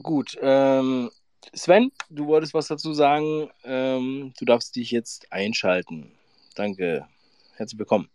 [0.02, 1.10] Gut, ähm,
[1.54, 3.50] Sven, du wolltest was dazu sagen.
[3.64, 6.12] Ähm, du darfst dich jetzt einschalten.
[6.56, 7.08] Danke.
[7.56, 8.10] Herzlich willkommen.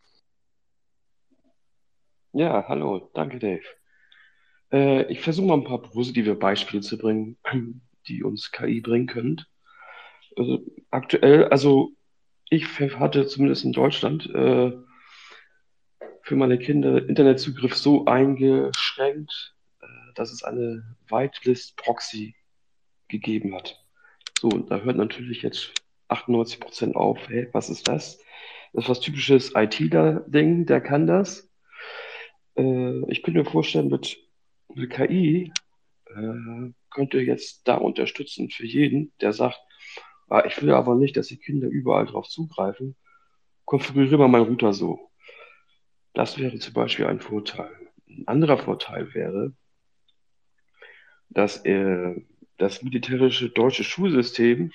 [2.32, 3.10] Ja, hallo.
[3.14, 3.64] Danke, Dave.
[4.70, 7.36] Äh, ich versuche mal ein paar positive Beispiele zu bringen,
[8.06, 9.44] die uns KI bringen können.
[10.36, 11.92] Also aktuell, also
[12.48, 14.72] ich hatte zumindest in Deutschland äh,
[16.22, 22.36] für meine Kinder Internetzugriff so eingeschränkt, äh, dass es eine Whitelist-Proxy
[23.08, 23.84] gegeben hat.
[24.40, 25.72] So, und da hört natürlich jetzt
[26.08, 27.18] 98 Prozent auf.
[27.28, 28.18] Hey, was ist das?
[28.72, 31.50] Das ist was typisches ITler-Ding, der kann das.
[32.56, 34.18] Äh, ich könnte mir vorstellen, mit,
[34.74, 35.52] mit KI
[36.06, 39.60] äh, könnte jetzt da unterstützen für jeden, der sagt,
[40.28, 42.96] ah, ich will aber nicht, dass die Kinder überall drauf zugreifen.
[43.64, 45.10] Konfiguriere mal meinen Router so.
[46.14, 47.70] Das wäre zum Beispiel ein Vorteil.
[48.08, 49.52] Ein anderer Vorteil wäre,
[51.28, 52.14] dass äh,
[52.56, 54.72] das militärische deutsche Schulsystem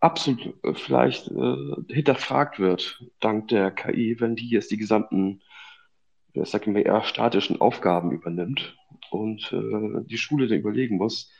[0.00, 5.42] absolut äh, vielleicht äh, hinterfragt wird, dank der KI, wenn die jetzt die gesamten,
[6.32, 8.76] ich sag mal eher statischen Aufgaben übernimmt
[9.10, 11.32] und äh, die Schule dann überlegen muss,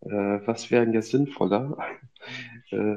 [0.00, 1.78] äh, was wäre jetzt sinnvoller,
[2.70, 2.96] äh,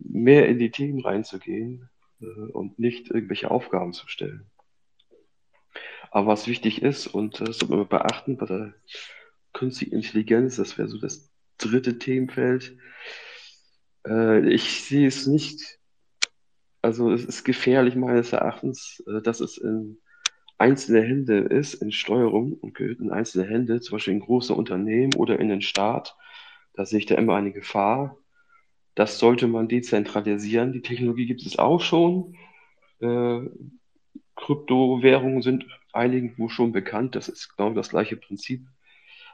[0.00, 1.88] mehr in die Themen reinzugehen
[2.20, 4.50] äh, und nicht irgendwelche Aufgaben zu stellen.
[6.10, 8.74] Aber was wichtig ist, und das sollte man beachten bei der
[9.52, 12.76] künstlichen Intelligenz, das wäre so das dritte Themenfeld,
[14.08, 15.78] äh, ich sehe es nicht,
[16.82, 19.98] also es ist gefährlich meines Erachtens, äh, dass es in
[20.58, 25.14] einzelne Hände ist, in Steuerung und gehört in einzelne Hände, zum Beispiel in große Unternehmen
[25.14, 26.16] oder in den Staat.
[26.74, 28.16] Da sehe ich da immer eine Gefahr.
[28.94, 30.72] Das sollte man dezentralisieren.
[30.72, 32.36] Die Technologie gibt es auch schon.
[33.00, 33.40] Äh,
[34.34, 37.14] Kryptowährungen sind einigen wo schon bekannt.
[37.14, 38.66] Das ist genau das gleiche Prinzip.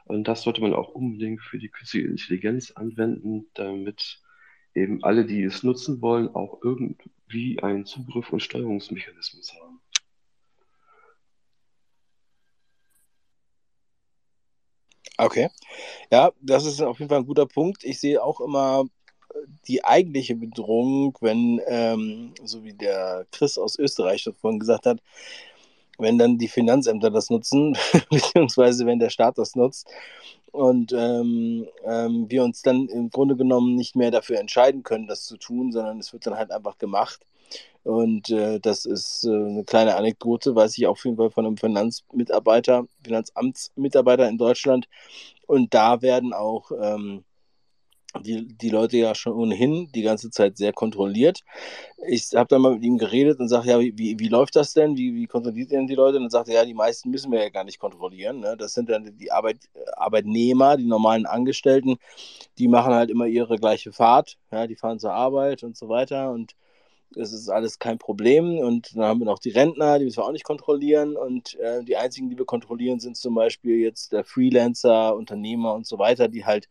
[0.05, 4.21] Und das sollte man auch unbedingt für die künstliche Intelligenz anwenden, damit
[4.75, 9.79] eben alle, die es nutzen wollen, auch irgendwie einen Zugriff und Steuerungsmechanismus haben.
[15.17, 15.49] Okay.
[16.11, 17.85] Ja, das ist auf jeden Fall ein guter Punkt.
[17.85, 18.83] Ich sehe auch immer
[19.33, 24.99] äh, die eigentliche Bedrohung, wenn, ähm, so wie der Chris aus Österreich vorhin gesagt hat,
[25.97, 27.77] wenn dann die Finanzämter das nutzen,
[28.09, 29.87] beziehungsweise wenn der Staat das nutzt
[30.55, 35.25] und ähm, ähm, wir uns dann im Grunde genommen nicht mehr dafür entscheiden können, das
[35.25, 37.25] zu tun, sondern es wird dann halt einfach gemacht.
[37.83, 41.57] Und äh, das ist äh, eine kleine Anekdote, weiß ich auf jeden Fall von einem
[41.57, 44.87] Finanzmitarbeiter, Finanzamtsmitarbeiter in Deutschland.
[45.45, 47.23] Und da werden auch ähm,
[48.21, 51.41] die, die Leute ja schon ohnehin die ganze Zeit sehr kontrolliert.
[52.07, 54.97] Ich habe dann mal mit ihm geredet und sage, ja, wie, wie, läuft das denn?
[54.97, 56.17] Wie, wie kontrolliert denn die Leute?
[56.17, 58.39] Und dann sagt er, ja, die meisten müssen wir ja gar nicht kontrollieren.
[58.39, 58.55] Ne?
[58.57, 59.57] Das sind dann die Arbeit,
[59.95, 61.97] Arbeitnehmer, die normalen Angestellten,
[62.57, 64.37] die machen halt immer ihre gleiche Fahrt.
[64.51, 64.67] Ja?
[64.67, 66.55] Die fahren zur Arbeit und so weiter und
[67.11, 68.57] das ist alles kein Problem.
[68.57, 71.15] Und dann haben wir noch die Rentner, die müssen wir auch nicht kontrollieren.
[71.15, 75.85] Und äh, die einzigen, die wir kontrollieren, sind zum Beispiel jetzt der Freelancer, Unternehmer und
[75.87, 76.67] so weiter, die halt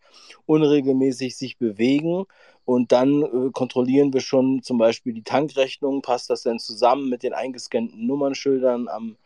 [0.47, 2.25] unregelmäßig sich bewegen.
[2.65, 6.03] Und dann äh, kontrollieren wir schon zum Beispiel die Tankrechnung.
[6.03, 9.17] Passt das denn zusammen mit den eingescannten Nummernschildern am,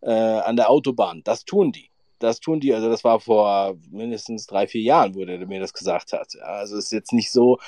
[0.00, 1.22] äh, an der Autobahn?
[1.24, 2.74] Das tun die das tun die.
[2.74, 6.34] Also das war vor mindestens drei, vier Jahren, wo der mir das gesagt hat.
[6.42, 7.58] Also es ist jetzt nicht so,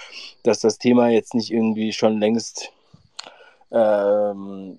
[0.42, 2.72] dass das Thema jetzt nicht irgendwie schon längst
[3.72, 4.78] ähm,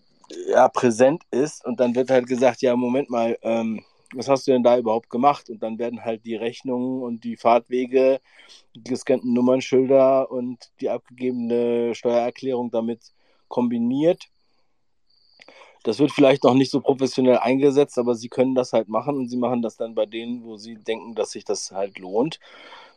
[0.49, 3.83] ja, präsent ist und dann wird halt gesagt, ja, Moment mal, ähm,
[4.13, 5.49] was hast du denn da überhaupt gemacht?
[5.49, 8.19] Und dann werden halt die Rechnungen und die Fahrtwege,
[8.75, 13.13] die gescannten Nummernschilder und die abgegebene Steuererklärung damit
[13.47, 14.29] kombiniert.
[15.83, 19.29] das wird vielleicht noch nicht so professionell eingesetzt, aber sie können das halt machen und
[19.29, 22.39] sie machen das dann bei denen, wo sie denken, dass sich das halt lohnt.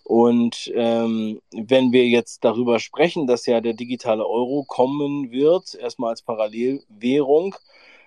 [0.05, 6.11] Und ähm, wenn wir jetzt darüber sprechen, dass ja der digitale Euro kommen wird, erstmal
[6.11, 7.55] als Parallelwährung,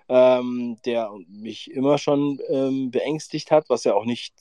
[0.08, 4.32] ähm, der mich immer schon ähm, beängstigt hat, was ja auch nicht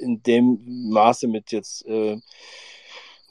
[0.00, 2.18] in dem Maße mit jetzt äh,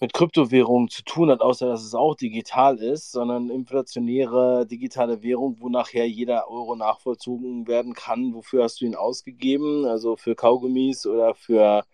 [0.01, 5.57] mit Kryptowährungen zu tun hat, außer dass es auch digital ist, sondern inflationäre digitale Währung,
[5.59, 8.33] wo nachher jeder Euro nachvollzogen werden kann.
[8.33, 9.85] Wofür hast du ihn ausgegeben?
[9.85, 11.85] Also für Kaugummis oder für,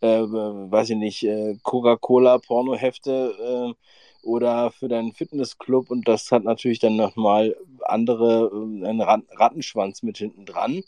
[0.00, 5.90] äh, weiß ich nicht, äh, Coca-Cola, Pornohefte äh, oder für deinen Fitnessclub.
[5.90, 10.82] Und das hat natürlich dann nochmal andere, äh, einen Rattenschwanz mit hinten dran.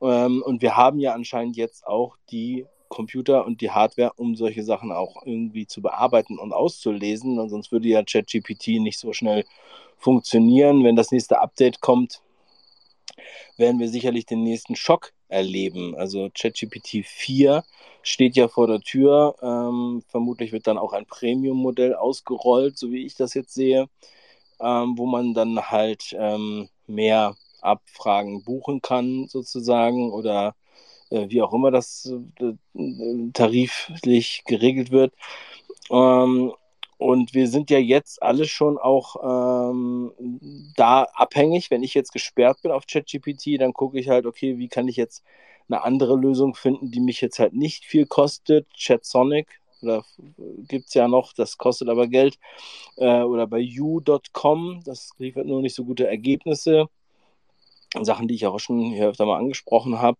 [0.00, 4.64] Ähm, und wir haben ja anscheinend jetzt auch die Computer und die Hardware, um solche
[4.64, 7.38] Sachen auch irgendwie zu bearbeiten und auszulesen.
[7.38, 9.44] Und sonst würde ja ChatGPT nicht so schnell
[9.98, 10.84] funktionieren.
[10.84, 12.22] Wenn das nächste Update kommt,
[13.56, 15.94] werden wir sicherlich den nächsten Schock erleben.
[15.96, 17.64] Also ChatGPT 4
[18.02, 19.36] steht ja vor der Tür.
[19.42, 23.88] Ähm, vermutlich wird dann auch ein Premium-Modell ausgerollt, so wie ich das jetzt sehe,
[24.60, 30.54] ähm, wo man dann halt ähm, mehr Abfragen buchen kann, sozusagen, oder
[31.10, 35.14] äh, wie auch immer das äh, tariflich geregelt wird.
[35.90, 36.52] Ähm,
[36.98, 39.16] und wir sind ja jetzt alle schon auch
[39.70, 41.70] ähm, da abhängig.
[41.70, 44.96] Wenn ich jetzt gesperrt bin auf ChatGPT, dann gucke ich halt, okay, wie kann ich
[44.96, 45.24] jetzt
[45.68, 48.66] eine andere Lösung finden, die mich jetzt halt nicht viel kostet.
[48.76, 50.04] ChatSonic, oder
[50.68, 52.38] gibt es ja noch, das kostet aber Geld.
[52.96, 56.86] Äh, oder bei you.com, das liefert nur nicht so gute Ergebnisse.
[58.02, 60.18] Sachen, die ich auch schon hier öfter mal angesprochen habe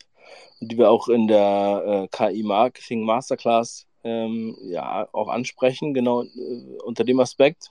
[0.60, 6.78] die wir auch in der äh, KI Marketing Masterclass ähm, ja auch ansprechen, genau äh,
[6.84, 7.70] unter dem Aspekt.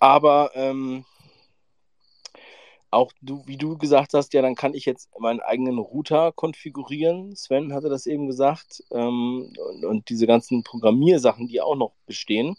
[0.00, 1.04] Aber ähm,
[2.92, 7.34] auch du, wie du gesagt hast, ja, dann kann ich jetzt meinen eigenen Router konfigurieren.
[7.34, 8.84] Sven hatte das eben gesagt.
[8.92, 12.56] Ähm, und, und, diese ganzen Programmiersachen, die auch noch bestehen.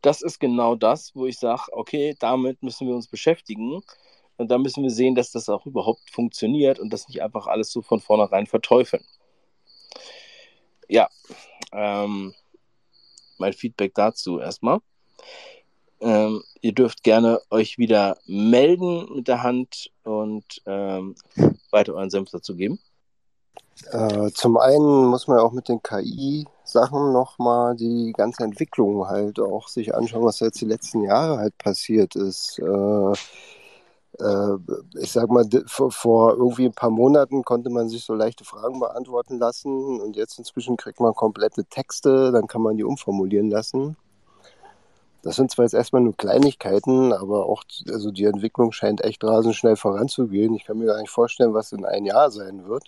[0.00, 3.82] Das ist genau das, wo ich sage, okay, damit müssen wir uns beschäftigen.
[4.36, 7.70] Und da müssen wir sehen, dass das auch überhaupt funktioniert und das nicht einfach alles
[7.70, 9.04] so von vornherein verteufeln.
[10.92, 11.08] Ja,
[11.72, 12.34] ähm,
[13.38, 14.80] mein Feedback dazu erstmal.
[16.00, 21.14] Ähm, ihr dürft gerne euch wieder melden mit der Hand und ähm,
[21.70, 22.78] weiter euren Senf dazu geben.
[23.90, 29.68] Äh, zum einen muss man auch mit den KI-Sachen nochmal die ganze Entwicklung halt auch
[29.68, 32.58] sich anschauen, was jetzt die letzten Jahre halt passiert ist.
[32.58, 33.12] Äh,
[35.00, 39.38] ich sag mal, vor, irgendwie ein paar Monaten konnte man sich so leichte Fragen beantworten
[39.38, 43.96] lassen und jetzt inzwischen kriegt man komplette Texte, dann kann man die umformulieren lassen.
[45.22, 49.54] Das sind zwar jetzt erstmal nur Kleinigkeiten, aber auch also die Entwicklung scheint echt rasend
[49.54, 50.54] schnell voranzugehen.
[50.54, 52.84] Ich kann mir gar nicht vorstellen, was in ein Jahr sein wird.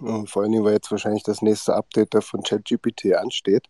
[0.00, 3.68] Und vor allen Dingen, weil jetzt wahrscheinlich das nächste Update da von ChatGPT ansteht.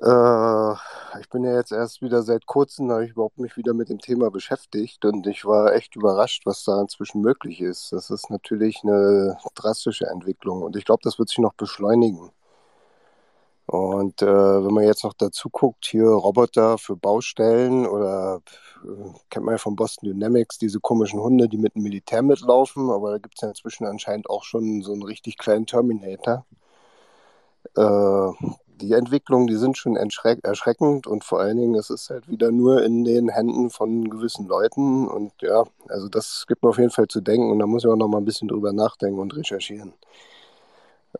[0.00, 0.72] Äh,
[1.20, 3.98] ich bin ja jetzt erst wieder seit kurzem, habe ich überhaupt mich wieder mit dem
[3.98, 7.92] Thema beschäftigt und ich war echt überrascht, was da inzwischen möglich ist.
[7.92, 12.30] Das ist natürlich eine drastische Entwicklung und ich glaube, das wird sich noch beschleunigen.
[13.66, 18.40] Und äh, wenn man jetzt noch dazu guckt, hier Roboter für Baustellen oder
[18.84, 22.90] äh, kennt man ja von Boston Dynamics, diese komischen Hunde, die mit dem Militär mitlaufen,
[22.90, 26.46] aber da gibt es ja inzwischen anscheinend auch schon so einen richtig kleinen Terminator.
[27.76, 28.32] Äh,
[28.80, 32.82] die Entwicklungen, die sind schon erschreckend und vor allen Dingen, es ist halt wieder nur
[32.82, 37.08] in den Händen von gewissen Leuten und ja, also das gibt mir auf jeden Fall
[37.08, 39.94] zu denken und da muss ich auch noch mal ein bisschen drüber nachdenken und recherchieren.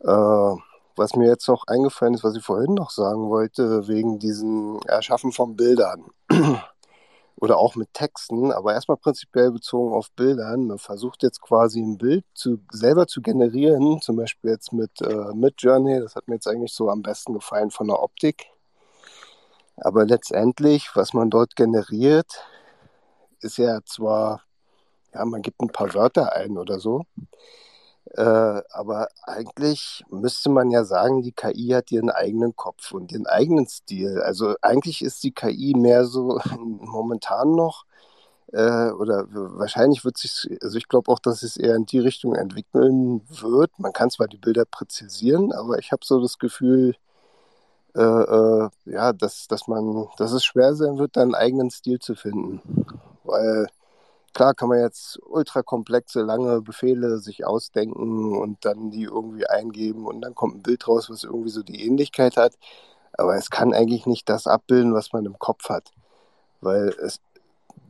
[0.01, 0.57] Äh,
[0.97, 5.33] was mir jetzt noch eingefallen ist, was ich vorhin noch sagen wollte, wegen diesem Erschaffen
[5.33, 6.05] von Bildern
[7.37, 10.67] oder auch mit Texten, aber erstmal prinzipiell bezogen auf Bildern.
[10.67, 15.35] Man versucht jetzt quasi ein Bild zu, selber zu generieren, zum Beispiel jetzt mit, äh,
[15.35, 18.47] mit Journey, das hat mir jetzt eigentlich so am besten gefallen von der Optik.
[19.77, 22.45] Aber letztendlich, was man dort generiert,
[23.41, 24.43] ist ja zwar,
[25.13, 27.03] ja, man gibt ein paar Wörter ein oder so,
[28.15, 33.27] äh, aber eigentlich müsste man ja sagen, die KI hat ihren eigenen Kopf und ihren
[33.27, 34.21] eigenen Stil.
[34.23, 37.85] Also eigentlich ist die KI mehr so momentan noch,
[38.53, 42.35] äh, oder wahrscheinlich wird sich, also ich glaube auch, dass es eher in die Richtung
[42.35, 43.79] entwickeln wird.
[43.79, 46.95] Man kann zwar die Bilder präzisieren, aber ich habe so das Gefühl,
[47.97, 51.99] äh, äh, ja, dass, dass man, dass es schwer sein wird, da einen eigenen Stil
[51.99, 52.61] zu finden.
[53.25, 53.67] Weil
[54.37, 60.07] Klar kann man jetzt ultra komplexe, lange Befehle sich ausdenken und dann die irgendwie eingeben
[60.07, 62.53] und dann kommt ein Bild raus, was irgendwie so die Ähnlichkeit hat.
[63.15, 65.91] Aber es kann eigentlich nicht das abbilden, was man im Kopf hat.
[66.61, 67.19] Weil es,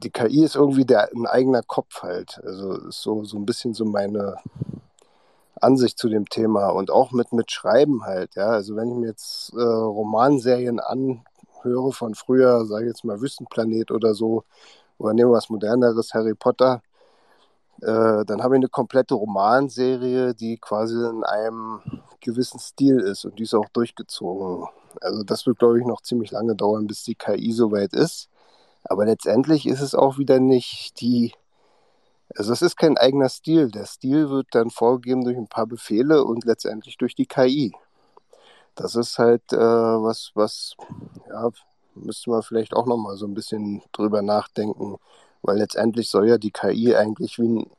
[0.05, 2.41] die KI ist irgendwie der, ein eigener Kopf halt.
[2.45, 4.37] Also ist so, so ein bisschen so meine
[5.61, 8.37] Ansicht zu dem Thema und auch mit, mit Schreiben halt.
[8.37, 13.21] Ja, also wenn ich mir jetzt äh, Romanserien anhöre von früher, sage ich jetzt mal
[13.21, 14.45] Wüstenplanet oder so,
[14.99, 16.83] oder nehmen wir was moderneres, Harry Potter,
[17.83, 21.81] äh, dann habe ich eine komplette Romanserie, die quasi in einem
[22.21, 24.67] gewissen Stil ist und die ist auch durchgezogen.
[25.01, 28.29] Also das wird, glaube ich, noch ziemlich lange dauern, bis die KI soweit ist.
[28.85, 31.35] Aber letztendlich ist es auch wieder nicht die,
[32.35, 33.71] also es ist kein eigener Stil.
[33.71, 37.73] Der Stil wird dann vorgegeben durch ein paar Befehle und letztendlich durch die KI.
[38.75, 40.77] Das ist halt äh, was, was,
[41.29, 41.51] ja,
[41.97, 44.97] müsste man vielleicht auch nochmal so ein bisschen drüber nachdenken,
[45.43, 47.71] weil letztendlich soll ja die KI eigentlich wie ein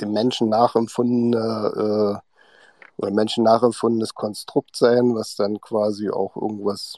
[0.00, 1.42] dem Menschen nachempfundene
[1.76, 6.94] äh, oder Menschen nachempfundenes Konstrukt sein, was dann quasi auch irgendwas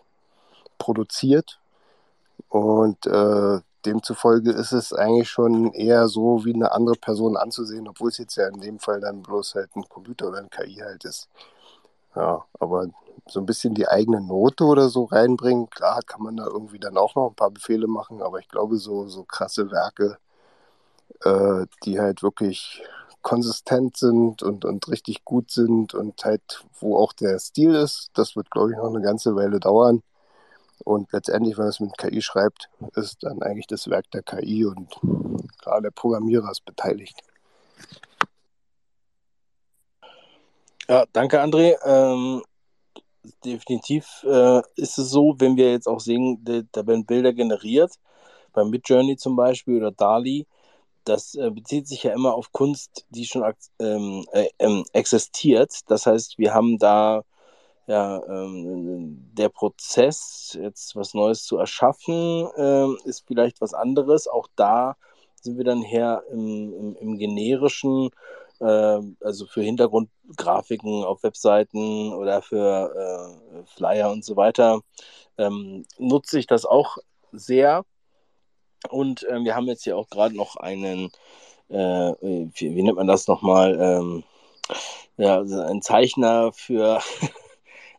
[0.78, 1.60] produziert
[2.48, 8.10] und äh, demzufolge ist es eigentlich schon eher so, wie eine andere Person anzusehen, obwohl
[8.10, 11.04] es jetzt ja in dem Fall dann bloß halt ein Computer oder ein KI halt
[11.04, 11.28] ist.
[12.14, 12.88] Ja, aber
[13.26, 16.96] so ein bisschen die eigene Note oder so reinbringen, klar kann man da irgendwie dann
[16.96, 20.18] auch noch ein paar Befehle machen, aber ich glaube, so, so krasse Werke,
[21.24, 22.82] äh, die halt wirklich
[23.22, 28.36] konsistent sind und, und richtig gut sind und halt, wo auch der Stil ist, das
[28.36, 30.02] wird, glaube ich, noch eine ganze Weile dauern.
[30.84, 34.64] Und letztendlich, wenn man es mit KI schreibt, ist dann eigentlich das Werk der KI
[34.64, 34.98] und
[35.62, 37.22] gerade der Programmierer ist beteiligt.
[40.88, 41.76] Ja, danke, André.
[41.84, 42.42] Ähm,
[43.44, 47.92] definitiv äh, ist es so, wenn wir jetzt auch sehen, da werden Bilder generiert,
[48.52, 50.46] bei Midjourney zum Beispiel oder DALI,
[51.04, 53.44] das äh, bezieht sich ja immer auf Kunst, die schon
[53.80, 55.80] ähm, äh, ähm, existiert.
[55.88, 57.24] Das heißt, wir haben da
[57.86, 64.28] ja, ähm, der Prozess, jetzt was Neues zu erschaffen, ähm, ist vielleicht was anderes.
[64.28, 64.96] Auch da
[65.40, 68.10] sind wir dann her im, im, im generischen,
[68.62, 74.80] also für Hintergrundgrafiken auf Webseiten oder für äh, Flyer und so weiter,
[75.38, 76.98] ähm, nutze ich das auch
[77.32, 77.84] sehr.
[78.90, 81.10] Und äh, wir haben jetzt hier auch gerade noch einen,
[81.68, 83.78] äh, wie, wie, nennt man das nochmal?
[83.80, 84.24] Ähm,
[85.16, 87.00] ja, also ein Zeichner für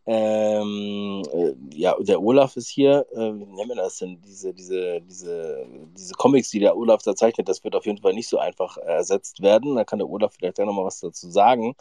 [0.05, 3.05] Ähm, äh, ja, der Olaf ist hier.
[3.13, 4.19] Äh, wie nennen wir das denn?
[4.21, 8.13] Diese, diese, diese, diese Comics, die der Olaf da zeichnet, das wird auf jeden Fall
[8.13, 9.75] nicht so einfach ersetzt werden.
[9.75, 11.75] Da kann der Olaf vielleicht auch nochmal was dazu sagen.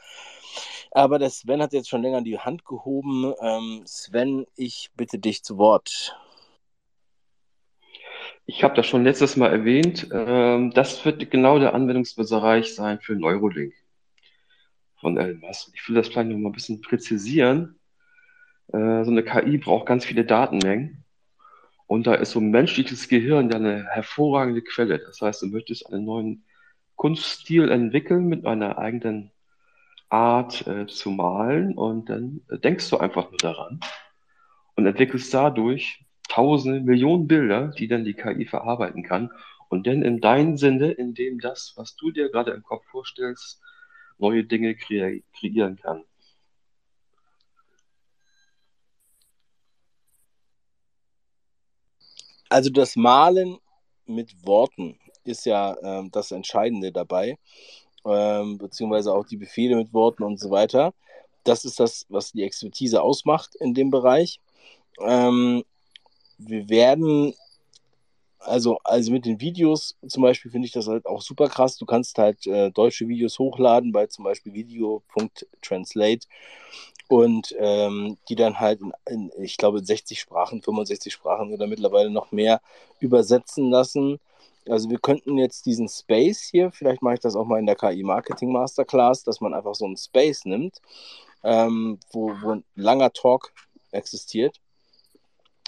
[0.92, 3.34] Aber der Sven hat jetzt schon länger die Hand gehoben.
[3.40, 6.16] Ähm, Sven, ich bitte dich zu Wort.
[8.46, 10.08] Ich habe das schon letztes Mal erwähnt.
[10.12, 13.72] Ähm, das wird genau der Anwendungsbereich sein für Neurolink
[15.00, 15.70] von Elon Musk.
[15.74, 17.78] Ich will das vielleicht noch mal ein bisschen präzisieren.
[18.68, 21.04] Äh, so eine KI braucht ganz viele Datenmengen.
[21.86, 24.98] Und da ist so ein menschliches Gehirn ja eine hervorragende Quelle.
[24.98, 26.44] Das heißt, du möchtest einen neuen
[26.96, 29.30] Kunststil entwickeln mit einer eigenen
[30.08, 33.80] Art äh, zu malen und dann äh, denkst du einfach nur daran
[34.76, 39.30] und entwickelst dadurch tausende, Millionen Bilder, die dann die KI verarbeiten kann
[39.68, 43.62] und dann in deinem Sinne, in dem das, was du dir gerade im Kopf vorstellst,
[44.18, 46.04] neue Dinge kre kreieren kann.
[52.52, 53.56] Also das Malen
[54.04, 57.38] mit Worten ist ja ähm, das Entscheidende dabei,
[58.04, 60.92] ähm, beziehungsweise auch die Befehle mit Worten und so weiter.
[61.44, 64.38] Das ist das, was die Expertise ausmacht in dem Bereich.
[65.00, 65.64] Ähm,
[66.36, 67.32] wir werden,
[68.38, 71.78] also, also mit den Videos zum Beispiel finde ich das halt auch super krass.
[71.78, 76.26] Du kannst halt äh, deutsche Videos hochladen bei zum Beispiel video.translate
[77.08, 82.10] und ähm, die dann halt in, in, ich glaube, 60 Sprachen, 65 Sprachen oder mittlerweile
[82.10, 82.60] noch mehr
[83.00, 84.18] übersetzen lassen.
[84.68, 87.76] Also wir könnten jetzt diesen Space hier, vielleicht mache ich das auch mal in der
[87.76, 90.80] KI Marketing Masterclass, dass man einfach so einen Space nimmt,
[91.42, 93.52] ähm, wo, wo ein langer Talk
[93.90, 94.60] existiert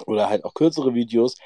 [0.06, 1.36] oder halt auch kürzere Videos,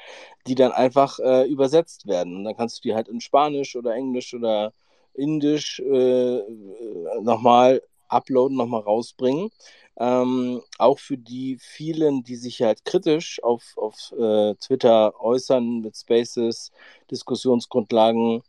[0.47, 2.35] die dann einfach äh, übersetzt werden.
[2.35, 4.73] Und dann kannst du die halt in Spanisch oder Englisch oder
[5.13, 9.51] Indisch äh, äh nochmal uploaden, nochmal rausbringen.
[9.97, 15.97] Ähm, auch für die vielen, die sich halt kritisch auf, auf äh, Twitter äußern mit
[15.97, 16.71] Spaces,
[17.11, 18.41] Diskussionsgrundlagen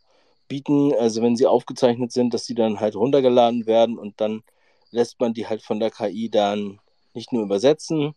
[0.48, 0.92] bieten.
[0.94, 4.42] Also wenn sie aufgezeichnet sind, dass sie dann halt runtergeladen werden und dann
[4.90, 6.80] lässt man die halt von der KI dann
[7.14, 8.14] nicht nur übersetzen,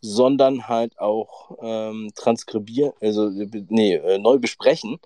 [0.00, 4.98] sondern halt auch ähm, transkribieren, also nee, äh, neu besprechen.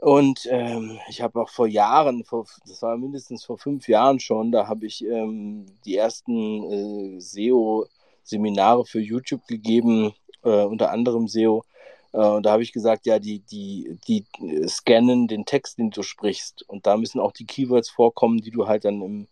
[0.00, 4.52] Und ähm, ich habe auch vor Jahren, vor, das war mindestens vor fünf Jahren schon,
[4.52, 10.14] da habe ich ähm, die ersten äh, SEO-Seminare für YouTube gegeben,
[10.44, 11.64] äh, unter anderem SEO
[12.12, 14.26] Äh, und da habe ich gesagt, ja, die, die, die
[14.68, 16.64] scannen den Text, den du sprichst.
[16.68, 19.28] Und da müssen auch die Keywords vorkommen, die du halt dann im,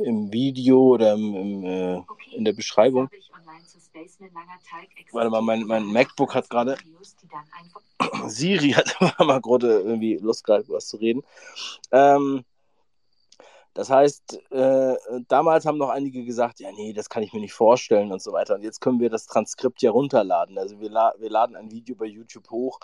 [0.00, 3.08] im Video oder im, im äh, in der Beschreibung.
[5.12, 6.76] Warte mal, mein, mein MacBook hat gerade.
[8.26, 11.22] Siri hat mal gerade irgendwie Lust, gerade was zu reden.
[11.90, 12.44] Ähm,
[13.74, 14.96] das heißt, äh,
[15.28, 18.32] damals haben noch einige gesagt, ja, nee, das kann ich mir nicht vorstellen und so
[18.32, 18.56] weiter.
[18.56, 20.58] Und jetzt können wir das Transkript ja runterladen.
[20.58, 22.80] Also wir, la wir laden ein Video bei YouTube hoch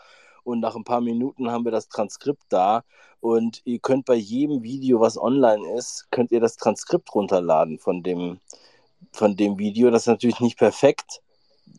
[0.46, 2.84] und nach ein paar Minuten haben wir das Transkript da.
[3.20, 8.02] Und ihr könnt bei jedem Video, was online ist, könnt ihr das Transkript runterladen von
[8.02, 8.38] dem,
[9.12, 9.90] von dem Video.
[9.90, 11.22] Das ist natürlich nicht perfekt,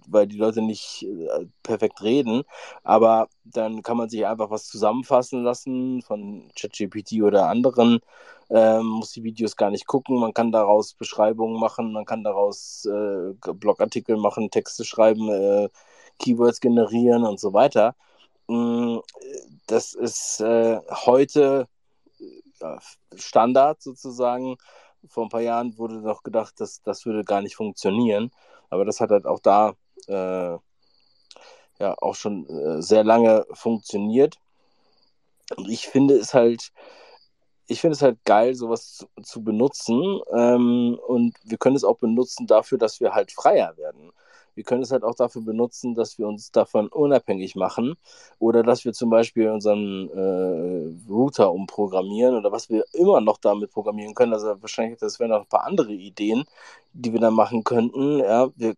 [0.07, 2.43] weil die Leute nicht äh, perfekt reden,
[2.83, 7.99] aber dann kann man sich einfach was zusammenfassen lassen von ChatGPT oder anderen,
[8.49, 12.85] ähm, muss die Videos gar nicht gucken, man kann daraus Beschreibungen machen, man kann daraus
[12.85, 15.69] äh, Blogartikel machen, Texte schreiben, äh,
[16.19, 17.95] Keywords generieren und so weiter.
[18.47, 18.99] Mm,
[19.67, 21.67] das ist äh, heute
[23.15, 24.57] Standard sozusagen.
[25.09, 28.31] Vor ein paar Jahren wurde noch gedacht, dass das würde gar nicht funktionieren.
[28.69, 29.73] Aber das hat halt auch da
[30.07, 30.57] äh,
[31.79, 34.37] ja auch schon äh, sehr lange funktioniert.
[35.55, 36.71] Und ich finde es halt,
[37.67, 40.21] ich finde es halt geil, sowas zu, zu benutzen.
[40.33, 44.11] Ähm, und wir können es auch benutzen dafür, dass wir halt freier werden.
[44.57, 47.95] Wir können es halt auch dafür benutzen, dass wir uns davon unabhängig machen
[48.39, 53.69] oder dass wir zum Beispiel unseren äh, Router umprogrammieren oder was wir immer noch damit
[53.71, 54.33] programmieren können.
[54.33, 56.45] Also wahrscheinlich, das wären noch ein paar andere Ideen,
[56.91, 58.17] die wir dann machen könnten.
[58.17, 58.73] Ja, wir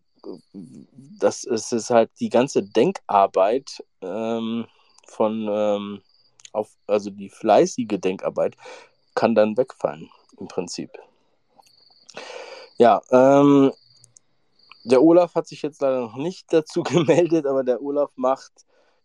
[1.18, 4.66] das ist, ist halt die ganze Denkarbeit ähm,
[5.06, 6.02] von, ähm,
[6.52, 8.54] auf, also die fleißige Denkarbeit
[9.14, 10.90] kann dann wegfallen im Prinzip.
[12.76, 13.72] Ja, ähm,
[14.84, 18.52] der Olaf hat sich jetzt leider noch nicht dazu gemeldet, aber der Olaf macht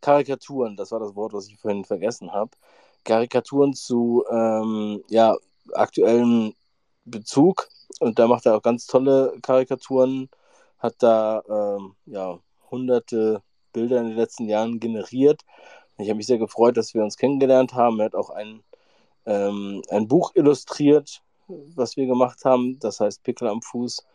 [0.02, 2.52] Karikaturen, das war das Wort, was ich vorhin vergessen habe.
[3.04, 5.36] Karikaturen zu ähm, ja,
[5.74, 6.54] aktuellem
[7.06, 7.68] Bezug
[8.00, 10.30] und da macht er auch ganz tolle Karikaturen
[10.86, 12.40] hat da ähm, ja,
[12.72, 13.42] hunderte
[13.74, 15.42] Bilder in den letzten Jahren generiert.
[15.98, 18.00] Ich habe mich sehr gefreut, dass wir uns kennengelernt haben.
[18.00, 18.64] Er hat auch ein,
[19.26, 22.80] ähm, ein Buch illustriert, was wir gemacht haben.
[22.80, 24.06] Das heißt Pickel am Fuß.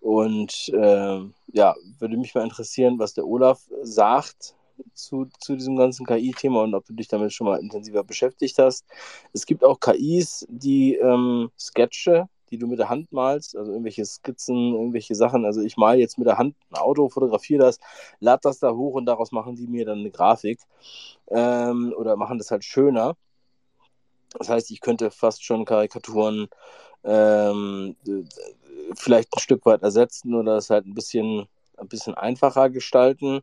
[0.00, 1.20] Und äh,
[1.52, 4.54] ja, würde mich mal interessieren, was der Olaf sagt
[4.94, 8.86] zu, zu diesem ganzen KI-Thema und ob du dich damit schon mal intensiver beschäftigt hast.
[9.32, 14.04] Es gibt auch KIs, die ähm, Sketche die du mit der Hand malst, also irgendwelche
[14.04, 15.44] Skizzen, irgendwelche Sachen.
[15.44, 17.78] Also ich male jetzt mit der Hand ein Auto, fotografiere das,
[18.20, 20.60] lade das da hoch und daraus machen die mir dann eine Grafik
[21.28, 23.16] ähm, oder machen das halt schöner.
[24.38, 26.48] Das heißt, ich könnte fast schon Karikaturen
[27.04, 27.96] ähm,
[28.94, 33.40] vielleicht ein Stück weit ersetzen oder es halt ein bisschen, ein bisschen einfacher gestalten.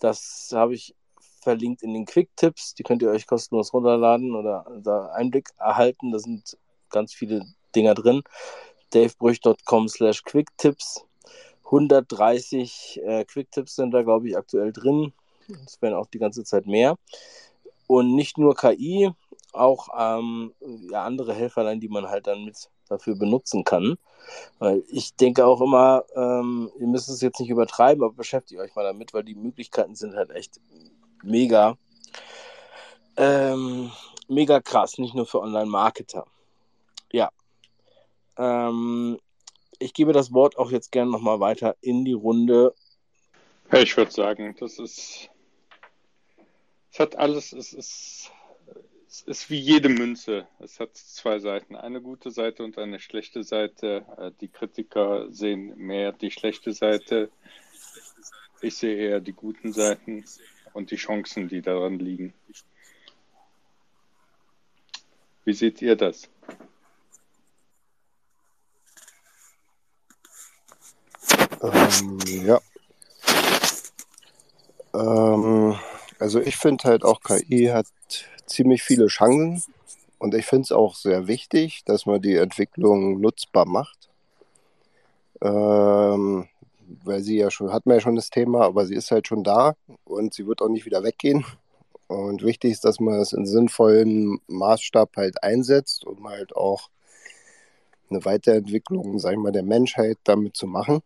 [0.00, 0.94] Das habe ich
[1.42, 2.74] verlinkt in den Quick-Tipps.
[2.74, 6.12] Die könnt ihr euch kostenlos runterladen oder da Einblick erhalten.
[6.12, 6.56] Da sind
[6.90, 8.22] ganz viele Dinger drin.
[8.90, 11.04] davebrüch.com slash quicktips.
[11.64, 15.12] 130 äh, Quicktips sind da, glaube ich, aktuell drin.
[15.66, 16.96] Es werden auch die ganze Zeit mehr.
[17.86, 19.10] Und nicht nur KI,
[19.52, 20.52] auch ähm,
[20.90, 23.98] ja, andere Helferlein, die man halt dann mit dafür benutzen kann.
[24.58, 28.74] Weil ich denke auch immer, ähm, ihr müsst es jetzt nicht übertreiben, aber beschäftigt euch
[28.74, 30.60] mal damit, weil die Möglichkeiten sind halt echt
[31.22, 31.76] mega,
[33.16, 33.90] ähm,
[34.28, 36.26] mega krass, nicht nur für Online-Marketer.
[37.12, 37.30] Ja,
[38.36, 39.18] ähm,
[39.78, 42.74] ich gebe das Wort auch jetzt gerne nochmal weiter in die Runde.
[43.72, 45.28] Ich würde sagen, das ist.
[46.90, 48.32] Es hat alles, es ist,
[49.08, 50.46] es ist wie jede Münze.
[50.58, 51.76] Es hat zwei Seiten.
[51.76, 54.04] Eine gute Seite und eine schlechte Seite.
[54.18, 57.30] Äh, die Kritiker sehen mehr die schlechte Seite.
[58.60, 60.24] Ich sehe eher die guten Seiten
[60.74, 62.34] und die Chancen, die daran liegen.
[65.44, 66.28] Wie seht ihr das?
[71.62, 72.60] Ähm, ja.
[74.92, 75.67] Ähm,
[76.18, 77.86] also ich finde halt auch KI hat
[78.46, 79.62] ziemlich viele Chancen
[80.18, 84.08] und ich finde es auch sehr wichtig, dass man die Entwicklung nutzbar macht.
[85.40, 86.48] Ähm,
[87.04, 89.44] weil sie ja schon, hat man ja schon das Thema, aber sie ist halt schon
[89.44, 89.74] da
[90.04, 91.44] und sie wird auch nicht wieder weggehen.
[92.08, 96.88] Und wichtig ist, dass man es in sinnvollen Maßstab halt einsetzt, um halt auch
[98.10, 101.02] eine Weiterentwicklung, sagen wir mal, der Menschheit damit zu machen.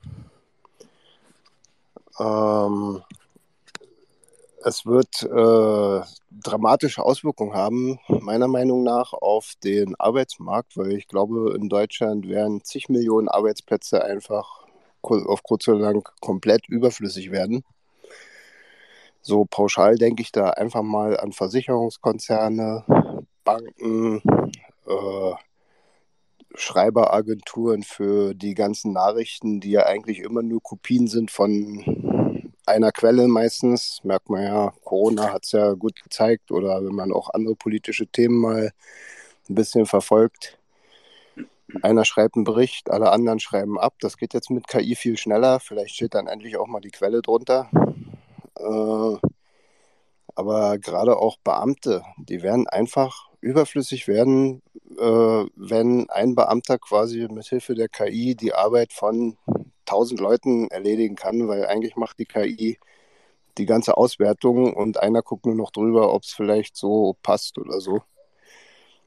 [2.21, 3.03] Ähm,
[4.65, 11.55] es wird äh, dramatische Auswirkungen haben, meiner Meinung nach, auf den Arbeitsmarkt, weil ich glaube,
[11.57, 14.67] in Deutschland werden zig Millionen Arbeitsplätze einfach
[15.03, 17.65] auf kurz oder lang komplett überflüssig werden.
[19.21, 22.85] So pauschal denke ich da einfach mal an Versicherungskonzerne,
[23.45, 24.23] Banken,
[24.87, 25.33] äh,
[26.55, 32.32] Schreiberagenturen für die ganzen Nachrichten, die ja eigentlich immer nur Kopien sind von
[32.67, 34.01] einer Quelle meistens.
[34.05, 38.07] Merkt man ja, Corona hat es ja gut gezeigt oder wenn man auch andere politische
[38.07, 38.73] Themen mal
[39.49, 40.59] ein bisschen verfolgt.
[41.83, 43.95] Einer schreibt einen Bericht, alle anderen schreiben ab.
[44.01, 45.59] Das geht jetzt mit KI viel schneller.
[45.61, 47.71] Vielleicht steht dann endlich auch mal die Quelle drunter.
[48.59, 49.29] Äh,
[50.35, 54.63] aber gerade auch Beamte, die werden einfach überflüssig werden,
[54.99, 59.37] äh, wenn ein Beamter quasi mit Hilfe der KI die Arbeit von
[59.85, 62.79] tausend Leuten erledigen kann, weil eigentlich macht die KI
[63.59, 67.81] die ganze Auswertung und einer guckt nur noch drüber, ob es vielleicht so passt oder
[67.81, 68.03] so.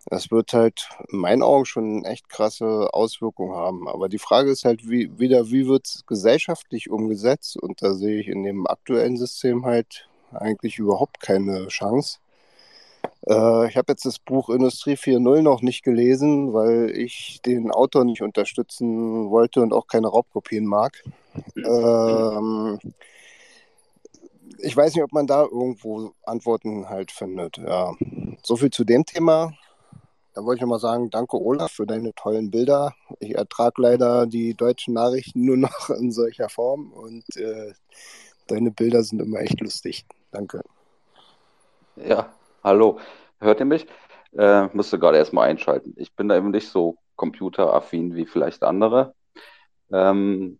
[0.07, 3.87] Das wird halt in meinen Augen schon echt krasse Auswirkungen haben.
[3.87, 7.57] Aber die Frage ist halt wie, wieder, wie wird es gesellschaftlich umgesetzt?
[7.57, 12.19] Und da sehe ich in dem aktuellen System halt eigentlich überhaupt keine Chance.
[13.27, 18.05] Äh, ich habe jetzt das Buch Industrie 4.0 noch nicht gelesen, weil ich den Autor
[18.05, 21.03] nicht unterstützen wollte und auch keine Raubkopien mag.
[21.57, 22.79] Ähm,
[24.59, 27.57] ich weiß nicht, ob man da irgendwo Antworten halt findet.
[27.57, 27.93] Ja.
[28.43, 29.53] So viel zu dem Thema.
[30.33, 32.93] Da wollte ich nochmal sagen, danke Olaf für deine tollen Bilder.
[33.19, 37.73] Ich ertrage leider die deutschen Nachrichten nur noch in solcher Form und äh,
[38.47, 40.05] deine Bilder sind immer echt lustig.
[40.31, 40.61] Danke.
[41.95, 42.33] Ja,
[42.65, 42.99] hallo.
[43.39, 43.85] Hört ihr mich?
[44.35, 45.93] Äh, musste gerade erstmal einschalten.
[45.97, 49.13] Ich bin da eben nicht so computeraffin wie vielleicht andere.
[49.91, 50.59] Ähm,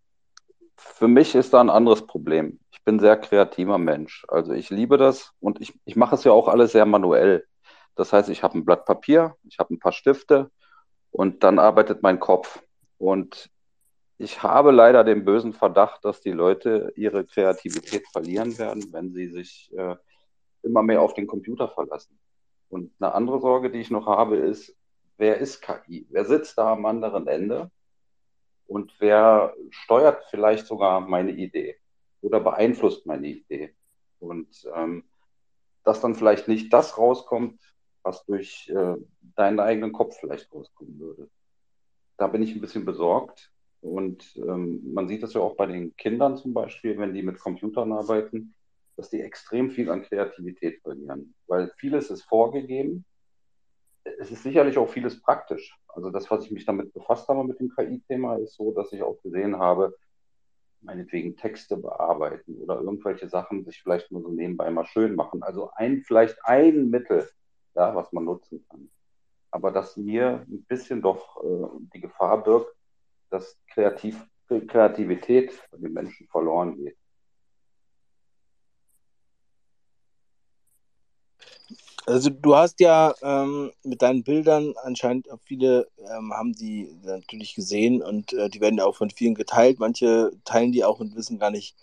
[0.78, 2.60] für mich ist da ein anderes Problem.
[2.72, 4.24] Ich bin sehr kreativer Mensch.
[4.28, 7.46] Also ich liebe das und ich, ich mache es ja auch alles sehr manuell.
[7.96, 10.52] Das heißt, ich habe ein Blatt Papier, ich habe ein paar Stifte
[11.10, 12.62] und dann arbeitet mein Kopf.
[13.00, 13.50] Und
[14.20, 19.28] ich habe leider den bösen Verdacht, dass die Leute ihre Kreativität verlieren werden, wenn sie
[19.28, 19.96] sich äh,
[20.66, 22.20] immer mehr auf den Computer verlassen.
[22.70, 24.76] Und eine andere Sorge, die ich noch habe, ist,
[25.18, 26.08] wer ist KI?
[26.10, 27.72] Wer sitzt da am anderen Ende?
[28.68, 31.78] Und wer steuert vielleicht sogar meine Idee
[32.22, 33.76] oder beeinflusst meine Idee?
[34.20, 35.04] Und ähm,
[35.84, 37.62] dass dann vielleicht nicht das rauskommt,
[38.02, 38.96] was durch äh,
[39.36, 41.30] deinen eigenen Kopf vielleicht rauskommen würde.
[42.18, 43.52] Da bin ich ein bisschen besorgt.
[43.82, 47.40] Und ähm, man sieht das ja auch bei den Kindern zum Beispiel, wenn die mit
[47.40, 48.56] Computern arbeiten,
[48.98, 51.36] dass die extrem viel an Kreativität verlieren.
[51.48, 53.06] Weil vieles ist vorgegeben.
[54.20, 55.78] Es ist sicherlich auch vieles praktisch.
[55.88, 59.02] Also das, was ich mich damit befasst habe mit dem KI-Thema, ist so, dass ich
[59.02, 59.96] auch gesehen habe,
[60.82, 65.42] meinetwegen Texte bearbeiten oder irgendwelche Sachen sich vielleicht nur so nebenbei mal schön machen.
[65.42, 67.28] Also ein, vielleicht ein Mittel,
[67.74, 68.90] ja, was man nutzen kann.
[69.52, 72.76] Aber dass mir ein bisschen doch äh, die Gefahr birgt,
[73.30, 76.98] dass Kreativ Kreativität von den Menschen verloren geht.
[82.08, 88.04] Also du hast ja ähm, mit deinen Bildern anscheinend viele ähm, haben die natürlich gesehen
[88.04, 89.80] und äh, die werden ja auch von vielen geteilt.
[89.80, 91.76] Manche teilen die auch und wissen gar nicht,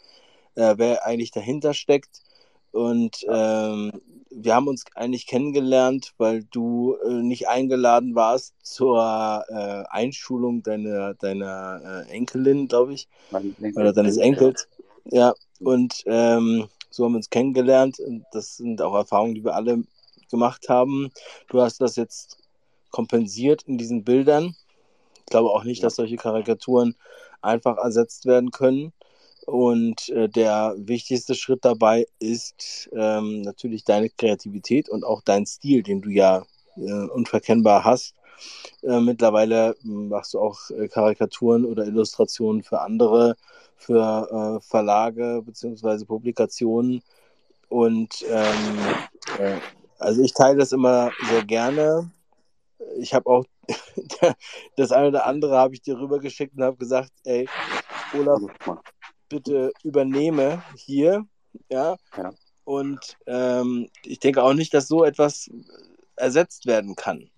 [0.55, 2.23] äh, wer eigentlich dahinter steckt.
[2.71, 3.93] Und ähm,
[4.31, 11.15] wir haben uns eigentlich kennengelernt, weil du äh, nicht eingeladen warst zur äh, Einschulung deiner,
[11.15, 13.09] deiner äh, Enkelin, glaube ich.
[13.75, 14.69] Oder deines Enkels.
[15.11, 15.35] Ja.
[15.59, 17.99] und ähm, so haben wir uns kennengelernt.
[17.99, 19.83] Und das sind auch Erfahrungen, die wir alle
[20.33, 21.13] gemacht haben.
[21.49, 22.39] Du hast das jetzt
[22.91, 24.57] kompensiert in diesen Bildern.
[25.19, 26.97] Ich glaube auch nicht, dass solche Karikaturen
[27.41, 28.93] einfach ersetzt werden können.
[29.47, 35.83] Und äh, der wichtigste Schritt dabei ist ähm, natürlich deine Kreativität und auch dein Stil,
[35.83, 36.45] den du ja
[36.77, 38.15] äh, unverkennbar hast.
[38.83, 43.37] Äh, mittlerweile machst du auch äh, Karikaturen oder Illustrationen für andere,
[43.77, 46.05] für äh, Verlage bzw.
[46.05, 47.03] Publikationen.
[47.69, 48.79] Und ähm,
[49.39, 49.57] äh,
[50.03, 52.11] also ich teile das immer sehr gerne.
[52.99, 53.45] Ich habe auch
[54.77, 57.49] das eine oder andere habe ich dir rübergeschickt und habe gesagt, ey,
[58.15, 58.41] Olaf,
[59.29, 61.25] bitte übernehme hier.
[61.71, 61.97] Ja.
[62.17, 62.33] ja.
[62.65, 65.51] Und ähm, ich denke auch nicht, dass so etwas
[66.17, 67.31] ersetzt werden kann.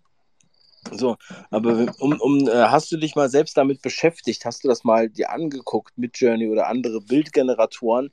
[0.93, 1.17] So,
[1.51, 4.45] aber um, um, äh, hast du dich mal selbst damit beschäftigt?
[4.45, 8.11] Hast du das mal dir angeguckt mit Journey oder andere Bildgeneratoren,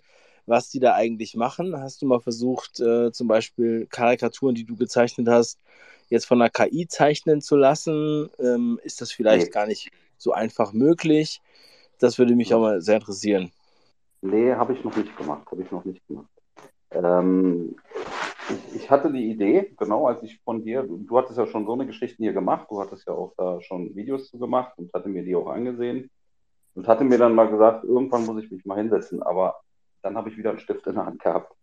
[0.52, 1.76] was die da eigentlich machen?
[1.80, 5.58] Hast du mal versucht, äh, zum Beispiel Karikaturen, die du gezeichnet hast,
[6.10, 8.30] jetzt von der KI zeichnen zu lassen?
[8.38, 9.52] Ähm, ist das vielleicht nee.
[9.52, 11.42] gar nicht so einfach möglich?
[12.00, 13.52] Das würde mich auch mal sehr interessieren.
[14.22, 15.48] Nee, habe ich noch nicht gemacht.
[15.50, 16.28] Habe ich noch nicht gemacht.
[16.92, 17.76] Ähm,
[18.76, 21.74] ich, hatte die Idee, genau, als ich von dir, du, du hattest ja schon so
[21.74, 25.08] eine Geschichte hier gemacht, du hattest ja auch da schon Videos zu gemacht und hatte
[25.08, 26.10] mir die auch angesehen
[26.76, 29.62] und hatte mir dann mal gesagt, irgendwann muss ich mich mal hinsetzen, aber
[30.02, 31.54] dann habe ich wieder einen Stift in der Hand gehabt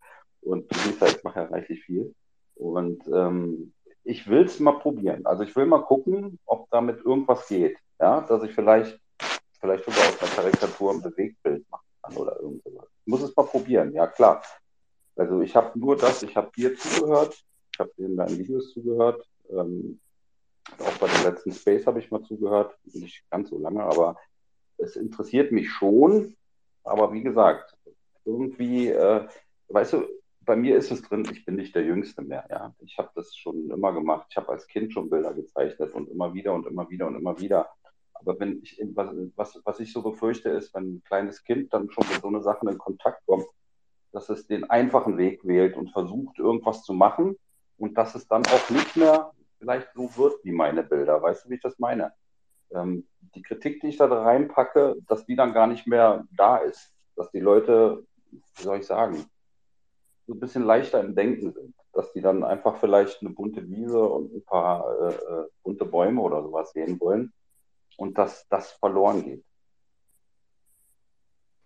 [0.41, 2.13] Und du siehst ja, ich mache ja reichlich viel.
[2.55, 5.25] Und ähm, ich will es mal probieren.
[5.25, 7.77] Also ich will mal gucken, ob damit irgendwas geht.
[7.99, 8.99] Ja, dass ich vielleicht,
[9.59, 12.87] vielleicht sogar aus einer Karikatur ein Bewegtbild machen kann oder irgendwas.
[13.05, 14.41] Ich muss es mal probieren, ja klar.
[15.15, 17.43] Also ich habe nur das, ich habe dir zugehört,
[17.73, 19.27] ich habe dir in deinen Videos zugehört.
[19.49, 19.99] Ähm,
[20.79, 24.15] auch bei dem letzten Space habe ich mal zugehört, nicht ganz so lange, aber
[24.77, 26.35] es interessiert mich schon.
[26.83, 27.75] Aber wie gesagt,
[28.25, 29.27] irgendwie, äh,
[29.69, 30.07] weißt du,
[30.41, 32.45] bei mir ist es drin, ich bin nicht der Jüngste mehr.
[32.49, 32.73] Ja?
[32.79, 34.27] Ich habe das schon immer gemacht.
[34.29, 37.39] Ich habe als Kind schon Bilder gezeichnet und immer wieder und immer wieder und immer
[37.39, 37.69] wieder.
[38.13, 41.89] Aber wenn ich, was, was, was ich so befürchte, ist, wenn ein kleines Kind dann
[41.91, 43.45] schon mit so einer Sache in Kontakt kommt,
[44.11, 47.37] dass es den einfachen Weg wählt und versucht, irgendwas zu machen
[47.77, 51.21] und dass es dann auch nicht mehr vielleicht so wird wie meine Bilder.
[51.21, 52.13] Weißt du, wie ich das meine?
[52.71, 56.91] Ähm, die Kritik, die ich da reinpacke, dass die dann gar nicht mehr da ist.
[57.15, 59.25] Dass die Leute, wie soll ich sagen,
[60.27, 61.73] so ein bisschen leichter im Denken sind.
[61.93, 66.21] Dass die dann einfach vielleicht eine bunte Wiese und ein paar äh, äh bunte Bäume
[66.21, 67.33] oder sowas sehen wollen
[67.97, 69.43] und dass das verloren geht.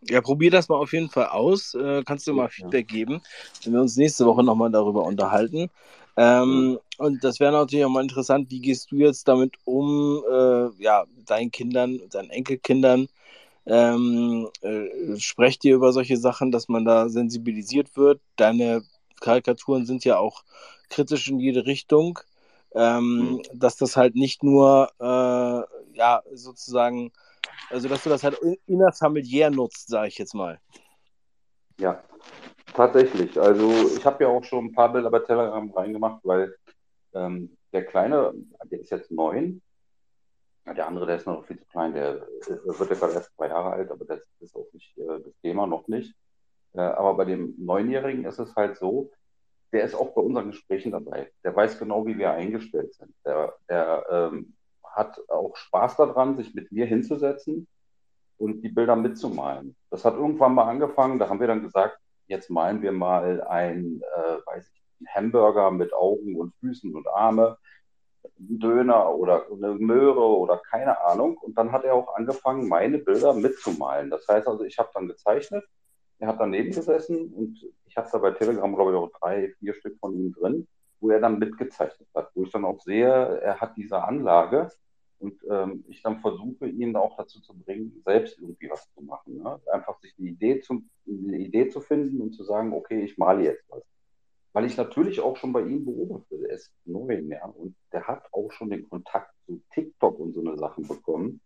[0.10, 1.74] Ja, probier das mal auf jeden Fall aus.
[1.76, 3.22] Äh, kannst du mal Feedback geben,
[3.64, 5.70] wenn wir uns nächste Woche nochmal darüber unterhalten.
[6.16, 10.84] Ähm, und das wäre natürlich auch mal interessant, wie gehst du jetzt damit um, äh,
[10.84, 13.08] ja, deinen Kindern, deinen Enkelkindern,
[13.66, 18.22] ähm, äh, sprecht ihr über solche Sachen, dass man da sensibilisiert wird?
[18.36, 18.84] Deine
[19.22, 20.44] Karikaturen sind ja auch
[20.90, 22.20] kritisch in jede Richtung,
[22.76, 23.42] ähm, mhm.
[23.54, 27.12] dass das halt nicht nur, äh, ja, sozusagen
[27.70, 30.60] also, dass du das halt innerfamiliär nutzt, sage ich jetzt mal.
[31.80, 32.04] Ja,
[32.74, 33.40] tatsächlich.
[33.40, 36.56] Also, ich habe ja auch schon ein paar Bilder bei Telegram reingemacht, weil
[37.14, 38.34] ähm, der Kleine,
[38.66, 39.62] der ist jetzt neun.
[40.66, 43.48] Der andere, der ist noch viel zu klein, der, der wird ja gerade erst zwei
[43.48, 46.16] Jahre alt, aber das ist auch nicht äh, das Thema, noch nicht.
[46.74, 49.12] Äh, aber bei dem Neunjährigen ist es halt so,
[49.74, 51.32] der ist auch bei unseren Gesprächen dabei.
[51.44, 53.14] Der weiß genau, wie wir eingestellt sind.
[53.26, 54.54] Der, der ähm,
[54.84, 57.68] hat auch Spaß daran, sich mit mir hinzusetzen
[58.38, 59.76] und die Bilder mitzumalen.
[59.90, 64.02] Das hat irgendwann mal angefangen, da haben wir dann gesagt, jetzt malen wir mal ein,
[64.16, 67.58] äh, weiß ich, einen Hamburger mit Augen und Füßen und Arme,
[68.38, 71.38] Döner oder eine Möhre oder keine Ahnung.
[71.38, 74.10] Und dann hat er auch angefangen, meine Bilder mitzumalen.
[74.10, 75.64] Das heißt also, ich habe dann gezeichnet,
[76.20, 79.74] er hat daneben gesessen und ich habe da bei Telegram, glaube ich, auch drei, vier
[79.74, 80.68] Stück von ihm drin,
[81.00, 84.70] wo er dann mitgezeichnet hat, wo ich dann auch sehe, er hat diese Anlage
[85.20, 89.38] und ähm, ich dann versuche, ihn auch dazu zu bringen, selbst irgendwie was zu machen.
[89.38, 89.60] Ne?
[89.72, 93.44] Einfach sich eine Idee, zu, eine Idee zu finden und zu sagen, okay, ich male
[93.44, 93.84] jetzt was.
[94.54, 98.24] Weil ich natürlich auch schon bei ihm beobachte, er ist neu ja, und der hat
[98.32, 101.42] auch schon den Kontakt zu TikTok und so eine Sachen bekommen.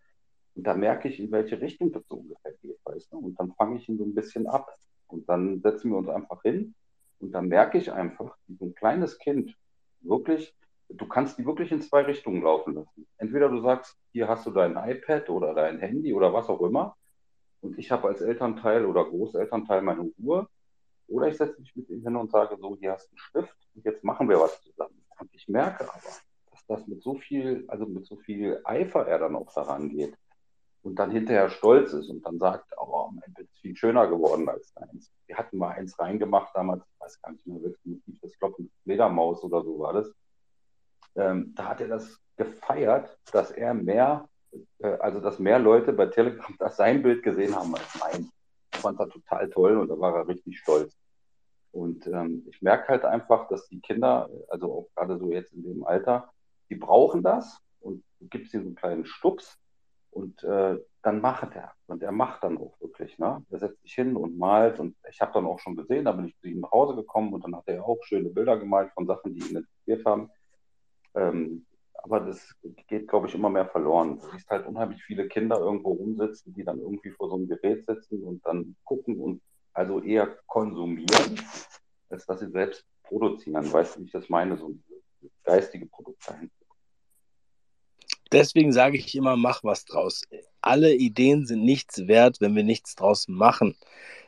[0.56, 3.20] Und da merke ich, in welche Richtung das so ungefähr geht, weißt du?
[3.20, 4.76] Und dann fange ich ihn so ein bisschen ab.
[5.08, 6.76] Und dann setzen wir uns einfach hin.
[7.20, 9.56] Und dann merke ich einfach, wie so ein kleines Kind
[10.02, 10.54] wirklich
[10.90, 13.08] du kannst die wirklich in zwei Richtungen laufen lassen.
[13.18, 16.96] Entweder du sagst, hier hast du dein iPad oder dein Handy oder was auch immer.
[17.62, 20.48] Und ich habe als Elternteil oder Großelternteil meine Ruhe.
[21.08, 23.58] Oder ich setze mich mit ihm hin und sage so, hier hast du einen Stift
[23.76, 25.04] und jetzt machen wir was zusammen.
[25.20, 26.02] Und ich merke aber,
[26.52, 30.16] dass das mit so viel, also mit so viel Eifer er dann auch daran geht
[30.84, 34.48] und dann hinterher stolz ist und dann sagt, oh, mein Bild ist viel schöner geworden
[34.50, 35.12] als deins.
[35.26, 38.70] Wir hatten mal eins reingemacht damals, ich weiß gar nicht mehr, welches das, glaube ich,
[38.84, 40.14] Fledermaus oder so war das
[41.18, 44.30] ähm, da hat er das gefeiert, dass er mehr,
[44.80, 48.32] äh, also dass mehr Leute bei Telegram das sein Bild gesehen haben als mein.
[48.78, 50.96] Fand das total toll und da war er richtig stolz.
[51.72, 55.64] Und ähm, ich merke halt einfach, dass die Kinder, also auch gerade so jetzt in
[55.64, 56.32] dem Alter,
[56.70, 59.60] die brauchen das und du gibst ihnen so einen kleinen Stups
[60.12, 61.74] und äh, dann macht er.
[61.86, 63.18] Und er macht dann auch wirklich.
[63.20, 63.46] Ne?
[63.50, 66.28] Er setzt sich hin und malt und ich habe dann auch schon gesehen, da bin
[66.28, 69.06] ich zu ihm nach Hause gekommen und dann hat er auch schöne Bilder gemalt von
[69.06, 70.30] Sachen, die ihn interessiert haben.
[71.16, 71.66] Ähm,
[72.04, 72.56] aber das
[72.88, 74.20] geht, glaube ich, immer mehr verloren.
[74.20, 77.86] Du siehst halt unheimlich viele Kinder irgendwo rumsitzen, die dann irgendwie vor so einem Gerät
[77.86, 79.42] sitzen und dann gucken und
[79.74, 81.40] also eher konsumieren,
[82.10, 83.72] als dass sie selbst produzieren.
[83.72, 84.58] Weißt du, wie ich das meine?
[84.58, 84.76] So
[85.44, 86.34] geistige Produkte.
[88.32, 90.24] Deswegen sage ich immer, mach was draus.
[90.62, 93.76] Alle Ideen sind nichts wert, wenn wir nichts draus machen.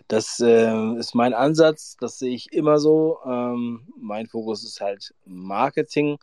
[0.07, 3.19] Das äh, ist mein Ansatz, das sehe ich immer so.
[3.25, 6.17] Ähm, mein Fokus ist halt Marketing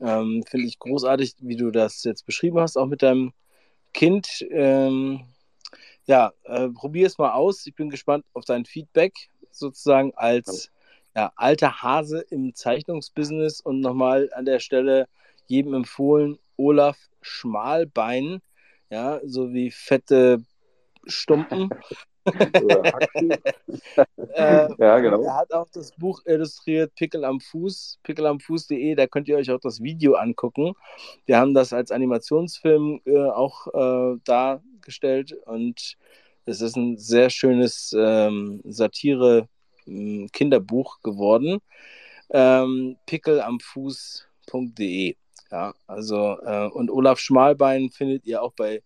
[0.00, 3.32] ähm, Finde ich großartig, wie du das jetzt beschrieben hast, auch mit deinem
[3.92, 4.46] Kind.
[4.50, 5.26] Ähm,
[6.06, 7.66] ja, äh, probier es mal aus.
[7.66, 9.14] Ich bin gespannt auf dein Feedback,
[9.50, 10.70] sozusagen als
[11.16, 15.08] ja, alter Hase im Zeichnungsbusiness und nochmal an der Stelle
[15.46, 18.40] jedem empfohlen, Olaf Schmalbein,
[18.90, 20.44] ja, so wie fette
[21.06, 21.70] Stumpen.
[24.34, 25.22] äh, ja, genau.
[25.22, 29.60] Er hat auch das Buch illustriert, Pickel am Fuß, pickelamfuß.de, da könnt ihr euch auch
[29.60, 30.74] das Video angucken.
[31.24, 35.96] Wir haben das als Animationsfilm äh, auch äh, dargestellt und
[36.46, 41.58] es ist ein sehr schönes ähm, Satire-Kinderbuch hm, geworden.
[42.30, 45.16] Ähm, pickelamfuß.de.
[45.50, 48.82] Ja, also, äh, und Olaf Schmalbein findet ihr auch bei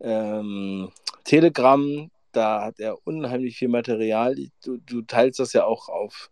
[0.00, 0.90] ähm,
[1.24, 2.10] Telegram.
[2.32, 4.36] Da hat er unheimlich viel Material.
[4.64, 6.30] Du, du teilst das ja auch auf,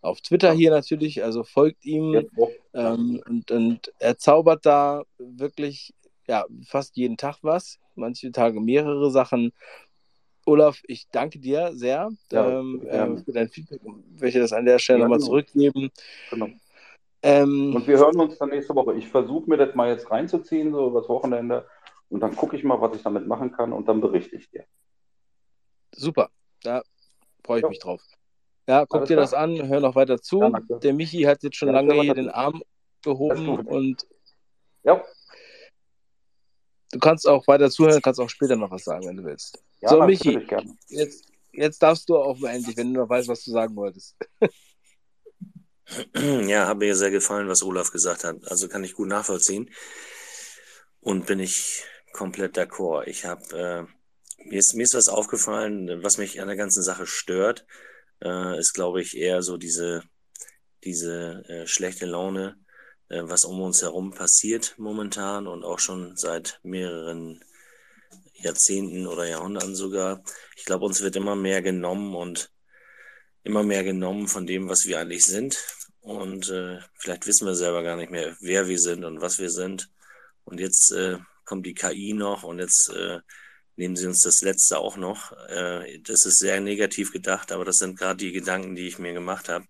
[0.00, 0.54] auf Twitter ja.
[0.54, 2.28] hier natürlich, also folgt ihm.
[2.74, 5.94] Ähm, und, und er zaubert da wirklich
[6.28, 9.52] ja, fast jeden Tag was, manche Tage mehrere Sachen.
[10.46, 13.80] Olaf, ich danke dir sehr ja, ähm, äh, für dein Feedback.
[14.14, 15.28] Ich möchte das an der Stelle ja, nochmal genau.
[15.28, 15.90] zurückgeben.
[16.30, 16.48] Genau.
[17.22, 18.94] Ähm, und wir hören uns dann nächste Woche.
[18.94, 21.66] Ich versuche mir das mal jetzt reinzuziehen, so übers Wochenende.
[22.08, 24.64] Und dann gucke ich mal, was ich damit machen kann und dann berichte ich dir.
[25.94, 26.30] Super,
[26.62, 26.82] da
[27.44, 27.68] freue ich ja.
[27.68, 28.02] mich drauf.
[28.68, 29.24] Ja, guck Alles dir klar.
[29.24, 30.40] das an, hör noch weiter zu.
[30.40, 32.62] Ja, der Michi hat jetzt schon ja, lange hier den Arm
[33.02, 34.06] gehoben und
[34.84, 35.02] ja.
[36.92, 39.62] du kannst auch weiter zuhören, kannst auch später noch was sagen, wenn du willst.
[39.80, 40.46] so, Michi,
[40.88, 44.16] jetzt, jetzt darfst du auch endlich, wenn du noch weißt, was du sagen wolltest.
[46.14, 48.36] Ja, hat mir sehr gefallen, was Olaf gesagt hat.
[48.50, 49.70] Also kann ich gut nachvollziehen.
[51.00, 53.06] Und bin ich komplett d'accord.
[53.06, 53.92] Ich habe, äh,
[54.44, 57.66] mir, ist, mir ist was aufgefallen, was mich an der ganzen Sache stört,
[58.22, 60.02] äh, ist, glaube ich, eher so diese,
[60.84, 62.56] diese äh, schlechte Laune,
[63.08, 67.42] äh, was um uns herum passiert momentan und auch schon seit mehreren
[68.34, 70.22] Jahrzehnten oder Jahrhunderten sogar.
[70.56, 72.52] Ich glaube, uns wird immer mehr genommen und
[73.44, 75.58] immer mehr genommen von dem, was wir eigentlich sind.
[76.00, 79.50] Und äh, vielleicht wissen wir selber gar nicht mehr, wer wir sind und was wir
[79.50, 79.88] sind.
[80.44, 83.20] Und jetzt äh, kommt die KI noch und jetzt äh,
[83.76, 85.32] nehmen sie uns das letzte auch noch.
[85.48, 89.12] Äh, das ist sehr negativ gedacht, aber das sind gerade die Gedanken, die ich mir
[89.12, 89.66] gemacht habe.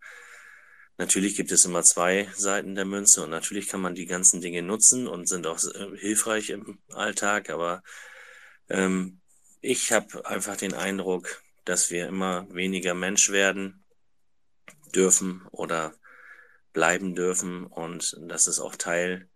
[0.98, 4.62] Natürlich gibt es immer zwei Seiten der Münze und natürlich kann man die ganzen Dinge
[4.62, 7.82] nutzen und sind auch äh, hilfreich im Alltag, aber
[8.68, 9.20] ähm,
[9.60, 13.84] ich habe einfach den Eindruck, dass wir immer weniger Mensch werden
[14.94, 15.94] dürfen oder
[16.72, 19.28] bleiben dürfen und das ist auch Teil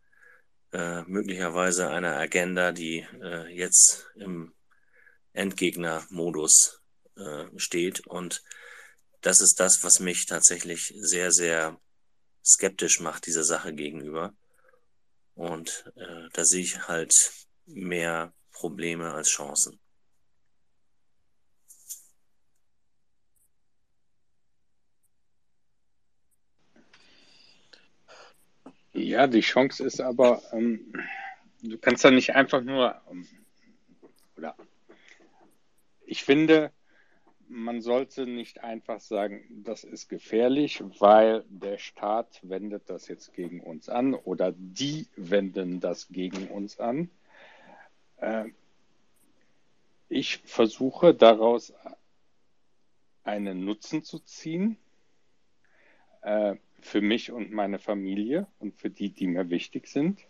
[0.73, 4.53] äh, möglicherweise einer Agenda, die äh, jetzt im
[5.37, 6.83] Endgegner-Modus
[7.17, 8.43] äh, steht und
[9.21, 11.81] das ist das, was mich tatsächlich sehr, sehr
[12.45, 14.35] skeptisch macht dieser Sache gegenüber.
[15.35, 17.33] Und äh, da sehe ich halt
[17.67, 19.79] mehr Probleme als Chancen.
[28.93, 30.95] Ja, die Chance ist aber, ähm,
[31.61, 33.29] du kannst da nicht einfach nur, ähm,
[34.37, 34.57] oder
[36.07, 36.73] ich finde,
[37.49, 43.61] man sollte nicht einfach sagen, das ist gefährlich, weil der Staat wendet das jetzt gegen
[43.61, 47.11] uns an oder die wenden das gegen uns an.
[48.17, 48.47] Äh,
[50.09, 51.73] ich versuche daraus
[53.23, 54.77] einen Nutzen zu ziehen.
[56.23, 60.21] Äh, für mich und meine Familie und für die, die mir wichtig sind.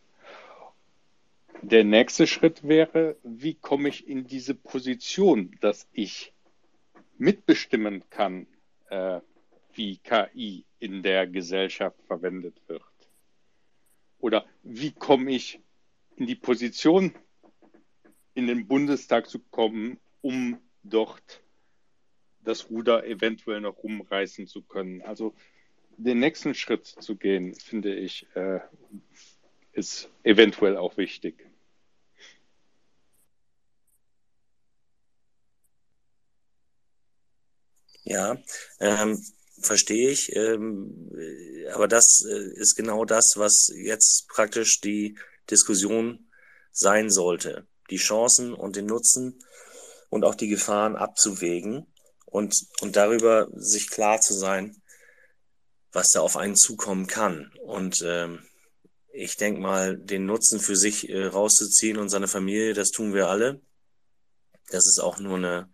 [1.62, 6.32] Der nächste Schritt wäre, wie komme ich in diese Position, dass ich
[7.18, 8.46] mitbestimmen kann,
[8.90, 9.20] äh,
[9.72, 12.82] wie KI in der Gesellschaft verwendet wird?
[14.18, 15.60] Oder wie komme ich
[16.16, 17.14] in die Position,
[18.34, 21.42] in den Bundestag zu kommen, um dort
[22.44, 25.02] das Ruder eventuell noch rumreißen zu können?
[25.02, 25.34] Also
[25.96, 28.60] den nächsten Schritt zu gehen, finde ich, äh,
[29.72, 31.45] ist eventuell auch wichtig.
[38.06, 38.38] Ja,
[38.78, 39.20] ähm,
[39.60, 40.34] verstehe ich.
[40.36, 41.10] Ähm,
[41.74, 45.18] aber das äh, ist genau das, was jetzt praktisch die
[45.50, 46.30] Diskussion
[46.70, 47.66] sein sollte.
[47.90, 49.40] Die Chancen und den Nutzen
[50.08, 51.92] und auch die Gefahren abzuwägen
[52.26, 54.80] und, und darüber sich klar zu sein,
[55.90, 57.50] was da auf einen zukommen kann.
[57.64, 58.46] Und ähm,
[59.12, 63.28] ich denke mal, den Nutzen für sich äh, rauszuziehen und seine Familie, das tun wir
[63.28, 63.60] alle.
[64.70, 65.70] Das ist auch nur eine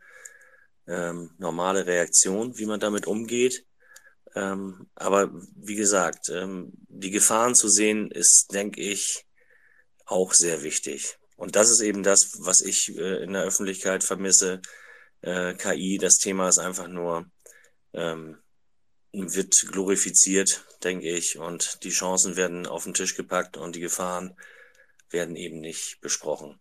[0.86, 3.64] ähm, normale Reaktion, wie man damit umgeht.
[4.34, 9.26] Ähm, aber wie gesagt, ähm, die Gefahren zu sehen, ist, denke ich,
[10.06, 11.18] auch sehr wichtig.
[11.36, 14.60] Und das ist eben das, was ich äh, in der Öffentlichkeit vermisse.
[15.20, 17.26] Äh, KI, das Thema ist einfach nur
[17.92, 18.38] ähm,
[19.12, 24.34] wird glorifiziert, denke ich, und die Chancen werden auf den Tisch gepackt und die Gefahren
[25.10, 26.59] werden eben nicht besprochen.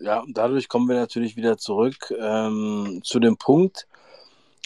[0.00, 3.86] Ja, dadurch kommen wir natürlich wieder zurück ähm, zu dem Punkt.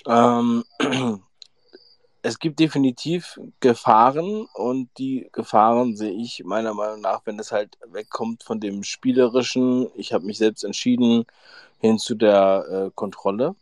[0.06, 0.64] Ähm,
[2.22, 7.78] es gibt definitiv Gefahren und die Gefahren sehe ich meiner Meinung nach, wenn es halt
[7.86, 11.24] wegkommt von dem spielerischen, ich habe mich selbst entschieden,
[11.78, 13.54] hin zu der äh, Kontrolle.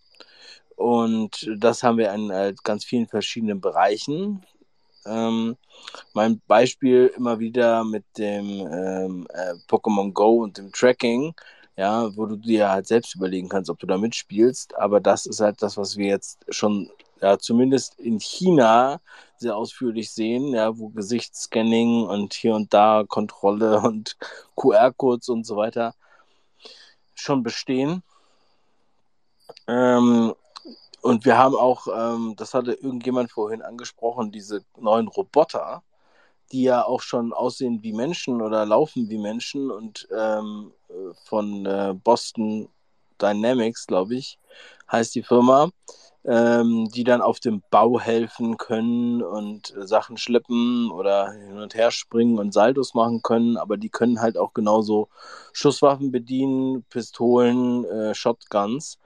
[0.77, 4.45] Und das haben wir in äh, ganz vielen verschiedenen Bereichen.
[5.07, 5.57] Ähm,
[6.13, 11.35] mein Beispiel immer wieder mit dem ähm, äh, Pokémon Go und dem Tracking,
[11.79, 14.77] ja, wo du dir halt selbst überlegen kannst, ob du da mitspielst.
[14.77, 16.91] Aber das ist halt das, was wir jetzt schon
[17.23, 19.01] ja, zumindest in China
[19.37, 24.17] sehr ausführlich sehen, ja, wo Gesichtsscanning und hier und da Kontrolle und
[24.57, 25.95] QR-Codes und so weiter
[27.15, 28.03] schon bestehen.
[29.69, 30.35] Ähm,
[31.03, 35.83] und wir haben auch, ähm, das hatte irgendjemand vorhin angesprochen, diese neuen Roboter,
[36.53, 40.73] die ja auch schon aussehen wie Menschen oder laufen wie Menschen und ähm,
[41.25, 42.69] von äh, Boston
[43.21, 44.39] Dynamics, glaube ich,
[44.91, 45.71] heißt die Firma
[46.29, 51.75] ähm, die dann auf dem Bau helfen können und äh, Sachen schleppen oder hin und
[51.75, 55.09] her springen und Saldos machen können, aber die können halt auch genauso
[55.53, 58.99] Schusswaffen bedienen, Pistolen, äh, Shotguns.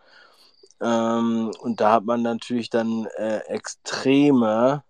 [0.81, 4.83] Ähm, und da hat man natürlich dann äh, extreme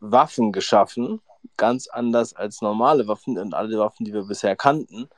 [0.00, 1.22] Waffen geschaffen,
[1.56, 5.08] ganz anders als normale Waffen und alle Waffen, die wir bisher kannten.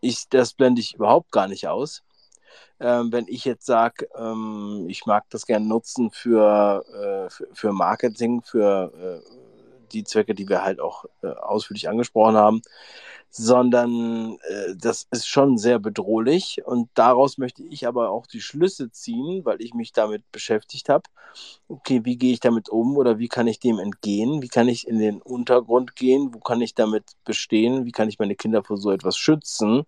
[0.00, 2.02] Ich, das blende ich überhaupt gar nicht aus.
[2.80, 7.72] Ähm, wenn ich jetzt sage, ähm, ich mag das gerne nutzen für, äh, für, für,
[7.72, 8.92] Marketing, für
[9.24, 9.51] äh,
[9.94, 12.62] die Zwecke, die wir halt auch äh, ausführlich angesprochen haben,
[13.30, 18.90] sondern äh, das ist schon sehr bedrohlich und daraus möchte ich aber auch die Schlüsse
[18.90, 21.04] ziehen, weil ich mich damit beschäftigt habe.
[21.66, 24.42] Okay, wie gehe ich damit um oder wie kann ich dem entgehen?
[24.42, 26.34] Wie kann ich in den Untergrund gehen?
[26.34, 27.86] Wo kann ich damit bestehen?
[27.86, 29.84] Wie kann ich meine Kinder vor so etwas schützen?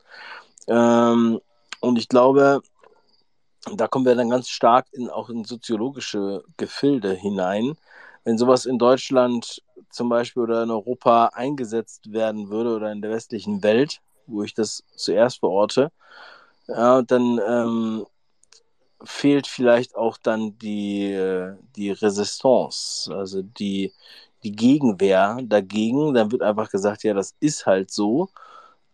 [0.67, 1.39] Ähm,
[1.81, 2.63] und ich glaube,
[3.73, 7.77] da kommen wir dann ganz stark in, auch in soziologische Gefilde hinein.
[8.25, 13.11] Wenn sowas in Deutschland zum Beispiel oder in Europa eingesetzt werden würde oder in der
[13.11, 15.93] westlichen Welt, wo ich das zuerst verorte,
[16.67, 18.07] ja, dann ähm,
[19.05, 21.15] fehlt vielleicht auch dann die,
[21.77, 23.93] die Resistance, also die,
[24.43, 26.15] die Gegenwehr dagegen.
[26.15, 28.31] Dann wird einfach gesagt, ja, das ist halt so.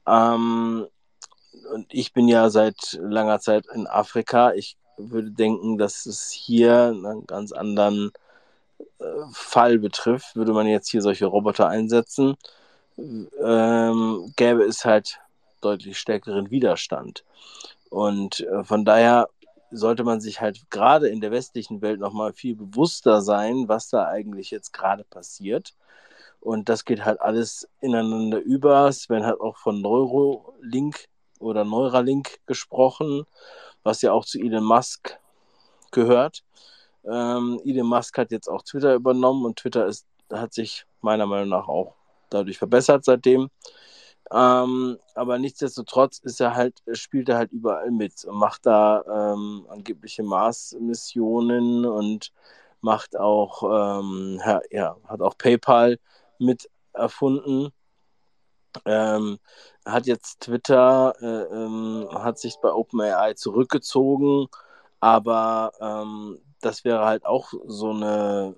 [0.06, 0.86] Ähm,
[1.72, 4.52] und ich bin ja seit langer Zeit in Afrika.
[4.54, 8.29] Ich würde denken, dass es hier einen ganz anderen äh,
[9.32, 10.36] Fall betrifft.
[10.36, 12.36] Würde man jetzt hier solche Roboter einsetzen,
[12.96, 15.20] ähm, gäbe es halt
[15.60, 17.24] deutlich stärkeren Widerstand.
[17.90, 19.28] Und äh, von daher
[19.70, 24.06] sollte man sich halt gerade in der westlichen Welt nochmal viel bewusster sein, was da
[24.06, 25.74] eigentlich jetzt gerade passiert.
[26.40, 28.90] Und das geht halt alles ineinander über.
[28.92, 31.06] Sven hat auch von Neurolink
[31.38, 33.26] oder Neuralink gesprochen,
[33.82, 35.18] was ja auch zu Elon Musk
[35.92, 36.42] gehört.
[37.04, 41.48] Ähm, Elon Musk hat jetzt auch Twitter übernommen und Twitter ist, hat sich meiner Meinung
[41.48, 41.94] nach auch
[42.30, 43.50] dadurch verbessert seitdem.
[44.32, 49.66] Ähm, aber nichtsdestotrotz ist er halt, spielt er halt überall mit und macht da ähm,
[49.68, 52.32] angebliche Mars-Missionen und
[52.80, 54.40] macht auch, ähm,
[54.70, 55.98] ja, hat auch PayPal
[56.38, 57.70] mit erfunden.
[58.84, 59.38] Ähm,
[59.84, 64.46] hat jetzt Twitter, äh, ähm, hat sich bei OpenAI zurückgezogen,
[65.00, 68.54] aber ähm, das wäre halt auch so eine,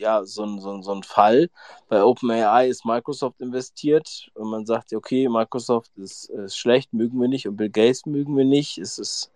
[0.00, 1.50] ja, so ein, so, so ein Fall.
[1.88, 7.28] Bei OpenAI ist Microsoft investiert und man sagt, okay, Microsoft ist, ist schlecht, mögen wir
[7.28, 8.78] nicht und Bill Gates mögen wir nicht.
[8.78, 9.30] Es ist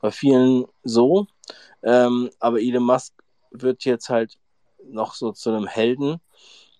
[0.00, 1.26] bei vielen so.
[1.82, 3.14] Ähm, aber Elon Musk
[3.50, 4.38] wird jetzt halt
[4.84, 6.20] noch so zu einem Helden.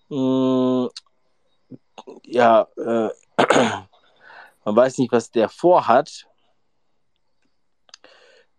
[0.09, 0.89] Hm,
[2.23, 3.09] ja, äh,
[4.65, 6.26] man weiß nicht, was der vorhat.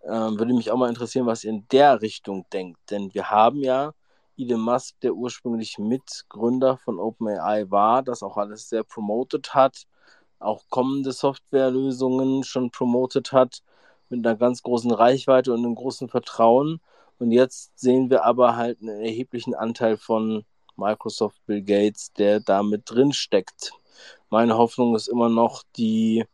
[0.04, 2.78] Ähm, würde mich auch mal interessieren, was ihr in der Richtung denkt.
[2.90, 3.92] Denn wir haben ja
[4.36, 9.86] Elon Musk, der ursprünglich Mitgründer von OpenAI war, das auch alles sehr promoted hat,
[10.38, 13.62] auch kommende Softwarelösungen schon promoted hat,
[14.08, 16.80] mit einer ganz großen Reichweite und einem großen Vertrauen.
[17.18, 20.44] Und jetzt sehen wir aber halt einen erheblichen Anteil von
[20.76, 23.72] Microsoft Bill Gates, der da mit drin steckt.
[24.30, 26.24] Meine Hoffnung ist immer noch die,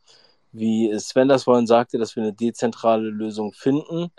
[0.54, 4.10] wie Sven das vorhin sagte, dass wir eine dezentrale Lösung finden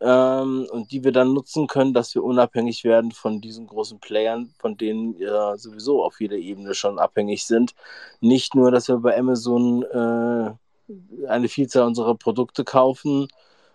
[0.00, 4.52] ähm, und die wir dann nutzen können, dass wir unabhängig werden von diesen großen Playern,
[4.58, 7.74] von denen ja sowieso auf jeder Ebene schon abhängig sind.
[8.20, 13.28] Nicht nur, dass wir bei Amazon äh, eine Vielzahl unserer Produkte kaufen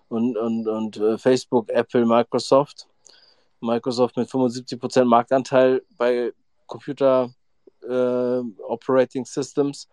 [0.10, 2.88] und, und, und äh, Facebook, Apple, Microsoft,
[3.62, 6.32] Microsoft mit 75% Marktanteil bei
[6.68, 7.32] Computer
[7.88, 9.88] äh, Operating Systems.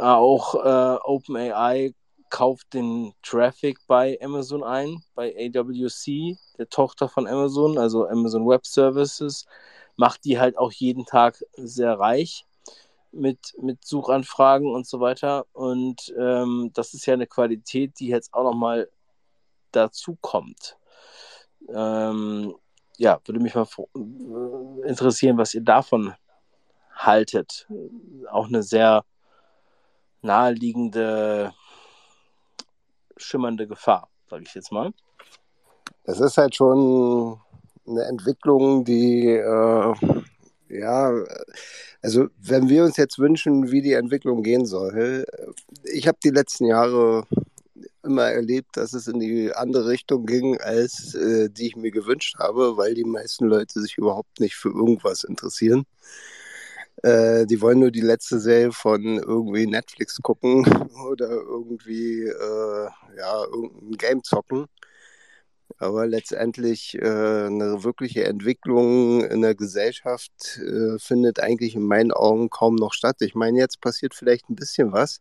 [0.00, 1.94] Auch äh, OpenAI
[2.30, 8.66] kauft den Traffic bei Amazon ein, bei AWC, der Tochter von Amazon, also Amazon Web
[8.66, 9.46] Services,
[9.96, 12.44] macht die halt auch jeden Tag sehr reich
[13.12, 15.46] mit, mit Suchanfragen und so weiter.
[15.52, 18.88] Und ähm, das ist ja eine Qualität, die jetzt auch nochmal
[19.70, 20.76] dazu kommt.
[21.68, 22.54] Ähm,
[22.96, 26.14] ja, würde mich mal äh, interessieren, was ihr davon
[26.92, 27.68] haltet.
[28.30, 29.04] Auch eine sehr
[30.24, 31.52] naheliegende,
[33.16, 34.92] schimmernde Gefahr, sage ich jetzt mal.
[36.04, 37.40] Es ist halt schon
[37.86, 39.94] eine Entwicklung, die äh,
[40.68, 41.12] ja,
[42.02, 45.24] also wenn wir uns jetzt wünschen, wie die Entwicklung gehen soll,
[45.84, 47.26] ich habe die letzten Jahre
[48.02, 52.36] immer erlebt, dass es in die andere Richtung ging, als äh, die ich mir gewünscht
[52.38, 55.86] habe, weil die meisten Leute sich überhaupt nicht für irgendwas interessieren.
[57.02, 60.64] Äh, die wollen nur die letzte Serie von irgendwie Netflix gucken
[61.10, 62.88] oder irgendwie äh,
[63.18, 64.66] ja, irgendein Game zocken.
[65.78, 67.06] Aber letztendlich äh,
[67.46, 73.16] eine wirkliche Entwicklung in der Gesellschaft äh, findet eigentlich in meinen Augen kaum noch statt.
[73.20, 75.20] Ich meine, jetzt passiert vielleicht ein bisschen was.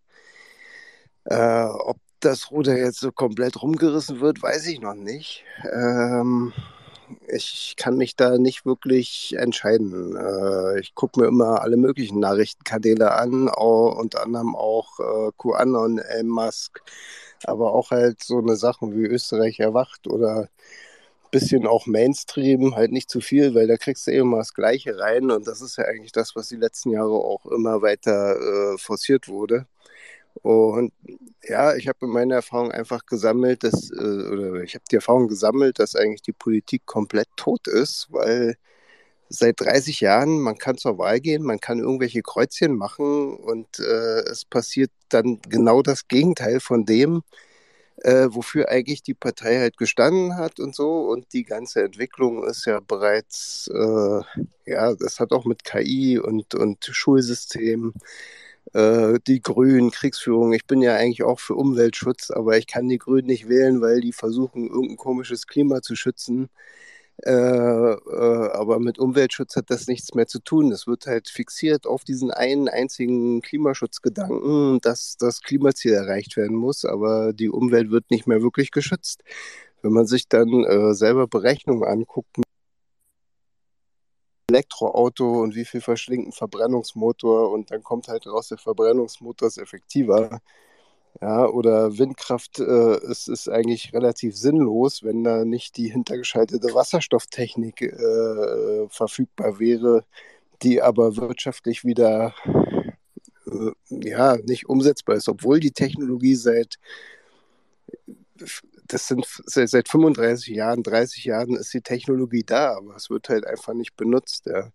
[1.26, 5.44] Äh, ob das Ruder jetzt so komplett rumgerissen wird, weiß ich noch nicht.
[5.72, 6.54] Ähm,
[7.28, 10.16] ich kann mich da nicht wirklich entscheiden.
[10.16, 16.00] Äh, ich gucke mir immer alle möglichen Nachrichtenkanäle an, auch, unter anderem auch äh, QAnon,
[16.00, 16.82] Elon Musk,
[17.44, 20.50] aber auch halt so eine Sachen wie Österreich erwacht oder
[21.32, 25.00] bisschen auch Mainstream, halt nicht zu viel, weil da kriegst du eh immer das Gleiche
[25.00, 28.36] rein und das ist ja eigentlich das, was die letzten Jahre auch immer weiter
[28.74, 29.66] äh, forciert wurde.
[30.42, 30.94] Und
[31.44, 35.28] ja, ich habe in meiner Erfahrung einfach gesammelt, dass, äh, oder ich habe die Erfahrung
[35.28, 38.56] gesammelt, dass eigentlich die Politik komplett tot ist, weil
[39.30, 44.22] seit 30 Jahren, man kann zur Wahl gehen, man kann irgendwelche Kreuzchen machen und äh,
[44.30, 47.24] es passiert dann genau das Gegenteil von dem,
[48.04, 51.10] äh, wofür eigentlich die Partei halt gestanden hat und so.
[51.10, 54.22] Und die ganze Entwicklung ist ja bereits, äh,
[54.72, 57.94] ja, das hat auch mit KI und, und Schulsystem
[58.74, 60.54] äh, die Grünen, Kriegsführung.
[60.54, 64.02] Ich bin ja eigentlich auch für Umweltschutz, aber ich kann die Grünen nicht wählen, weil
[64.02, 66.50] die versuchen, irgendein komisches Klima zu schützen.
[67.26, 70.72] Äh, äh, aber mit Umweltschutz hat das nichts mehr zu tun.
[70.72, 76.86] Es wird halt fixiert auf diesen einen einzigen Klimaschutzgedanken, dass das Klimaziel erreicht werden muss,
[76.86, 79.24] aber die Umwelt wird nicht mehr wirklich geschützt.
[79.84, 82.38] Wenn man sich dann äh, selber Berechnungen anguckt,
[84.54, 89.58] Elektroauto und wie viel verschlingt ein Verbrennungsmotor und dann kommt halt raus, der Verbrennungsmotor ist
[89.58, 90.42] effektiver.
[91.22, 97.82] Ja, oder Windkraft äh, es ist eigentlich relativ sinnlos, wenn da nicht die hintergeschaltete Wasserstofftechnik
[97.84, 100.06] äh, verfügbar wäre,
[100.64, 102.34] die aber wirtschaftlich wieder
[103.46, 106.80] äh, ja, nicht umsetzbar ist, obwohl die Technologie seit
[108.94, 113.46] das sind seit 35 Jahren, 30 Jahren ist die Technologie da, aber es wird halt
[113.48, 114.46] einfach nicht benutzt.
[114.46, 114.72] Ja.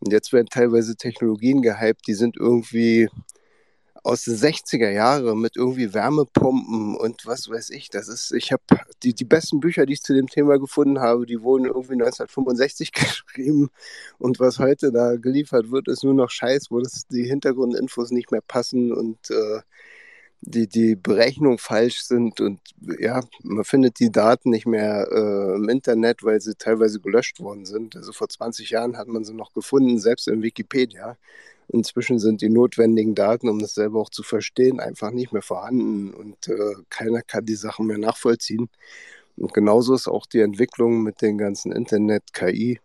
[0.00, 3.08] Und jetzt werden teilweise Technologien gehypt, die sind irgendwie
[4.04, 7.88] aus den 60er Jahren mit irgendwie Wärmepumpen und was weiß ich.
[7.88, 8.62] Das ist, ich habe
[9.02, 12.92] die, die besten Bücher, die ich zu dem Thema gefunden habe, die wurden irgendwie 1965
[12.92, 13.70] geschrieben.
[14.18, 18.32] Und was heute da geliefert wird, ist nur noch Scheiß, wo das, die Hintergrundinfos nicht
[18.32, 19.60] mehr passen und äh,
[20.44, 22.60] die, die Berechnungen falsch sind und
[22.98, 27.64] ja, man findet die Daten nicht mehr äh, im Internet, weil sie teilweise gelöscht worden
[27.64, 27.94] sind.
[27.94, 31.16] Also vor 20 Jahren hat man sie noch gefunden, selbst in Wikipedia.
[31.68, 36.12] Inzwischen sind die notwendigen Daten, um das selber auch zu verstehen, einfach nicht mehr vorhanden
[36.12, 38.68] und äh, keiner kann die Sachen mehr nachvollziehen.
[39.36, 42.80] Und genauso ist auch die Entwicklung mit den ganzen Internet, KI.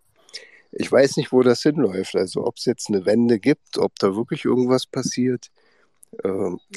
[0.71, 2.15] Ich weiß nicht, wo das hinläuft.
[2.15, 5.49] Also ob es jetzt eine Wende gibt, ob da wirklich irgendwas passiert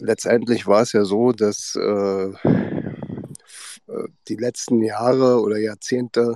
[0.01, 2.33] letztendlich war es ja so, dass äh,
[4.29, 6.35] die letzten Jahre oder Jahrzehnte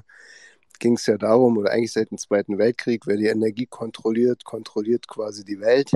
[0.78, 5.08] ging es ja darum, oder eigentlich seit dem Zweiten Weltkrieg, wer die Energie kontrolliert, kontrolliert
[5.08, 5.92] quasi die Welt.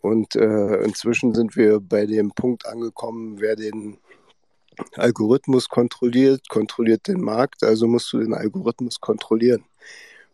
[0.00, 3.98] Und äh, inzwischen sind wir bei dem Punkt angekommen, wer den
[4.94, 9.64] Algorithmus kontrolliert, kontrolliert den Markt, also musst du den Algorithmus kontrollieren.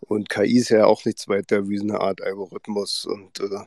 [0.01, 3.05] Und KI ist ja auch nichts weiter wie eine Art Algorithmus.
[3.05, 3.65] Und äh,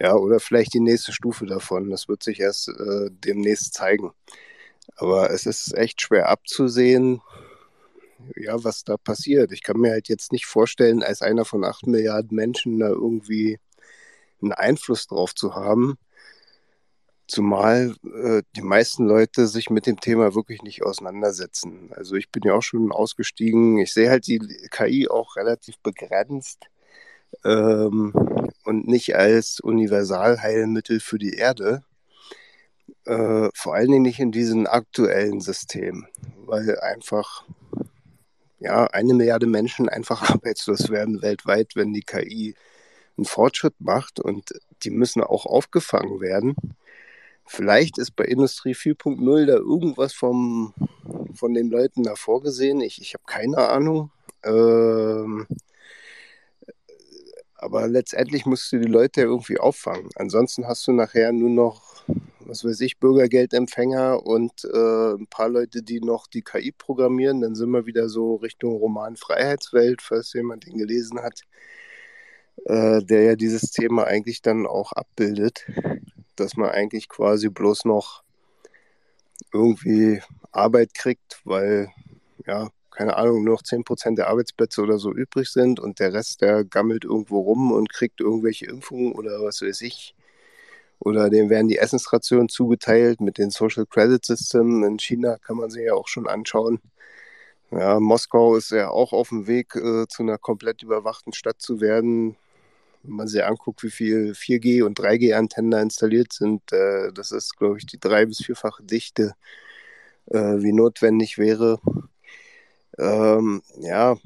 [0.00, 1.90] ja, oder vielleicht die nächste Stufe davon.
[1.90, 4.12] Das wird sich erst äh, demnächst zeigen.
[4.96, 7.20] Aber es ist echt schwer abzusehen,
[8.36, 9.52] ja, was da passiert.
[9.52, 13.58] Ich kann mir halt jetzt nicht vorstellen, als einer von acht Milliarden Menschen da irgendwie
[14.42, 15.98] einen Einfluss drauf zu haben.
[17.26, 21.90] Zumal äh, die meisten Leute sich mit dem Thema wirklich nicht auseinandersetzen.
[21.94, 23.78] Also ich bin ja auch schon ausgestiegen.
[23.78, 24.40] Ich sehe halt die
[24.70, 26.66] KI auch relativ begrenzt
[27.44, 28.12] ähm,
[28.64, 31.82] und nicht als Universalheilmittel für die Erde.
[33.04, 36.06] Äh, vor allen Dingen nicht in diesen aktuellen Systemen,
[36.44, 37.44] weil einfach
[38.60, 42.54] ja, eine Milliarde Menschen einfach arbeitslos werden weltweit, wenn die KI
[43.16, 44.50] einen Fortschritt macht und
[44.82, 46.54] die müssen auch aufgefangen werden.
[47.46, 50.72] Vielleicht ist bei Industrie 4.0 da irgendwas vom,
[51.34, 52.80] von den Leuten da vorgesehen.
[52.80, 54.12] Ich, ich habe keine Ahnung.
[54.44, 55.48] Ähm,
[57.62, 60.08] aber letztendlich musst du die Leute irgendwie auffangen.
[60.16, 62.04] Ansonsten hast du nachher nur noch,
[62.40, 67.40] was weiß ich, Bürgergeldempfänger und äh, ein paar Leute, die noch die KI programmieren.
[67.42, 71.42] Dann sind wir wieder so Richtung Roman Freiheitswelt, falls jemand den gelesen hat,
[72.64, 75.66] äh, der ja dieses Thema eigentlich dann auch abbildet,
[76.36, 78.22] dass man eigentlich quasi bloß noch
[79.52, 80.22] irgendwie
[80.52, 81.90] Arbeit kriegt, weil
[82.46, 86.42] ja, keine Ahnung, nur noch 10% der Arbeitsplätze oder so übrig sind und der Rest,
[86.42, 90.14] der gammelt irgendwo rum und kriegt irgendwelche Impfungen oder was weiß ich.
[90.98, 94.86] Oder dem werden die Essensrationen zugeteilt mit den Social Credit Systems.
[94.86, 96.80] In China kann man sich ja auch schon anschauen.
[97.70, 101.80] Ja, Moskau ist ja auch auf dem Weg, äh, zu einer komplett überwachten Stadt zu
[101.80, 102.36] werden.
[103.02, 107.56] Wenn man sich anguckt, wie viel 4G- und 3G-Antennen da installiert sind, äh, das ist,
[107.56, 109.34] glaube ich, die drei- bis vierfache Dichte,
[110.26, 111.80] äh, wie notwendig wäre.
[113.00, 114.16] Ähm, ja,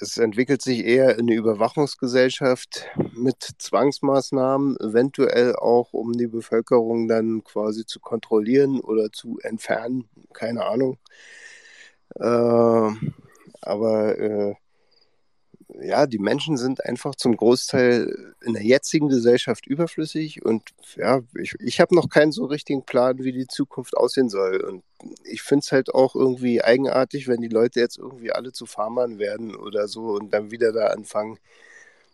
[0.00, 7.86] es entwickelt sich eher eine Überwachungsgesellschaft mit Zwangsmaßnahmen, eventuell auch, um die Bevölkerung dann quasi
[7.86, 10.08] zu kontrollieren oder zu entfernen.
[10.32, 10.98] Keine Ahnung.
[12.16, 12.90] Äh,
[13.62, 14.54] aber äh,
[15.80, 20.62] ja, die Menschen sind einfach zum Großteil in der jetzigen Gesellschaft überflüssig und
[20.96, 24.60] ja, ich, ich habe noch keinen so richtigen Plan, wie die Zukunft aussehen soll.
[24.60, 24.82] Und
[25.24, 29.18] ich finde es halt auch irgendwie eigenartig, wenn die Leute jetzt irgendwie alle zu Farmern
[29.18, 31.38] werden oder so und dann wieder da anfangen,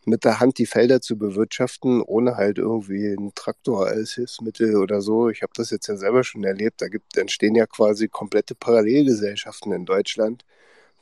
[0.04, 5.00] mit der Hand die Felder zu bewirtschaften, ohne halt irgendwie einen Traktor als Hilfsmittel oder
[5.00, 5.30] so.
[5.30, 6.80] Ich habe das jetzt ja selber schon erlebt.
[6.80, 10.44] Da gibt, entstehen ja quasi komplette Parallelgesellschaften in Deutschland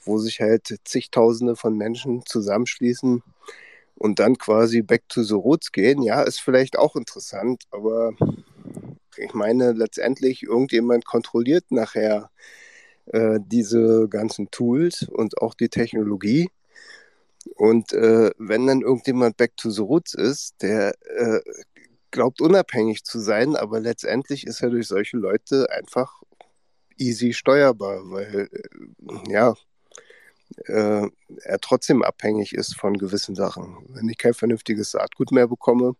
[0.04, 3.22] wo sich halt zigtausende von Menschen zusammenschließen
[3.96, 6.02] und dann quasi back to the roots gehen.
[6.02, 8.12] Ja, ist vielleicht auch interessant, aber
[9.16, 12.30] ich meine, letztendlich irgendjemand kontrolliert nachher
[13.06, 16.50] äh, diese ganzen Tools und auch die Technologie.
[17.56, 21.40] Und äh, wenn dann irgendjemand back to the roots ist, der äh,
[22.10, 26.22] glaubt unabhängig zu sein, aber letztendlich ist er durch solche Leute einfach
[26.96, 29.54] easy steuerbar, weil äh, ja,
[30.66, 31.08] äh,
[31.42, 33.76] er trotzdem abhängig ist von gewissen Sachen.
[33.88, 35.96] Wenn ich kein vernünftiges Saatgut mehr bekomme,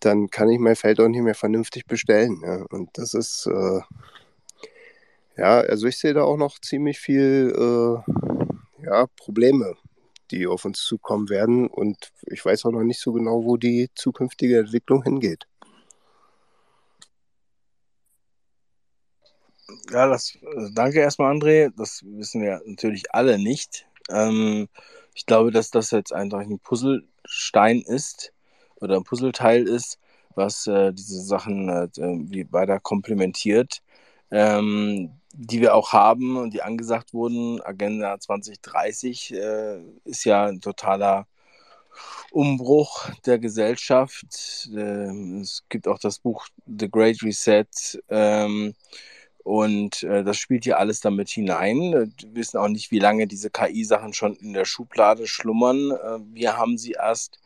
[0.00, 2.42] dann kann ich mein Feld auch nicht mehr vernünftig bestellen.
[2.44, 2.64] Ja.
[2.70, 3.80] Und das ist, äh,
[5.36, 9.76] ja, also ich sehe da auch noch ziemlich viel äh, ja, Probleme,
[10.30, 11.66] die auf uns zukommen werden.
[11.66, 15.46] Und ich weiß auch noch nicht so genau, wo die zukünftige Entwicklung hingeht.
[19.90, 21.72] Ja, das, äh, danke erstmal, André.
[21.76, 23.86] Das wissen wir natürlich alle nicht.
[24.10, 24.68] Ähm,
[25.14, 28.32] ich glaube, dass das jetzt einfach ein Puzzlestein ist
[28.76, 29.98] oder ein Puzzleteil ist,
[30.34, 33.82] was äh, diese Sachen äh, wie weiter komplementiert,
[34.30, 37.60] ähm, die wir auch haben und die angesagt wurden.
[37.62, 41.26] Agenda 2030 äh, ist ja ein totaler
[42.32, 44.68] Umbruch der Gesellschaft.
[44.74, 47.66] Ähm, es gibt auch das Buch The Great Reset.
[48.08, 48.74] Ähm,
[49.44, 51.92] und äh, das spielt hier alles damit hinein.
[51.92, 55.90] Wir wissen auch nicht, wie lange diese KI-Sachen schon in der Schublade schlummern.
[55.92, 57.38] Äh, wir haben sie erst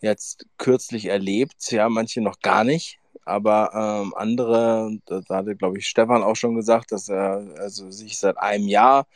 [0.00, 2.98] jetzt kürzlich erlebt, ja, manche noch gar nicht.
[3.26, 7.90] Aber ähm, andere, da, da hatte, glaube ich, Stefan auch schon gesagt, dass er also
[7.90, 9.06] sich seit einem Jahr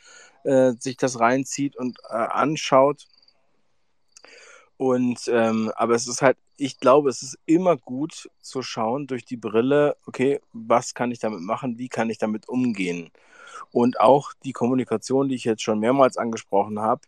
[0.43, 3.07] äh, sich das reinzieht und äh, anschaut.
[4.77, 9.25] Und ähm, aber es ist halt ich glaube, es ist immer gut zu schauen durch
[9.25, 13.11] die Brille, okay, was kann ich damit machen, wie kann ich damit umgehen.
[13.71, 17.01] Und auch die Kommunikation, die ich jetzt schon mehrmals angesprochen habe,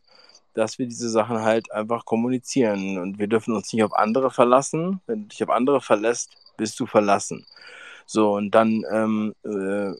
[0.54, 2.98] dass wir diese Sachen halt einfach kommunizieren.
[2.98, 5.02] Und wir dürfen uns nicht auf andere verlassen.
[5.08, 7.46] Wenn du dich auf andere verlässt, bist du verlassen.
[8.06, 9.94] So, und dann ähm, äh,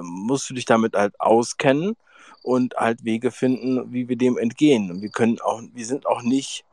[0.00, 1.96] musst du dich damit halt auskennen
[2.42, 4.90] und halt Wege finden, wie wir dem entgehen.
[4.90, 6.64] Und wir können auch, wir sind auch nicht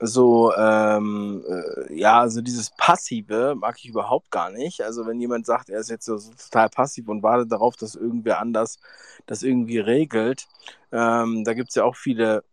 [0.00, 4.82] so, ähm, äh, ja, also dieses Passive mag ich überhaupt gar nicht.
[4.82, 7.94] Also wenn jemand sagt, er ist jetzt so, so total passiv und wartet darauf, dass
[7.94, 8.78] irgendwer anders
[9.26, 10.46] das irgendwie regelt,
[10.92, 12.44] ähm, da gibt es ja auch viele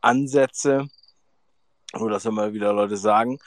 [0.00, 0.88] Ansätze,
[1.98, 3.38] oder das immer wieder Leute sagen,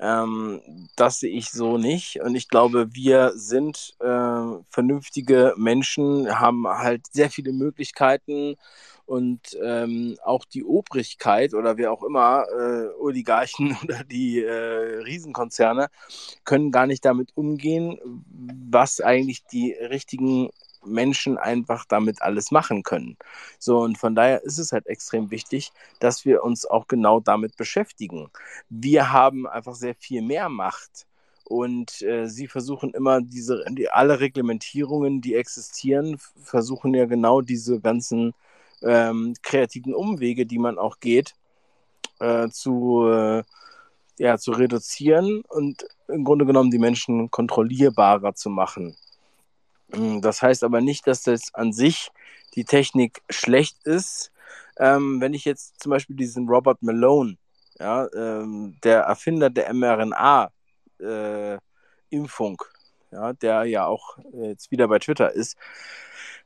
[0.00, 0.60] ähm,
[0.96, 2.20] das sehe ich so nicht.
[2.20, 8.56] Und ich glaube, wir sind äh, vernünftige Menschen, haben halt sehr viele Möglichkeiten
[9.06, 15.88] Und ähm, auch die Obrigkeit oder wer auch immer, äh, Oligarchen oder die äh, Riesenkonzerne,
[16.44, 17.98] können gar nicht damit umgehen,
[18.70, 20.50] was eigentlich die richtigen
[20.84, 23.16] Menschen einfach damit alles machen können.
[23.58, 27.56] So, und von daher ist es halt extrem wichtig, dass wir uns auch genau damit
[27.56, 28.30] beschäftigen.
[28.68, 31.06] Wir haben einfach sehr viel mehr Macht.
[31.44, 37.80] Und äh, sie versuchen immer diese, die, alle Reglementierungen, die existieren, versuchen ja genau diese
[37.80, 38.32] ganzen
[38.84, 41.34] ähm, kreativen Umwege, die man auch geht,
[42.20, 43.42] äh, zu, äh,
[44.18, 48.96] ja, zu reduzieren und im Grunde genommen die Menschen kontrollierbarer zu machen.
[49.92, 52.10] Hm, das heißt aber nicht, dass das an sich
[52.54, 54.32] die Technik schlecht ist.
[54.78, 57.36] Ähm, wenn ich jetzt zum Beispiel diesen Robert Malone,
[57.78, 62.62] ja, ähm, der Erfinder der mRNA-Impfung,
[63.10, 65.56] äh, ja, der ja auch jetzt wieder bei Twitter ist,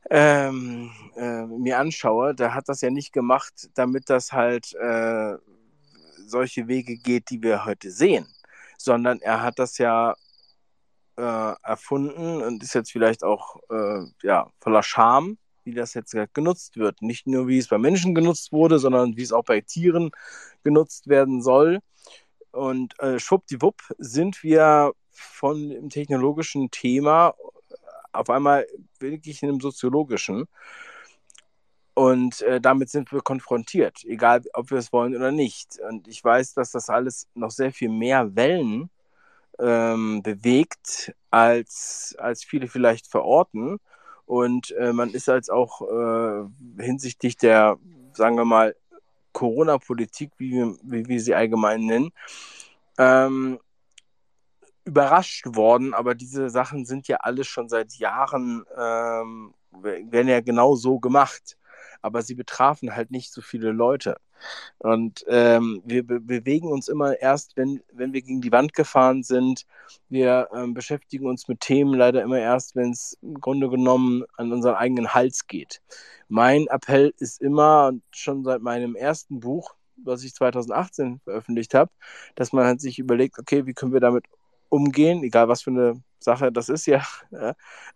[0.09, 5.35] ähm, äh, mir anschaue, der hat das ja nicht gemacht, damit das halt äh,
[6.25, 8.27] solche Wege geht, die wir heute sehen,
[8.77, 10.15] sondern er hat das ja
[11.17, 16.77] äh, erfunden und ist jetzt vielleicht auch äh, ja, voller Scham, wie das jetzt genutzt
[16.77, 17.01] wird.
[17.01, 20.11] Nicht nur, wie es bei Menschen genutzt wurde, sondern wie es auch bei Tieren
[20.63, 21.79] genutzt werden soll.
[22.51, 27.33] Und äh, schwuppdiwupp sind wir von dem technologischen Thema
[28.17, 28.67] auf einmal
[28.99, 30.47] wirklich in einem soziologischen.
[31.93, 35.79] Und äh, damit sind wir konfrontiert, egal ob wir es wollen oder nicht.
[35.89, 38.91] Und ich weiß, dass das alles noch sehr viel mehr Wellen
[39.59, 43.79] ähm, bewegt, als, als viele vielleicht verorten.
[44.27, 47.77] Und äh, man ist als auch äh, hinsichtlich der,
[48.13, 48.75] sagen wir mal,
[49.33, 52.11] Corona-Politik, wie, wie wir sie allgemein nennen,
[52.97, 53.59] ähm,
[54.87, 60.75] überrascht worden, aber diese Sachen sind ja alle schon seit Jahren, ähm, werden ja genau
[60.75, 61.57] so gemacht.
[62.01, 64.17] Aber sie betrafen halt nicht so viele Leute.
[64.77, 69.23] Und ähm, wir be bewegen uns immer erst, wenn, wenn wir gegen die Wand gefahren
[69.23, 69.65] sind.
[70.09, 74.51] Wir ähm, beschäftigen uns mit Themen leider immer erst, wenn es im Grunde genommen an
[74.51, 75.81] unseren eigenen Hals geht.
[76.29, 81.91] Mein Appell ist immer, schon seit meinem ersten Buch, was ich 2018 veröffentlicht habe,
[82.35, 84.25] dass man halt sich überlegt, okay, wie können wir damit
[84.69, 87.05] umgehen, egal was für eine Sache das ist ja.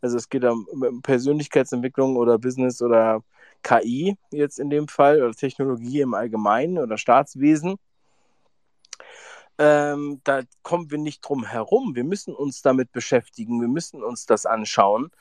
[0.01, 3.23] Also es geht um Persönlichkeitsentwicklung oder Business oder
[3.63, 7.77] KI jetzt in dem Fall oder Technologie im Allgemeinen oder Staatswesen.
[9.57, 11.95] Ähm, da kommen wir nicht drum herum.
[11.95, 15.11] Wir müssen uns damit beschäftigen, wir müssen uns das anschauen,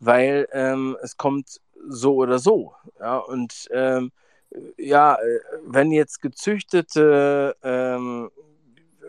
[0.00, 2.74] weil ähm, es kommt so oder so.
[2.98, 3.18] Ja?
[3.18, 4.10] Und ähm,
[4.78, 8.30] ja, äh, wenn jetzt gezüchtete ähm,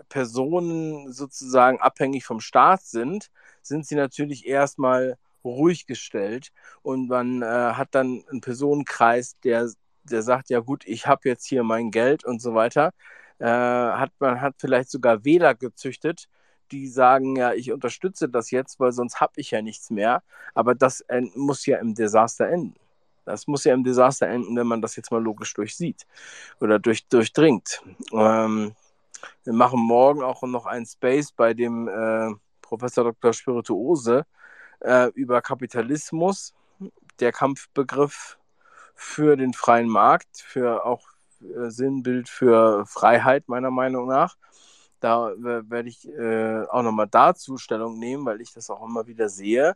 [0.09, 3.29] Personen sozusagen abhängig vom Staat sind,
[3.61, 6.51] sind sie natürlich erstmal ruhig gestellt
[6.81, 9.69] und man äh, hat dann einen Personenkreis, der,
[10.03, 12.91] der sagt, ja gut, ich habe jetzt hier mein Geld und so weiter.
[13.39, 16.27] Äh, hat, man hat vielleicht sogar Wähler gezüchtet,
[16.71, 20.23] die sagen, ja, ich unterstütze das jetzt, weil sonst habe ich ja nichts mehr.
[20.53, 21.03] Aber das
[21.35, 22.75] muss ja im Desaster enden.
[23.25, 26.05] Das muss ja im Desaster enden, wenn man das jetzt mal logisch durchsieht
[26.59, 27.81] oder durch, durchdringt.
[28.13, 28.75] Ähm,
[29.43, 33.33] wir machen morgen auch noch einen Space bei dem äh, Professor Dr.
[33.33, 34.25] Spirituose
[34.79, 36.53] äh, über Kapitalismus,
[37.19, 38.37] der Kampfbegriff
[38.95, 41.07] für den freien Markt, für auch
[41.41, 44.35] äh, Sinnbild für Freiheit, meiner Meinung nach.
[44.99, 49.29] Da werde ich äh, auch nochmal dazu Stellung nehmen, weil ich das auch immer wieder
[49.29, 49.73] sehe,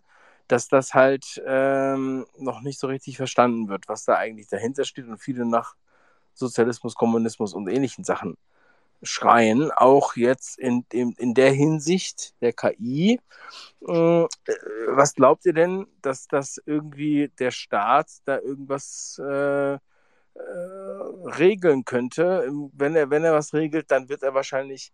[0.47, 5.07] dass das halt ähm, noch nicht so richtig verstanden wird, was da eigentlich dahinter steht
[5.07, 5.76] und viele nach
[6.34, 8.38] Sozialismus, Kommunismus und ähnlichen Sachen
[9.01, 13.19] schreien, auch jetzt in, in, in der Hinsicht der KI.
[13.88, 14.26] Äh,
[14.88, 19.80] was glaubt ihr denn, dass das irgendwie der Staat da irgendwas äh, äh,
[20.38, 22.49] regeln könnte?
[22.73, 24.91] Wenn er, wenn er was regelt, dann wird er wahrscheinlich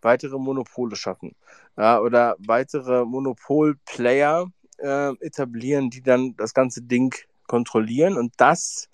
[0.00, 1.34] weitere Monopole schaffen
[1.76, 4.46] ja, oder weitere Monopolplayer
[4.78, 7.14] äh, etablieren, die dann das ganze Ding
[7.46, 8.16] kontrollieren.
[8.16, 8.88] Und das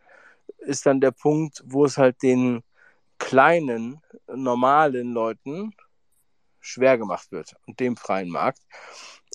[0.58, 2.62] ist dann der Punkt, wo es halt den
[3.20, 5.72] kleinen, normalen Leuten
[6.58, 8.60] schwer gemacht wird und dem freien Markt.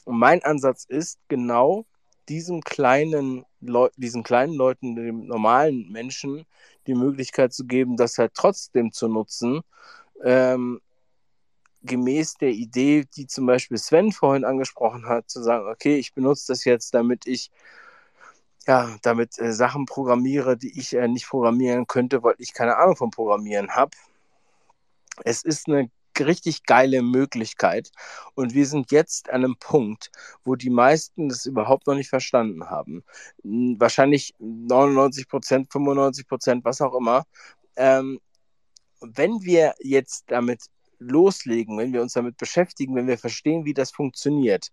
[0.04, 1.86] Und mein Ansatz ist genau
[2.28, 6.46] diesem kleinen Leu diesen kleinen Leuten, den normalen Menschen,
[6.88, 9.62] die Möglichkeit zu geben, das halt trotzdem zu nutzen,
[10.24, 10.82] ähm,
[11.82, 16.48] gemäß der Idee, die zum Beispiel Sven vorhin angesprochen hat, zu sagen, okay, ich benutze
[16.48, 17.52] das jetzt, damit ich
[18.68, 22.96] ja, damit äh, Sachen programmiere, die ich äh, nicht programmieren könnte, weil ich keine Ahnung
[22.96, 23.92] vom Programmieren habe.
[25.24, 25.90] Es ist eine
[26.20, 27.92] richtig geile Möglichkeit.
[28.36, 30.12] Und wir sind jetzt an einem Punkt,
[30.44, 33.04] wo die meisten das überhaupt noch nicht verstanden haben.
[33.44, 37.26] Wahrscheinlich 99 Prozent, 95 Prozent, was auch immer.
[37.76, 38.20] Ähm,
[39.02, 40.64] wenn wir jetzt damit
[41.00, 44.72] loslegen, wenn wir uns damit beschäftigen, wenn wir verstehen, wie das funktioniert,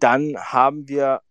[0.00, 1.22] dann haben wir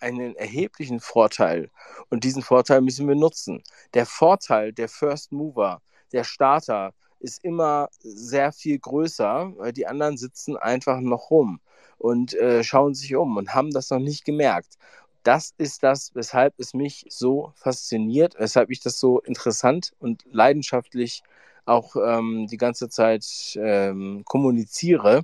[0.00, 1.70] einen erheblichen Vorteil
[2.10, 3.62] und diesen Vorteil müssen wir nutzen.
[3.94, 5.80] Der Vorteil der First Mover,
[6.12, 11.60] der Starter, ist immer sehr viel größer, weil die anderen sitzen einfach noch rum
[11.98, 14.78] und äh, schauen sich um und haben das noch nicht gemerkt.
[15.24, 21.22] Das ist das, weshalb es mich so fasziniert, weshalb ich das so interessant und leidenschaftlich
[21.66, 23.26] auch ähm, die ganze Zeit
[23.60, 25.22] ähm, kommuniziere.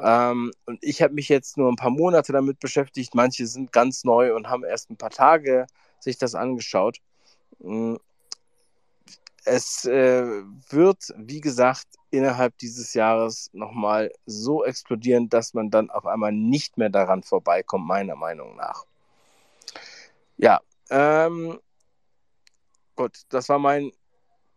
[0.00, 3.14] Ähm, und ich habe mich jetzt nur ein paar Monate damit beschäftigt.
[3.14, 5.66] Manche sind ganz neu und haben erst ein paar Tage
[6.00, 6.98] sich das angeschaut.
[7.58, 7.96] Mm.
[9.44, 16.04] Es äh, wird, wie gesagt, innerhalb dieses Jahres nochmal so explodieren, dass man dann auf
[16.04, 18.84] einmal nicht mehr daran vorbeikommt, meiner Meinung nach.
[20.36, 20.60] Ja,
[20.90, 21.58] ähm,
[22.94, 23.90] gut, das war mein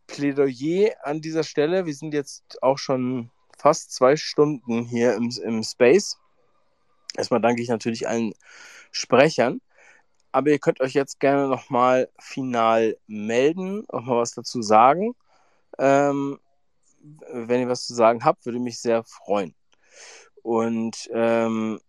[0.08, 1.86] Plädoyer an dieser Stelle.
[1.86, 3.32] Wir sind jetzt auch schon
[3.62, 6.18] fast zwei Stunden hier im, im Space.
[7.16, 8.34] Erstmal danke ich natürlich allen
[8.92, 9.62] Sprechern.
[10.32, 15.14] Aber ihr könnt euch jetzt gerne nochmal final melden und mal was dazu sagen.
[15.78, 16.40] Ähm,
[17.32, 19.54] wenn ihr was zu sagen habt, würde mich sehr freuen.
[20.42, 21.80] Und ähm,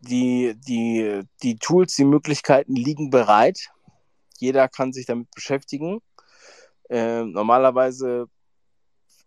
[0.00, 3.70] die, die, die Tools, die Möglichkeiten liegen bereit.
[4.38, 6.00] Jeder kann sich damit beschäftigen.
[6.88, 8.28] Äh, normalerweise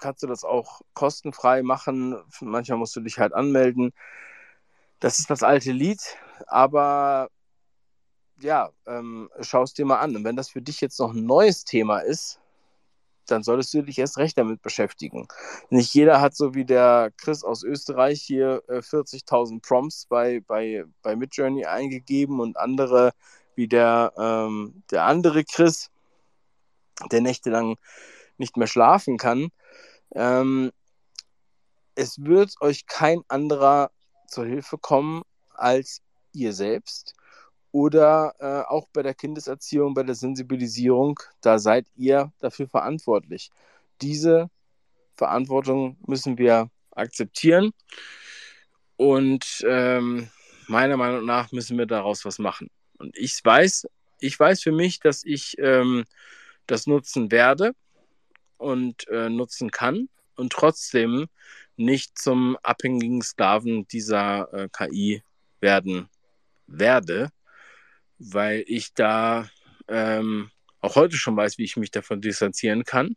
[0.05, 2.15] kannst du das auch kostenfrei machen.
[2.39, 3.91] Manchmal musst du dich halt anmelden.
[4.99, 5.99] Das ist das alte Lied,
[6.45, 7.29] aber
[8.39, 10.15] ja, ähm, schau es dir mal an.
[10.15, 12.39] Und wenn das für dich jetzt noch ein neues Thema ist,
[13.25, 15.27] dann solltest du dich erst recht damit beschäftigen.
[15.71, 20.83] Nicht jeder hat so wie der Chris aus Österreich hier äh, 40.000 Prompts bei, bei,
[21.01, 23.11] bei Midjourney eingegeben und andere
[23.55, 25.89] wie der, ähm, der andere Chris,
[27.11, 27.77] der nächtelang
[28.37, 29.49] nicht mehr schlafen kann.
[30.13, 30.71] Ähm,
[31.95, 33.91] es wird euch kein anderer
[34.27, 35.23] zur Hilfe kommen
[35.53, 36.01] als
[36.33, 37.15] ihr selbst.
[37.71, 43.49] Oder äh, auch bei der Kindeserziehung, bei der Sensibilisierung, da seid ihr dafür verantwortlich.
[44.01, 44.49] Diese
[45.15, 47.71] Verantwortung müssen wir akzeptieren.
[48.97, 50.29] Und ähm,
[50.67, 52.69] meiner Meinung nach müssen wir daraus was machen.
[52.97, 53.87] Und ich weiß,
[54.19, 56.05] ich weiß für mich, dass ich ähm,
[56.67, 57.73] das nutzen werde
[58.57, 61.27] und äh, nutzen kann und trotzdem
[61.77, 65.23] nicht zum abhängigen Sklaven dieser äh, KI
[65.59, 66.09] werden
[66.67, 67.29] werde,
[68.17, 69.49] weil ich da
[69.87, 70.51] ähm,
[70.81, 73.15] auch heute schon weiß, wie ich mich davon distanzieren kann.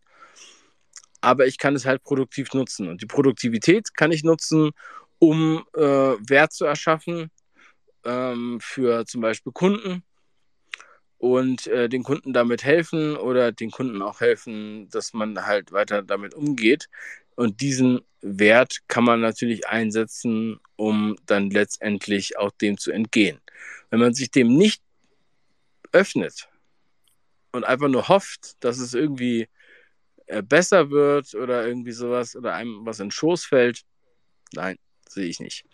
[1.21, 2.89] Aber ich kann es halt produktiv nutzen.
[2.89, 4.71] Und die Produktivität kann ich nutzen,
[5.19, 7.31] um äh, Wert zu erschaffen
[8.05, 10.05] ähm, für zum Beispiel Kunden,
[11.19, 16.03] und äh, den Kunden damit helfen oder den Kunden auch helfen, dass man halt weiter
[16.03, 16.89] damit umgeht.
[17.35, 23.41] Und diesen Wert kann man natürlich einsetzen, um dann letztendlich auch dem zu entgehen.
[23.91, 24.83] Wenn man sich dem nicht
[25.93, 26.49] öffnet
[27.53, 29.49] und einfach nur hofft, dass es irgendwie
[30.27, 33.83] äh, besser wird oder irgendwie sowas oder einem was in den Schoß fällt,
[34.53, 34.79] nein,
[35.09, 35.65] sehe ich nicht.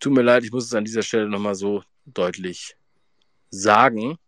[0.00, 2.76] Tut mir leid, ich muss es an dieser Stelle nochmal so deutlich
[3.50, 4.18] sagen.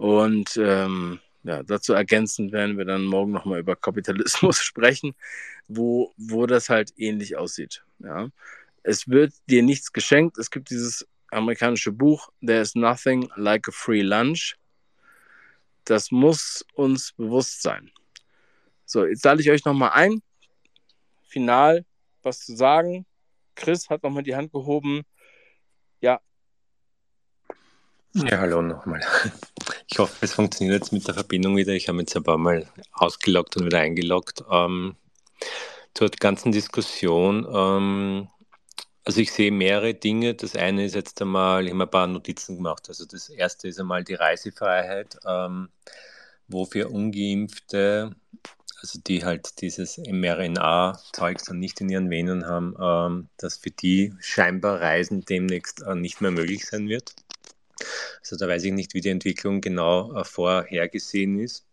[0.00, 5.14] Und ähm, ja, dazu ergänzend werden wir dann morgen nochmal über Kapitalismus sprechen,
[5.68, 7.84] wo, wo das halt ähnlich aussieht.
[7.98, 8.30] Ja.
[8.82, 10.38] Es wird dir nichts geschenkt.
[10.38, 14.56] Es gibt dieses amerikanische Buch, There is nothing like a free lunch.
[15.84, 17.90] Das muss uns bewusst sein.
[18.86, 20.22] So, jetzt lade ich euch nochmal ein,
[21.24, 21.84] final
[22.22, 23.04] was zu sagen.
[23.54, 25.02] Chris hat nochmal die Hand gehoben.
[26.00, 26.22] Ja.
[28.12, 29.00] Ja, hallo nochmal.
[29.86, 31.72] Ich hoffe, es funktioniert jetzt mit der Verbindung wieder.
[31.74, 34.42] Ich habe jetzt ein paar Mal ausgeloggt und wieder eingeloggt.
[34.50, 34.96] Ähm,
[35.94, 37.46] zur ganzen Diskussion.
[37.52, 38.28] Ähm,
[39.04, 40.34] also ich sehe mehrere Dinge.
[40.34, 42.88] Das eine ist jetzt einmal, ich habe ein paar Notizen gemacht.
[42.88, 45.68] Also das erste ist einmal die Reisefreiheit, ähm,
[46.48, 48.16] wo Ungeimpfte,
[48.80, 54.14] also die halt dieses mRNA-Zeug dann nicht in ihren Venen haben, ähm, dass für die
[54.18, 57.14] scheinbar Reisen demnächst äh, nicht mehr möglich sein wird.
[58.20, 61.66] Also da weiß ich nicht, wie die Entwicklung genau äh, vorhergesehen ist.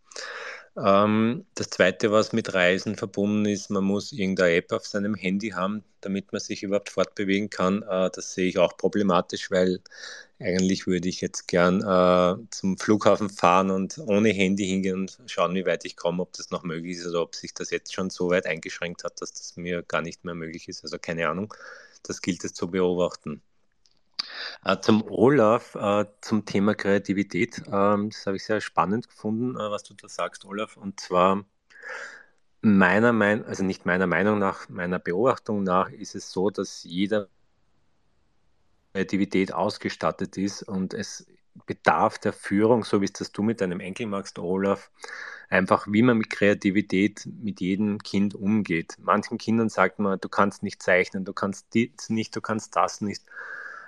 [0.77, 5.49] Ähm, das Zweite, was mit Reisen verbunden ist, man muss irgendeine App auf seinem Handy
[5.49, 7.81] haben, damit man sich überhaupt fortbewegen kann.
[7.83, 9.79] Äh, das sehe ich auch problematisch, weil
[10.39, 15.55] eigentlich würde ich jetzt gern äh, zum Flughafen fahren und ohne Handy hingehen und schauen,
[15.55, 18.11] wie weit ich komme, ob das noch möglich ist oder ob sich das jetzt schon
[18.11, 20.83] so weit eingeschränkt hat, dass das mir gar nicht mehr möglich ist.
[20.83, 21.53] Also keine Ahnung.
[22.03, 23.41] Das gilt es zu beobachten.
[24.63, 27.61] Äh, zum Olaf, äh, zum Thema Kreativität.
[27.71, 30.77] Ähm, das habe ich sehr spannend gefunden, äh, was du da sagst, Olaf.
[30.77, 31.45] Und zwar
[32.61, 37.29] meiner Meinung, also nicht meiner Meinung nach, meiner Beobachtung nach ist es so, dass jeder
[38.93, 41.27] Kreativität ausgestattet ist und es
[41.65, 44.91] bedarf der Führung, so wie es das du mit deinem Enkel magst, Olaf,
[45.49, 48.95] einfach wie man mit Kreativität mit jedem Kind umgeht.
[48.99, 53.01] Manchen Kindern sagt man, du kannst nicht zeichnen, du kannst dies nicht, du kannst das
[53.01, 53.23] nicht.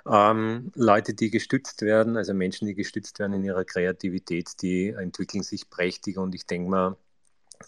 [0.08, 5.42] Ähm, Leute, die gestützt werden, also Menschen, die gestützt werden in ihrer Kreativität, die entwickeln
[5.42, 6.96] sich prächtiger und ich denke mal,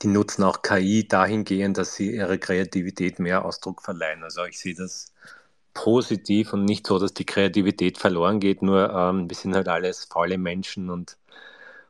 [0.03, 4.23] die nutzen auch KI dahingehend, dass sie ihrer Kreativität mehr Ausdruck verleihen.
[4.23, 5.13] Also ich sehe das
[5.75, 10.05] positiv und nicht so, dass die Kreativität verloren geht, nur ähm, wir sind halt alles
[10.05, 11.19] faule Menschen und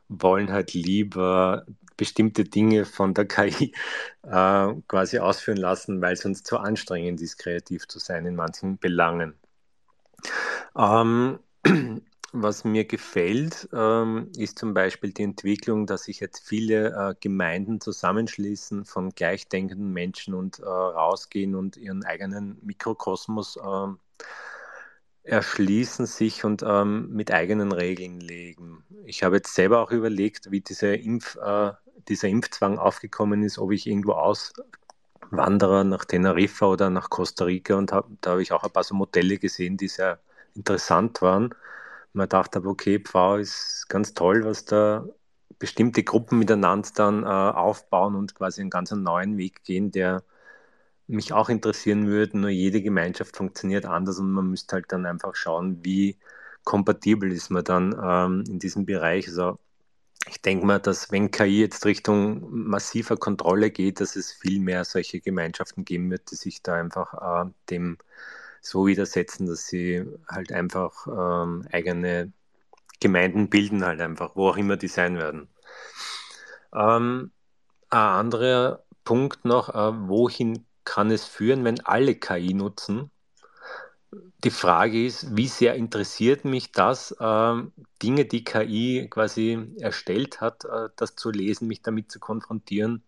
[0.09, 1.65] wollen halt lieber
[1.97, 3.73] bestimmte Dinge von der KI
[4.23, 8.77] äh, quasi ausführen lassen, weil es uns zu anstrengend ist, kreativ zu sein in manchen
[8.77, 9.35] Belangen.
[10.77, 11.39] Ähm,
[12.33, 17.79] was mir gefällt, ähm, ist zum Beispiel die Entwicklung, dass sich jetzt viele äh, Gemeinden
[17.79, 23.87] zusammenschließen von gleichdenkenden Menschen und äh, rausgehen und ihren eigenen Mikrokosmos äh,
[25.23, 28.83] erschließen sich und ähm, mit eigenen Regeln legen.
[29.05, 31.71] Ich habe jetzt selber auch überlegt, wie diese Impf, äh,
[32.09, 34.13] dieser Impfzwang aufgekommen ist, ob ich irgendwo
[35.33, 38.83] auswandere nach Teneriffa oder nach Costa Rica und hab, da habe ich auch ein paar
[38.83, 40.19] so Modelle gesehen, die sehr
[40.55, 41.53] interessant waren.
[42.13, 45.05] Man dachte okay, Pfau ist ganz toll, was da
[45.59, 50.23] bestimmte Gruppen miteinander dann äh, aufbauen und quasi einen ganz neuen Weg gehen, der
[51.07, 52.37] mich auch interessieren würde.
[52.39, 56.17] Nur jede Gemeinschaft funktioniert anders und man müsste halt dann einfach schauen, wie
[56.63, 59.27] kompatibel ist man dann ähm, in diesem Bereich.
[59.27, 59.59] Also
[60.29, 64.85] ich denke mal, dass wenn KI jetzt Richtung massiver Kontrolle geht, dass es viel mehr
[64.85, 67.97] solche Gemeinschaften geben wird, die sich da einfach äh, dem
[68.61, 72.31] so widersetzen, dass sie halt einfach ähm, eigene
[73.01, 75.49] Gemeinden bilden, halt einfach, wo auch immer die sein werden.
[76.73, 77.31] Ähm,
[77.89, 83.11] ein anderer Punkt noch, äh, wohin kann es führen, wenn alle KI nutzen?
[84.43, 87.53] Die Frage ist, wie sehr interessiert mich das, äh,
[88.01, 93.03] Dinge, die KI quasi erstellt hat, äh, das zu lesen, mich damit zu konfrontieren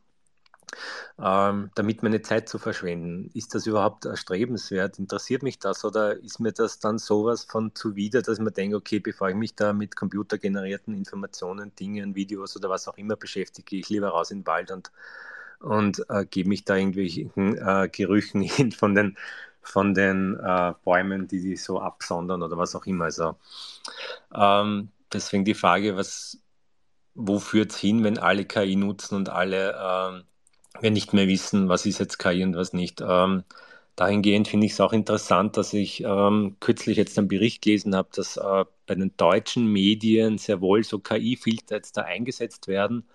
[1.20, 3.30] ähm, damit meine Zeit zu verschwenden.
[3.34, 5.00] Ist das überhaupt erstrebenswert?
[5.00, 9.00] Interessiert mich das oder ist mir das dann sowas von zuwider, dass man denkt, okay,
[9.00, 13.80] bevor ich mich da mit computergenerierten Informationen, Dingen, Videos oder was auch immer beschäftige, gehe
[13.80, 14.92] ich lieber raus in den Wald und,
[15.60, 19.18] und äh, gebe mich da irgendwelchen äh, Gerüchen hin von den
[19.66, 23.06] von den äh, Bäumen, die die so absondern oder was auch immer.
[23.06, 23.36] Also
[24.34, 26.40] ähm, deswegen die Frage, was,
[27.16, 30.24] wo führt es hin, wenn alle KI nutzen und alle ähm,
[30.82, 33.02] wir nicht mehr wissen, was ist jetzt KI und was nicht.
[33.02, 33.44] Ähm,
[33.96, 38.10] dahingehend finde ich es auch interessant, dass ich ähm, kürzlich jetzt einen Bericht gelesen habe,
[38.14, 43.08] dass äh, bei den deutschen Medien sehr wohl so KI-Filter jetzt da eingesetzt werden,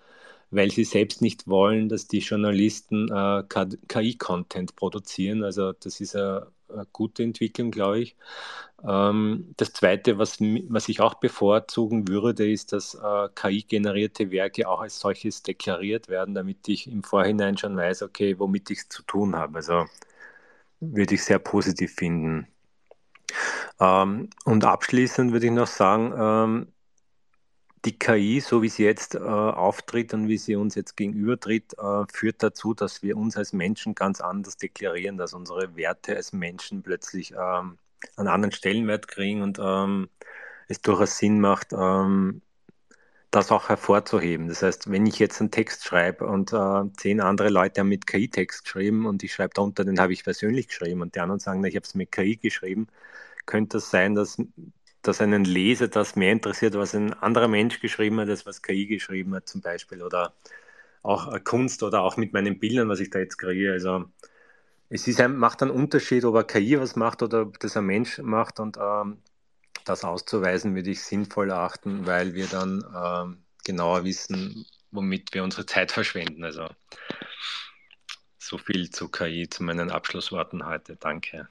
[0.51, 3.43] weil sie selbst nicht wollen, dass die Journalisten äh,
[3.87, 5.43] KI-Content produzieren.
[5.43, 8.17] Also das ist eine, eine gute Entwicklung, glaube ich.
[8.83, 14.81] Ähm, das Zweite, was, was ich auch bevorzugen würde, ist, dass äh, KI-generierte Werke auch
[14.81, 19.03] als solches deklariert werden, damit ich im Vorhinein schon weiß, okay, womit ich es zu
[19.03, 19.57] tun habe.
[19.57, 19.85] Also
[20.81, 22.47] würde ich sehr positiv finden.
[23.79, 26.67] Ähm, und abschließend würde ich noch sagen, ähm,
[27.85, 32.03] die KI, so wie sie jetzt äh, auftritt und wie sie uns jetzt gegenübertritt, äh,
[32.13, 36.83] führt dazu, dass wir uns als Menschen ganz anders deklarieren, dass unsere Werte als Menschen
[36.83, 37.77] plötzlich ähm,
[38.17, 40.09] einen anderen Stellenwert kriegen und ähm,
[40.67, 42.41] es durchaus Sinn macht, ähm,
[43.31, 44.47] das auch hervorzuheben.
[44.49, 48.05] Das heißt, wenn ich jetzt einen Text schreibe und äh, zehn andere Leute haben mit
[48.05, 51.63] KI-Text geschrieben und ich schreibe darunter, den habe ich persönlich geschrieben und die anderen sagen,
[51.63, 52.87] ich habe es mit KI geschrieben,
[53.45, 54.37] könnte es das sein, dass,
[55.01, 58.85] dass einen Leser das mehr interessiert, was ein anderer Mensch geschrieben hat, als was KI
[58.87, 60.33] geschrieben hat zum Beispiel oder
[61.03, 63.73] auch Kunst oder auch mit meinen Bildern, was ich da jetzt kreiere.
[63.73, 64.05] Also
[64.89, 67.85] es ist ein, macht einen Unterschied, ob eine KI was macht oder ob das ein
[67.85, 69.17] Mensch macht und ähm,
[69.85, 75.65] das auszuweisen würde ich sinnvoll erachten, weil wir dann ähm, genauer wissen, womit wir unsere
[75.65, 76.43] Zeit verschwenden.
[76.43, 76.67] Also
[78.37, 80.97] so viel zu KI, zu meinen Abschlussworten heute.
[80.97, 81.47] Danke.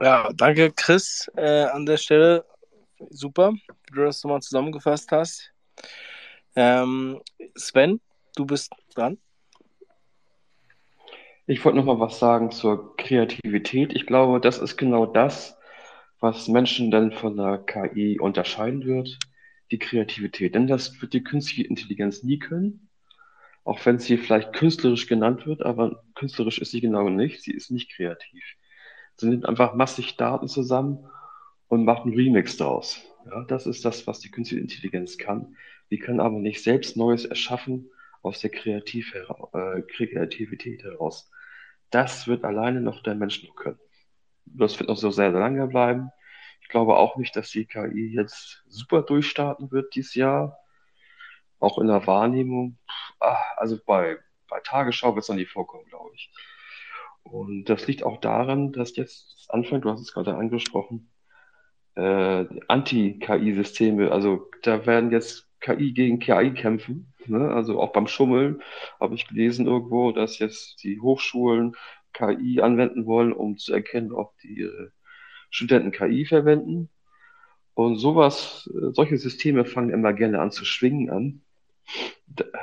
[0.00, 2.44] Ja, danke Chris äh, an der Stelle.
[3.10, 5.52] Super, wie du das nochmal zusammengefasst hast.
[6.56, 7.20] Ähm,
[7.56, 8.00] Sven,
[8.36, 9.18] du bist dran.
[11.46, 13.92] Ich wollte noch mal was sagen zur Kreativität.
[13.94, 15.56] Ich glaube, das ist genau das,
[16.20, 19.18] was Menschen dann von der KI unterscheiden wird,
[19.70, 20.54] die Kreativität.
[20.54, 22.88] Denn das wird die künstliche Intelligenz nie können,
[23.62, 27.42] auch wenn sie vielleicht künstlerisch genannt wird, aber künstlerisch ist sie genau nicht.
[27.42, 28.44] Sie ist nicht kreativ.
[29.16, 31.08] Sie nimmt einfach massig Daten zusammen
[31.68, 33.02] und macht einen Remix daraus.
[33.26, 35.56] Ja, das ist das, was die künstliche Intelligenz kann.
[35.90, 37.90] Die kann aber nicht selbst Neues erschaffen
[38.22, 41.30] aus der Kreativ äh, Kreativität heraus.
[41.90, 43.78] Das wird alleine noch der Mensch nur können.
[44.46, 46.10] Das wird noch so sehr, sehr lange bleiben.
[46.60, 50.58] Ich glaube auch nicht, dass die KI jetzt super durchstarten wird dieses Jahr.
[51.60, 52.78] Auch in der Wahrnehmung.
[53.20, 54.18] Ah, also bei,
[54.48, 56.32] bei Tagesschau wird es dann nicht vorkommen, glaube ich.
[57.24, 61.10] Und das liegt auch daran, dass jetzt anfängt, du hast es gerade angesprochen,
[61.96, 67.14] äh, Anti-KI-Systeme, also da werden jetzt KI gegen KI kämpfen.
[67.26, 67.48] Ne?
[67.50, 68.62] Also auch beim Schummeln
[69.00, 71.74] habe ich gelesen irgendwo, dass jetzt die Hochschulen
[72.12, 74.90] KI anwenden wollen, um zu erkennen, ob die äh,
[75.50, 76.90] Studenten KI verwenden.
[77.74, 81.40] Und sowas, äh, solche Systeme fangen immer gerne an zu schwingen an.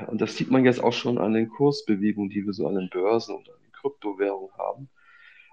[0.07, 2.89] Und das sieht man jetzt auch schon an den Kursbewegungen, die wir so an den
[2.89, 4.89] Börsen und an den Kryptowährungen haben.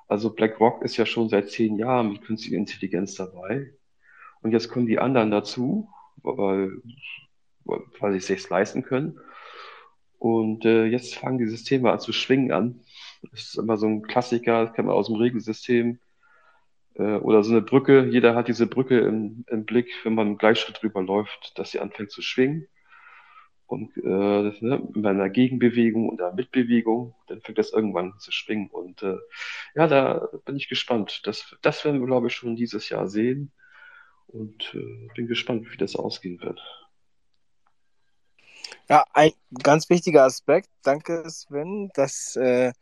[0.06, 3.72] Also BlackRock ist ja schon seit zehn Jahren mit künstlicher Intelligenz dabei.
[4.40, 5.88] Und jetzt kommen die anderen dazu,
[6.22, 6.80] weil,
[7.64, 9.18] weil sie es sich leisten können.
[10.18, 12.80] Und äh, jetzt fangen die Systeme an zu schwingen an.
[13.30, 15.98] Das ist immer so ein Klassiker, das kennt man aus dem Regelsystem.
[16.94, 20.38] Äh, oder so eine Brücke, jeder hat diese Brücke im, im Blick, wenn man im
[20.38, 22.66] Gleichschritt drüber läuft, dass sie anfängt zu schwingen.
[23.69, 28.70] Und äh, ne, bei einer Gegenbewegung oder Mitbewegung, dann fängt das irgendwann zu schwingen.
[28.70, 29.19] Und äh,
[29.74, 31.20] ja, da bin ich gespannt.
[31.24, 33.53] Das, das werden wir, glaube ich, schon dieses Jahr sehen.
[34.27, 36.61] Und äh, bin gespannt, wie das ausgehen wird.
[38.89, 39.32] Ja, ein
[39.62, 42.73] ganz wichtiger Aspekt, danke Sven, dass äh,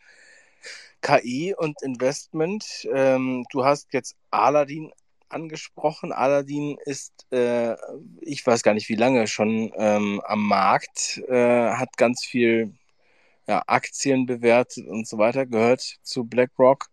[1.03, 4.93] KI und Investment, ähm, du hast jetzt Aladdin
[5.29, 6.13] angesprochen.
[6.13, 7.75] Aladdin ist, äh,
[8.21, 12.75] ich weiß gar nicht wie lange schon ähm, am Markt, äh, hat ganz viel
[13.47, 16.87] ja, Aktien bewertet und so weiter, gehört zu BlackRock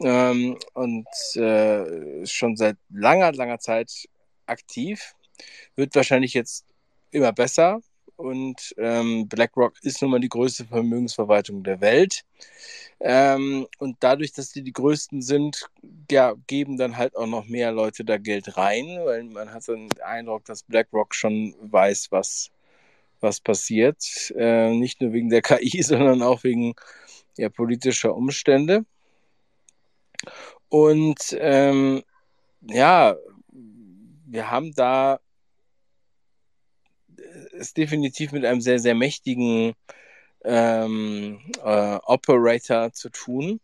[0.00, 1.06] ähm, und
[1.36, 4.08] äh, schon seit langer, langer Zeit
[4.46, 5.14] aktiv.
[5.76, 6.66] Wird wahrscheinlich jetzt
[7.10, 7.80] immer besser
[8.20, 12.24] und ähm, BlackRock ist nun mal die größte Vermögensverwaltung der Welt.
[13.00, 15.70] Ähm, und dadurch, dass die die größten sind,
[16.10, 19.88] ja, geben dann halt auch noch mehr Leute da Geld rein, weil man hat den
[20.02, 22.50] Eindruck, dass BlackRock schon weiß, was,
[23.20, 24.04] was passiert.
[24.36, 26.74] Äh, nicht nur wegen der KI, sondern auch wegen
[27.38, 28.84] ja, politischer Umstände.
[30.68, 32.02] Und ähm,
[32.68, 33.16] ja,
[34.26, 35.20] wir haben da
[37.58, 39.74] es definitiv mit einem sehr, sehr mächtigen
[40.44, 43.60] ähm, äh, Operator zu tun.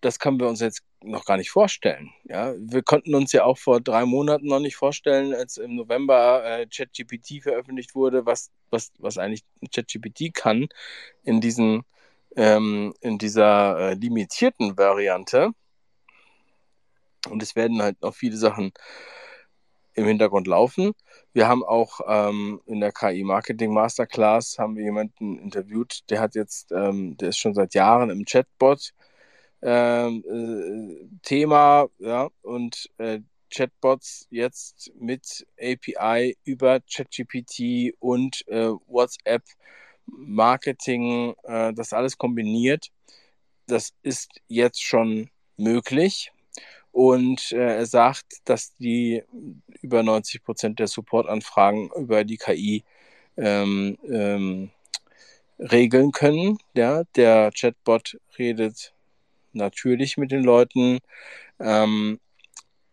[0.00, 2.10] Das können wir uns jetzt noch gar nicht vorstellen.
[2.24, 2.54] Ja?
[2.58, 6.66] Wir konnten uns ja auch vor drei Monaten noch nicht vorstellen, als im November äh,
[6.66, 10.68] ChatGPT veröffentlicht wurde, was, was, was eigentlich ChatGPT kann
[11.24, 11.82] in, diesen,
[12.36, 15.50] ähm, in dieser äh, limitierten Variante.
[17.28, 18.72] Und es werden halt noch viele Sachen
[19.94, 20.92] im Hintergrund laufen.
[21.32, 26.34] Wir haben auch ähm, in der KI Marketing Masterclass haben wir jemanden interviewt, der hat
[26.34, 28.92] jetzt, ähm, der ist schon seit Jahren im Chatbot
[29.62, 39.42] ähm, äh, Thema, ja, und äh, Chatbots jetzt mit API über ChatGPT und äh, WhatsApp
[40.06, 42.88] Marketing, äh, das alles kombiniert.
[43.66, 46.32] Das ist jetzt schon möglich.
[46.92, 49.22] Und äh, er sagt, dass die
[49.82, 52.84] über 90 Prozent der Supportanfragen über die KI
[53.36, 54.70] ähm, ähm,
[55.58, 56.58] regeln können.
[56.74, 58.94] Ja, der Chatbot redet
[59.52, 60.98] natürlich mit den Leuten.
[61.60, 62.20] Ähm,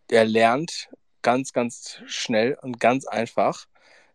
[0.10, 0.90] er lernt
[1.22, 3.66] ganz, ganz schnell und ganz einfach.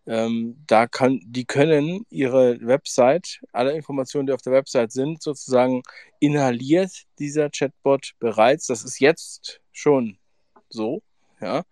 [0.07, 5.83] Ähm, da kann, die können ihre Website, alle Informationen, die auf der Website sind, sozusagen
[6.21, 8.67] inhaliert dieser Chatbot bereits.
[8.67, 10.19] Das ist jetzt schon
[10.69, 11.03] so.
[11.41, 11.65] Ja.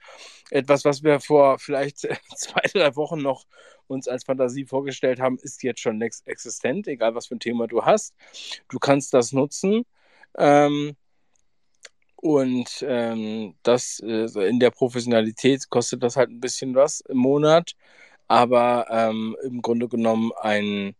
[0.50, 1.98] Etwas, was wir vor vielleicht
[2.36, 3.44] zwei, drei Wochen noch
[3.86, 7.84] uns als Fantasie vorgestellt haben, ist jetzt schon existent, egal was für ein Thema du
[7.84, 8.14] hast.
[8.68, 9.84] Du kannst das nutzen.
[10.36, 10.96] Ähm,
[12.16, 17.74] und ähm, das äh, in der Professionalität kostet das halt ein bisschen was im Monat
[18.28, 20.94] aber ähm, im Grunde genommen ein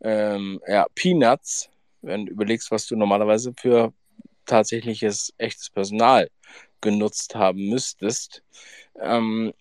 [0.00, 1.68] ähm, ja, Peanuts,
[2.02, 3.92] wenn du überlegst, was du normalerweise für
[4.46, 6.30] tatsächliches echtes Personal
[6.80, 8.42] genutzt haben müsstest.
[9.00, 9.52] Ähm,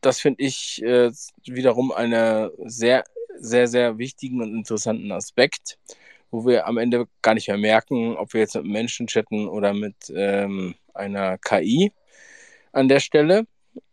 [0.00, 1.10] das finde ich äh,
[1.46, 3.04] wiederum einen sehr,
[3.38, 5.78] sehr, sehr wichtigen und interessanten Aspekt,
[6.30, 9.72] wo wir am Ende gar nicht mehr merken, ob wir jetzt mit Menschen chatten oder
[9.72, 11.92] mit ähm, einer KI
[12.72, 13.46] an der Stelle.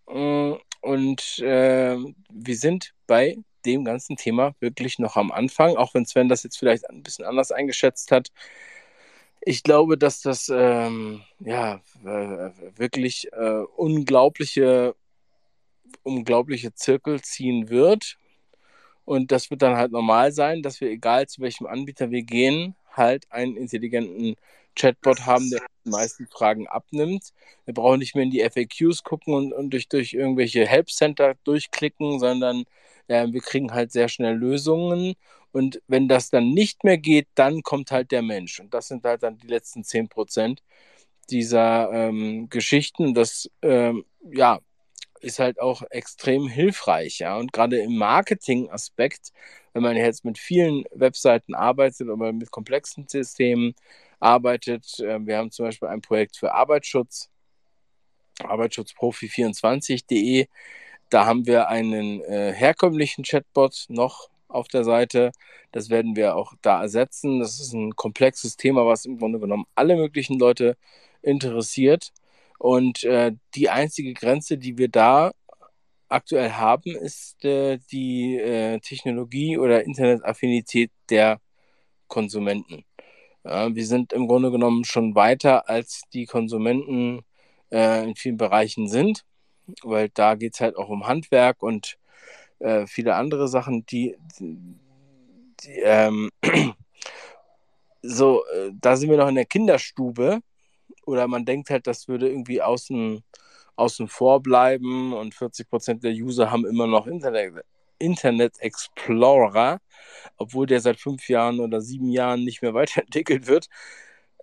[0.07, 0.53] Mm,
[0.85, 1.97] und äh,
[2.31, 6.57] wir sind bei dem ganzen Thema wirklich noch am Anfang, auch wenn Sven das jetzt
[6.59, 8.29] vielleicht ein bisschen anders eingeschätzt hat.
[9.41, 11.81] Ich glaube, dass das ähm, ja
[12.75, 14.95] wirklich äh, unglaubliche,
[16.03, 18.17] unglaubliche Zirkel ziehen wird.
[19.05, 22.75] Und das wird dann halt normal sein, dass wir, egal zu welchem Anbieter wir gehen,
[22.97, 24.35] halt einen intelligenten
[24.75, 27.31] Chatbot haben, der die meisten Fragen abnimmt.
[27.65, 31.35] Wir brauchen nicht mehr in die FAQs gucken und, und durch, durch irgendwelche Help Center
[31.43, 32.65] durchklicken, sondern
[33.07, 35.15] äh, wir kriegen halt sehr schnell Lösungen.
[35.51, 38.59] Und wenn das dann nicht mehr geht, dann kommt halt der Mensch.
[38.59, 40.61] Und das sind halt dann die letzten 10 Prozent
[41.29, 43.13] dieser ähm, Geschichten.
[43.13, 44.59] Das, ähm, ja,
[45.25, 47.37] ist halt auch extrem hilfreich, ja.
[47.37, 49.31] Und gerade im Marketing-Aspekt,
[49.73, 53.73] wenn man jetzt mit vielen Webseiten arbeitet oder mit komplexen Systemen,
[54.19, 54.99] arbeitet.
[54.99, 57.29] Ähm, wir haben zum Beispiel ein Projekt für Arbeitsschutz,
[58.39, 60.47] arbeitsschutzprofi24.de.
[61.09, 65.31] Da haben wir einen äh, herkömmlichen Chatbot noch auf der Seite.
[65.71, 67.39] Das werden wir auch da ersetzen.
[67.39, 70.77] Das ist ein komplexes Thema, was im Grunde genommen alle möglichen Leute
[71.21, 72.11] interessiert.
[72.59, 75.31] Und äh, die einzige Grenze, die wir da
[76.09, 81.39] aktuell haben, ist äh, die äh, Technologie oder Internetaffinität der
[82.07, 82.85] Konsumenten.
[83.43, 87.21] Wir sind im Grunde genommen schon weiter, als die Konsumenten
[87.71, 89.23] äh, in vielen Bereichen sind,
[89.83, 91.97] weil da geht es halt auch um Handwerk und
[92.59, 96.29] äh, viele andere Sachen, die, die ähm,
[98.01, 100.39] so, äh, da sind wir noch in der Kinderstube
[101.05, 103.23] oder man denkt halt, das würde irgendwie außen,
[103.75, 107.63] außen vor bleiben und 40 Prozent der User haben immer noch Internet,
[107.99, 109.79] Internet Explorer,
[110.37, 113.67] obwohl der seit fünf Jahren oder sieben Jahren nicht mehr weiterentwickelt wird.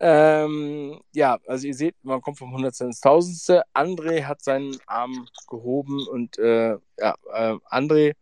[0.01, 3.63] Ähm, ja, also ihr seht, man kommt vom Hundertste ins Tausendste.
[3.75, 8.15] André hat seinen Arm gehoben und äh, ja, äh, André,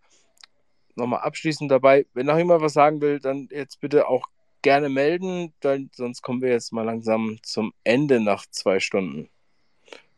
[0.95, 4.27] nochmal abschließend dabei, wenn noch jemand was sagen will, dann jetzt bitte auch
[4.63, 9.29] gerne melden, dann, sonst kommen wir jetzt mal langsam zum Ende nach zwei Stunden.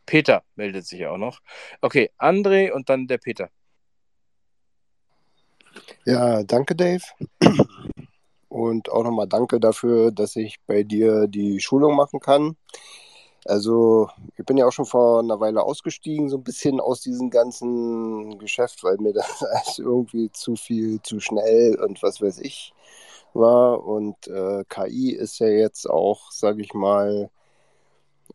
[0.05, 1.39] Peter meldet sich auch noch.
[1.81, 3.49] Okay, André und dann der Peter.
[6.05, 7.03] Ja, danke, Dave.
[8.49, 12.55] Und auch nochmal danke dafür, dass ich bei dir die Schulung machen kann.
[13.45, 17.29] Also, ich bin ja auch schon vor einer Weile ausgestiegen, so ein bisschen aus diesem
[17.29, 22.73] ganzen Geschäft, weil mir das alles irgendwie zu viel, zu schnell und was weiß ich
[23.35, 23.85] war.
[23.85, 27.29] Und äh, KI ist ja jetzt auch, sage ich mal,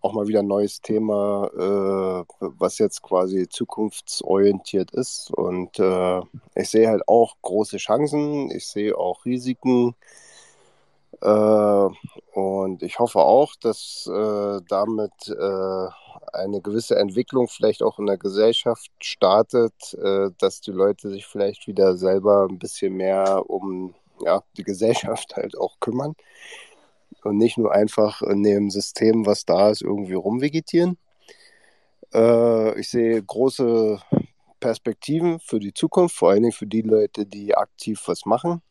[0.01, 5.31] auch mal wieder ein neues Thema, äh, was jetzt quasi zukunftsorientiert ist.
[5.33, 6.21] Und äh,
[6.55, 9.95] ich sehe halt auch große Chancen, ich sehe auch Risiken.
[11.21, 11.89] Äh,
[12.33, 15.89] und ich hoffe auch, dass äh, damit äh,
[16.33, 21.67] eine gewisse Entwicklung vielleicht auch in der Gesellschaft startet, äh, dass die Leute sich vielleicht
[21.67, 26.15] wieder selber ein bisschen mehr um ja, die Gesellschaft halt auch kümmern
[27.25, 30.99] und nicht nur einfach in dem System, was da ist, irgendwie rumvegetieren.
[32.13, 34.01] Äh, ich sehe große
[34.61, 38.63] Perspektiven für die Zukunft, vor allen Dingen für die Leute, die aktiv was machen.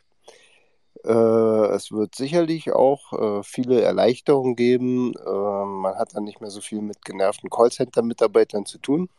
[1.03, 5.13] Äh, es wird sicherlich auch äh, viele Erleichterungen geben.
[5.13, 9.09] Äh, man hat dann nicht mehr so viel mit genervten Callcenter-Mitarbeitern zu tun.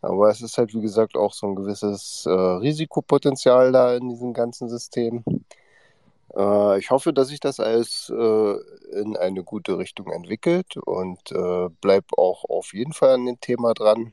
[0.00, 4.32] Aber es ist halt, wie gesagt, auch so ein gewisses äh, Risikopotenzial da in diesem
[4.32, 5.24] ganzen System.
[6.36, 8.54] Äh, ich hoffe, dass sich das alles äh,
[9.00, 13.74] in eine gute Richtung entwickelt und äh, bleib auch auf jeden Fall an dem Thema
[13.74, 14.12] dran.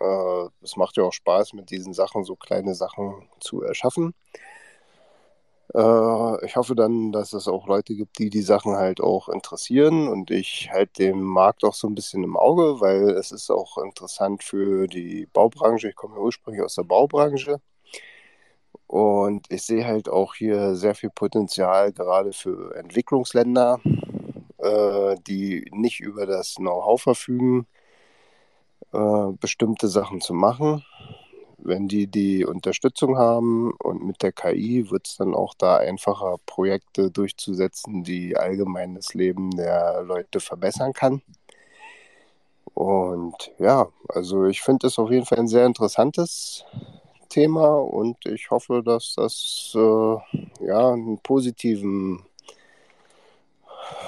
[0.00, 4.14] Äh, es macht ja auch Spaß, mit diesen Sachen so kleine Sachen zu erschaffen.
[5.74, 10.08] Äh, ich hoffe dann, dass es auch Leute gibt, die die Sachen halt auch interessieren
[10.08, 13.78] und ich halte den Markt auch so ein bisschen im Auge, weil es ist auch
[13.78, 15.88] interessant für die Baubranche.
[15.88, 17.60] Ich komme ja ursprünglich aus der Baubranche
[18.86, 23.80] und ich sehe halt auch hier sehr viel Potenzial, gerade für Entwicklungsländer,
[24.58, 27.66] äh, die nicht über das Know-how verfügen,
[28.92, 30.84] äh, bestimmte Sachen zu machen.
[31.64, 36.36] Wenn die die Unterstützung haben und mit der KI wird es dann auch da einfacher,
[36.46, 41.22] Projekte durchzusetzen, die allgemein das Leben der Leute verbessern kann.
[42.74, 46.64] Und ja, also ich finde es auf jeden Fall ein sehr interessantes
[47.28, 52.24] Thema und ich hoffe, dass das äh, ja einen positiven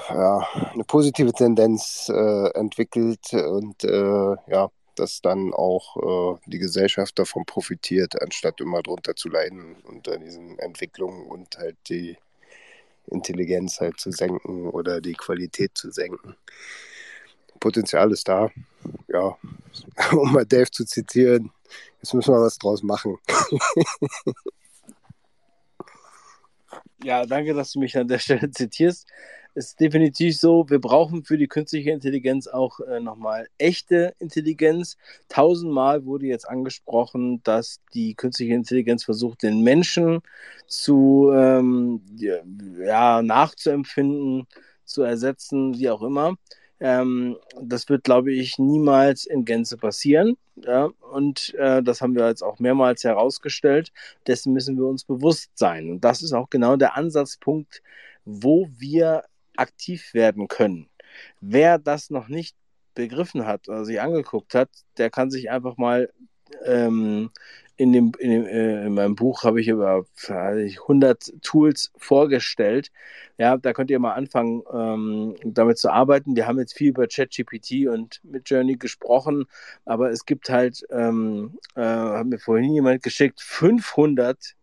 [0.09, 7.17] ja, eine positive Tendenz äh, entwickelt und äh, ja, dass dann auch äh, die Gesellschaft
[7.19, 12.17] davon profitiert, anstatt immer drunter zu leiden unter diesen Entwicklungen und halt die
[13.07, 16.35] Intelligenz halt zu senken oder die Qualität zu senken.
[17.59, 18.49] Potenzial ist da.
[19.07, 19.37] Ja,
[20.11, 21.51] um mal Dave zu zitieren,
[22.01, 23.17] jetzt müssen wir was draus machen.
[27.03, 29.07] ja, danke, dass du mich an der Stelle zitierst
[29.55, 34.97] ist definitiv so, wir brauchen für die künstliche Intelligenz auch äh, nochmal echte Intelligenz.
[35.29, 40.19] Tausendmal wurde jetzt angesprochen, dass die künstliche Intelligenz versucht, den Menschen
[40.67, 42.01] zu ähm,
[42.77, 44.45] ja, nachzuempfinden,
[44.83, 46.35] zu ersetzen, wie auch immer.
[46.81, 50.37] Ähm, das wird, glaube ich, niemals in Gänze passieren.
[50.57, 50.89] Ja?
[51.13, 53.93] Und äh, das haben wir jetzt auch mehrmals herausgestellt.
[54.27, 55.89] Dessen müssen wir uns bewusst sein.
[55.89, 57.81] Und das ist auch genau der Ansatzpunkt,
[58.25, 59.23] wo wir
[59.57, 60.89] aktiv werden können.
[61.41, 62.55] Wer das noch nicht
[62.93, 66.09] begriffen hat oder sich angeguckt hat, der kann sich einfach mal
[66.65, 67.31] ähm,
[67.77, 72.91] in, dem, in, dem, äh, in meinem Buch habe ich über 100 Tools vorgestellt.
[73.37, 76.35] Ja, da könnt ihr mal anfangen, ähm, damit zu arbeiten.
[76.35, 79.45] Wir haben jetzt viel über ChatGPT und Midjourney gesprochen,
[79.83, 84.55] aber es gibt halt, ähm, äh, hat mir vorhin jemand geschickt, 500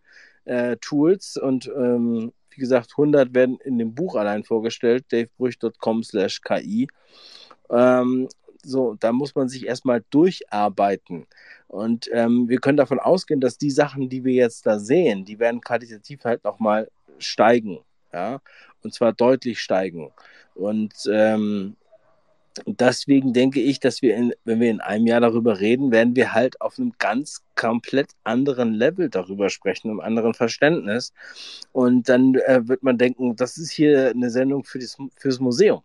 [0.45, 6.41] äh, Tools und ähm, wie gesagt, 100 werden in dem Buch allein vorgestellt, davebrüch.com slash
[6.43, 6.89] ki.
[7.71, 8.29] Ähm,
[8.63, 11.27] so, da muss man sich erstmal durcharbeiten.
[11.69, 15.39] Und ähm, wir können davon ausgehen, dass die Sachen, die wir jetzt da sehen, die
[15.39, 17.81] werden qualitativ halt nochmal steigen.
[18.13, 18.41] Ja,
[18.83, 20.13] und zwar deutlich steigen.
[20.55, 21.77] Und ähm,
[22.67, 26.33] deswegen denke ich, dass wir, in, wenn wir in einem Jahr darüber reden, werden wir
[26.33, 31.13] halt auf einem ganz komplett anderen Level darüber sprechen, einem anderen Verständnis.
[31.73, 35.83] Und dann äh, wird man denken, das ist hier eine Sendung für das, fürs Museum.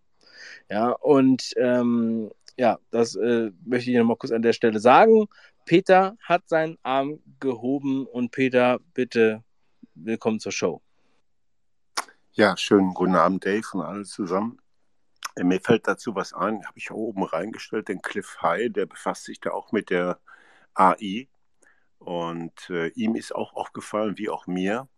[0.70, 5.26] Ja, und ähm, ja, das äh, möchte ich noch mal kurz an der Stelle sagen.
[5.64, 9.42] Peter hat seinen Arm gehoben und Peter, bitte
[9.94, 10.82] willkommen zur Show.
[12.32, 14.58] Ja, schönen guten Abend, Dave und alle zusammen.
[15.36, 19.24] Äh, mir fällt dazu was ein, habe ich oben reingestellt, den Cliff High, der befasst
[19.24, 20.20] sich da auch mit der
[20.74, 21.28] AI.
[21.98, 24.88] Und äh, ihm ist auch aufgefallen, wie auch mir,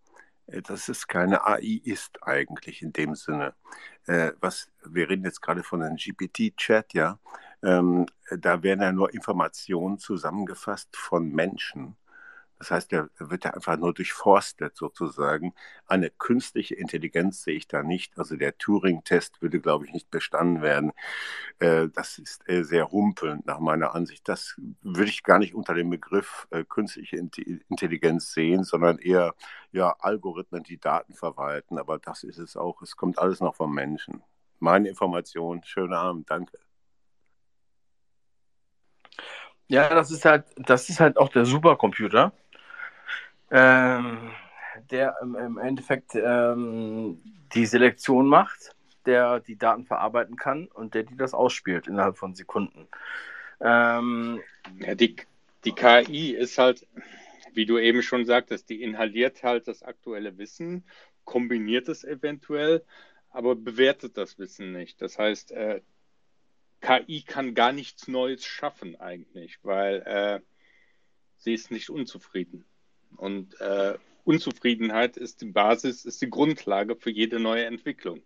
[0.47, 3.55] äh, dass es keine AI ist eigentlich in dem Sinne.
[4.07, 7.19] Äh, was, wir reden jetzt gerade von einem GPT-Chat, ja.
[7.63, 11.97] Ähm, da werden ja nur Informationen zusammengefasst von Menschen.
[12.61, 15.55] Das heißt, der wird ja einfach nur durchforstet sozusagen.
[15.87, 18.19] Eine künstliche Intelligenz sehe ich da nicht.
[18.19, 20.93] Also der Turing-Test würde, glaube ich, nicht bestanden werden.
[21.59, 24.29] Äh, das ist äh, sehr humpelnd nach meiner Ansicht.
[24.29, 29.35] Das würde ich gar nicht unter dem Begriff äh, künstliche Intelligenz sehen, sondern eher
[29.73, 31.79] ja, Algorithmen, die Daten verwalten.
[31.79, 32.83] Aber das ist es auch.
[32.83, 34.23] Es kommt alles noch vom Menschen.
[34.59, 35.63] Meine Information.
[35.65, 36.29] Schönen Abend.
[36.31, 36.59] Danke.
[39.69, 42.35] Ja, das ist halt, das ist halt auch der Supercomputer
[43.51, 44.31] ähm,
[44.91, 47.21] der im, Endeffekt ähm,
[47.55, 48.75] die Selektion macht,
[49.07, 52.89] der die Daten verarbeiten kann und der die das ausspielt innerhalb von Sekunden.
[53.61, 54.41] Ähm,
[54.79, 55.17] ja, die,
[55.65, 56.87] die KI ist halt,
[57.53, 60.85] wie du eben schon sagtest, die inhaliert halt das aktuelle Wissen,
[61.25, 62.85] kombiniert es eventuell,
[63.31, 65.01] aber bewertet das Wissen nicht.
[65.03, 65.81] Das heißt, äh,
[66.81, 70.41] KI kann gar nichts Neues schaffen eigentlich, weil äh,
[71.37, 72.65] sie ist nicht unzufrieden.
[73.17, 78.23] Und äh, Unzufriedenheit ist die Basis, ist die Grundlage für jede neue Entwicklung.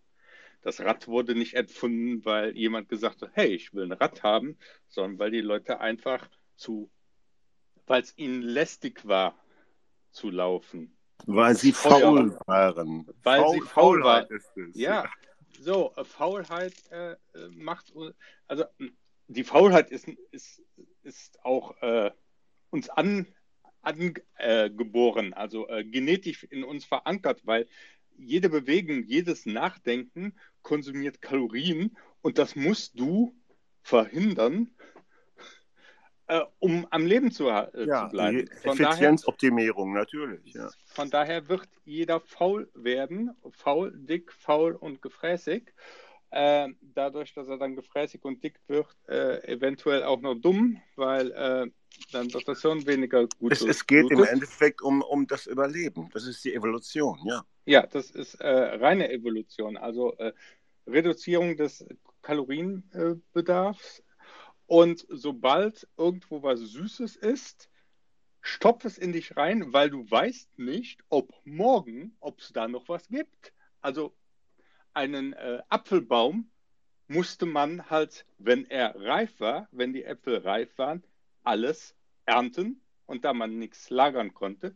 [0.63, 4.57] Das Rad wurde nicht erfunden, weil jemand gesagt hat, hey, ich will ein Rad haben,
[4.89, 6.91] sondern weil die Leute einfach zu,
[7.87, 9.39] weil es ihnen lästig war
[10.11, 10.97] zu laufen.
[11.27, 13.07] Weil sie faul waren.
[13.23, 14.43] Weil faul, sie faul waren.
[14.75, 15.11] Ja,
[15.61, 17.17] so, äh, Faulheit äh,
[17.53, 17.93] macht,
[18.47, 18.65] also
[19.29, 20.63] die Faulheit ist, ist,
[21.03, 22.11] ist auch äh,
[22.71, 23.27] uns an,
[23.85, 27.67] angeboren, äh, also äh, genetisch in uns verankert, weil
[28.17, 33.35] jede Bewegung, jedes Nachdenken konsumiert Kalorien und das musst du
[33.83, 34.71] verhindern,
[36.27, 38.49] äh, um am Leben zu, äh, ja, zu bleiben.
[38.63, 40.55] Von Effizienzoptimierung, natürlich.
[40.55, 40.71] Ja.
[40.87, 45.73] Von daher wird jeder faul werden, faul, dick, faul und gefräßig.
[46.37, 51.31] Äh, dadurch, dass er dann gefräßig und dick wird, äh, eventuell auch noch dumm, weil
[51.31, 51.71] äh,
[52.11, 53.53] dann wird das Hirn weniger gut.
[53.53, 56.11] Es, es geht im Endeffekt um, um das Überleben.
[56.13, 57.47] Das ist die Evolution, ja.
[57.67, 59.77] Ja, das ist äh, reine Evolution.
[59.77, 60.33] Also äh,
[60.89, 61.87] Reduzierung des
[62.23, 64.03] Kalorienbedarfs.
[64.67, 67.71] und sobald irgendwo was Süßes ist,
[68.41, 72.89] stopf es in dich rein, weil du weißt nicht, ob morgen, ob es da noch
[72.89, 73.53] was gibt.
[73.81, 74.17] Also
[74.95, 76.51] einen äh, Apfelbaum
[77.07, 81.05] musste man halt, wenn er reif war, wenn die Äpfel reif waren,
[81.43, 81.95] alles
[82.25, 84.75] ernten und da man nichts lagern konnte,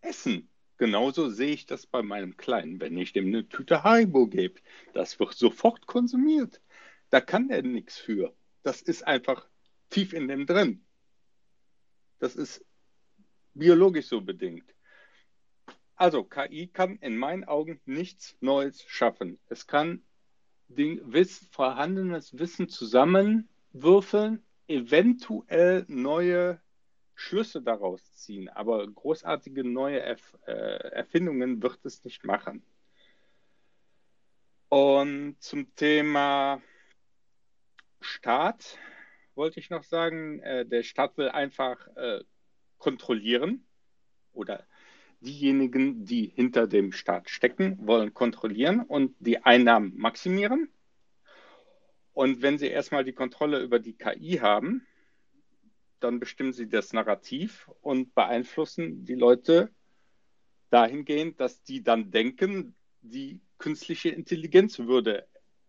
[0.00, 0.48] essen.
[0.76, 4.60] Genauso sehe ich das bei meinem Kleinen, wenn ich dem eine Tüte Haribo gebe.
[4.94, 6.60] Das wird sofort konsumiert.
[7.10, 8.34] Da kann er nichts für.
[8.62, 9.46] Das ist einfach
[9.90, 10.84] tief in dem drin.
[12.18, 12.64] Das ist
[13.52, 14.64] biologisch so bedingt.
[16.00, 19.38] Also KI kann in meinen Augen nichts Neues schaffen.
[19.50, 20.02] Es kann
[20.68, 26.58] den Wiss, vorhandenes Wissen zusammenwürfeln, eventuell neue
[27.14, 32.64] Schlüsse daraus ziehen, aber großartige neue Erf äh, Erfindungen wird es nicht machen.
[34.70, 36.62] Und zum Thema
[38.00, 38.78] Staat
[39.34, 42.24] wollte ich noch sagen, äh, der Staat will einfach äh,
[42.78, 43.66] kontrollieren
[44.32, 44.66] oder
[45.20, 50.70] diejenigen, die hinter dem Staat stecken, wollen kontrollieren und die Einnahmen maximieren.
[52.12, 54.86] Und wenn sie erstmal die Kontrolle über die KI haben,
[56.00, 59.70] dann bestimmen sie das Narrativ und beeinflussen die Leute
[60.70, 65.26] dahingehend, dass die dann denken, die künstliche Intelligenz würde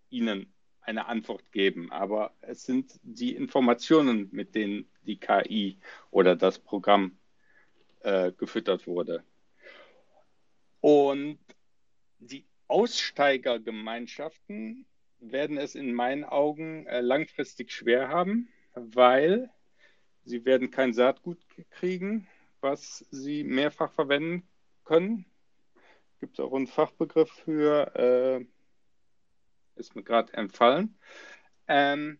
[0.09, 1.91] ihnen eine Antwort geben.
[1.91, 5.77] Aber es sind die Informationen, mit denen die KI
[6.09, 7.17] oder das Programm
[8.01, 9.23] äh, gefüttert wurde.
[10.81, 11.39] Und
[12.19, 14.85] die Aussteigergemeinschaften
[15.19, 19.51] werden es in meinen Augen äh, langfristig schwer haben, weil
[20.23, 21.37] sie werden kein Saatgut
[21.69, 22.27] kriegen,
[22.59, 24.47] was sie mehrfach verwenden
[24.83, 25.25] können.
[26.19, 28.43] Gibt es auch einen Fachbegriff für, äh,
[29.75, 30.97] ist mir gerade entfallen.
[31.67, 32.19] Ähm,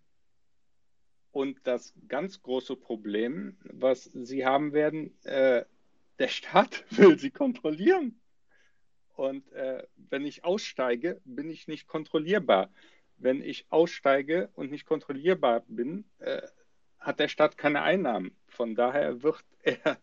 [1.31, 5.65] und das ganz große Problem, was sie haben werden, äh,
[6.19, 8.20] der Staat will sie kontrollieren.
[9.21, 12.73] Und äh, wenn ich aussteige, bin ich nicht kontrollierbar.
[13.17, 16.41] Wenn ich aussteige und nicht kontrollierbar bin, äh,
[16.97, 18.35] hat der Staat keine Einnahmen.
[18.47, 20.01] Von daher wird er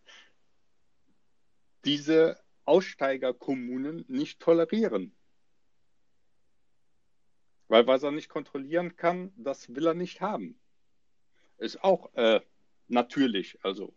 [1.85, 5.13] diese Aussteigerkommunen nicht tolerieren.
[7.67, 10.61] Weil was er nicht kontrollieren kann, das will er nicht haben.
[11.57, 12.41] Ist auch äh,
[12.87, 13.93] natürlich, also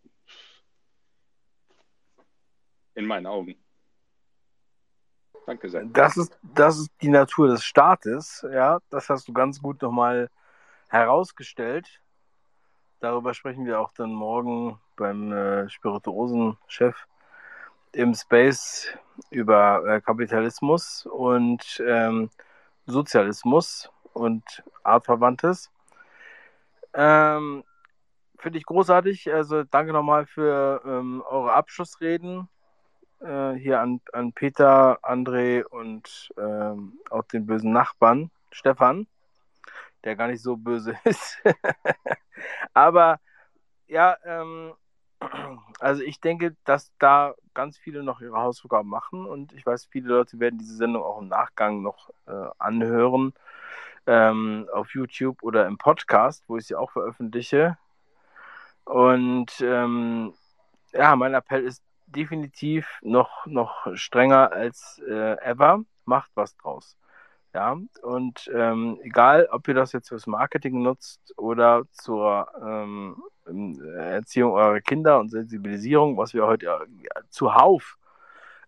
[2.95, 3.63] in meinen Augen.
[5.45, 5.85] Danke sehr.
[5.85, 8.79] Das ist, das ist die Natur des Staates, ja.
[8.89, 10.29] Das hast du ganz gut nochmal
[10.87, 12.01] herausgestellt.
[12.99, 16.95] Darüber sprechen wir auch dann morgen beim äh, Spirituosen-Chef
[17.93, 18.87] im Space
[19.29, 22.29] über äh, Kapitalismus und ähm,
[22.85, 25.71] Sozialismus und Artverwandtes.
[26.93, 27.63] Ähm,
[28.37, 29.33] Finde ich großartig.
[29.33, 32.49] Also danke nochmal für ähm, eure Abschlussreden
[33.21, 39.07] äh, hier an, an Peter, André und ähm, auch den bösen Nachbarn, Stefan,
[40.03, 41.41] der gar nicht so böse ist.
[42.73, 43.19] Aber
[43.87, 44.73] ja, ähm,
[45.79, 50.09] also ich denke, dass da ganz viele noch ihre Hausaufgaben machen und ich weiß, viele
[50.09, 53.33] Leute werden diese Sendung auch im Nachgang noch äh, anhören
[54.07, 57.77] ähm, auf YouTube oder im Podcast, wo ich sie auch veröffentliche.
[58.85, 60.33] Und ähm,
[60.93, 61.83] ja, mein Appell ist
[62.15, 65.83] definitiv noch, noch strenger als äh, ever.
[66.05, 66.97] Macht was draus.
[67.53, 73.21] Ja, und ähm, egal, ob ihr das jetzt fürs Marketing nutzt oder zur ähm,
[73.97, 76.87] Erziehung eurer Kinder und Sensibilisierung, was wir heute
[77.29, 77.97] zuhauf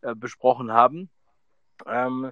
[0.01, 1.09] äh, besprochen haben,
[1.87, 2.31] ähm,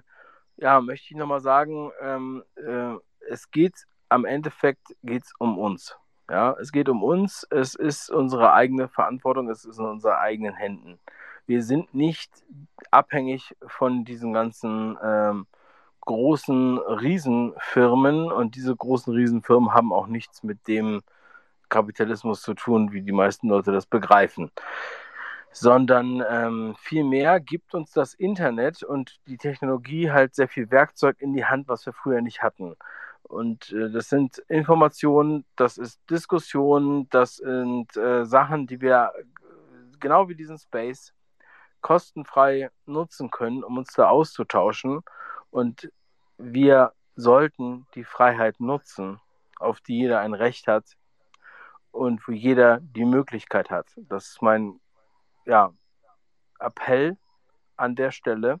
[0.56, 2.96] ja, möchte ich nochmal sagen, ähm, äh,
[3.30, 5.96] es geht am Endeffekt geht's um uns.
[6.32, 10.54] Ja, es geht um uns, es ist unsere eigene Verantwortung, es ist in unseren eigenen
[10.54, 10.98] Händen.
[11.46, 12.32] Wir sind nicht
[12.90, 15.46] abhängig von diesen ganzen ähm,
[16.00, 21.02] großen Riesenfirmen und diese großen Riesenfirmen haben auch nichts mit dem
[21.68, 24.50] Kapitalismus zu tun, wie die meisten Leute das begreifen.
[25.52, 31.34] Sondern ähm, vielmehr gibt uns das Internet und die Technologie halt sehr viel Werkzeug in
[31.34, 32.74] die Hand, was wir früher nicht hatten.
[33.32, 39.10] Und äh, das sind Informationen, das ist Diskussionen, das sind äh, Sachen, die wir
[40.00, 41.14] genau wie diesen Space
[41.80, 45.00] kostenfrei nutzen können, um uns da auszutauschen
[45.50, 45.90] und
[46.36, 49.18] wir sollten die Freiheit nutzen,
[49.58, 50.84] auf die jeder ein Recht hat
[51.90, 53.86] und wo jeder die Möglichkeit hat.
[53.96, 54.78] Das ist mein
[55.46, 55.72] ja,
[56.58, 57.16] Appell
[57.78, 58.60] an der Stelle.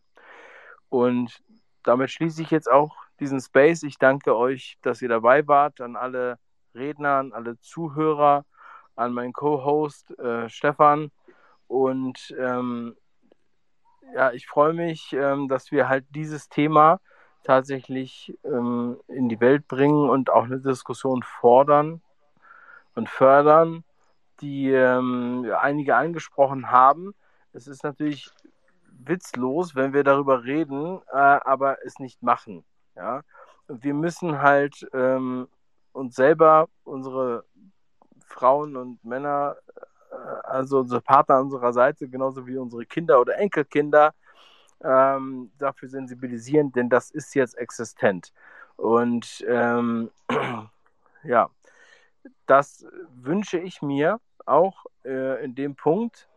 [0.88, 1.42] Und
[1.82, 3.84] damit schließe ich jetzt auch diesen Space.
[3.84, 6.38] Ich danke euch, dass ihr dabei wart, an alle
[6.74, 8.44] Redner, an alle Zuhörer,
[8.96, 11.10] an meinen Co-Host äh, Stefan.
[11.68, 12.96] Und ähm,
[14.14, 17.00] ja, ich freue mich, ähm, dass wir halt dieses Thema
[17.44, 22.02] tatsächlich ähm, in die Welt bringen und auch eine Diskussion fordern
[22.94, 23.84] und fördern
[24.40, 27.14] die ähm, einige angesprochen haben.
[27.52, 28.30] Es ist natürlich
[28.90, 32.64] witzlos, wenn wir darüber reden, äh, aber es nicht machen.
[32.96, 33.22] Ja?
[33.68, 35.48] Wir müssen halt ähm,
[35.92, 37.44] uns selber, unsere
[38.26, 39.56] Frauen und Männer,
[40.10, 40.14] äh,
[40.44, 44.14] also unsere Partner an unserer Seite, genauso wie unsere Kinder oder Enkelkinder,
[44.82, 48.32] ähm, dafür sensibilisieren, denn das ist jetzt existent.
[48.76, 50.10] Und ähm,
[51.24, 51.50] ja,
[52.46, 56.28] das wünsche ich mir auch äh, in dem Punkt,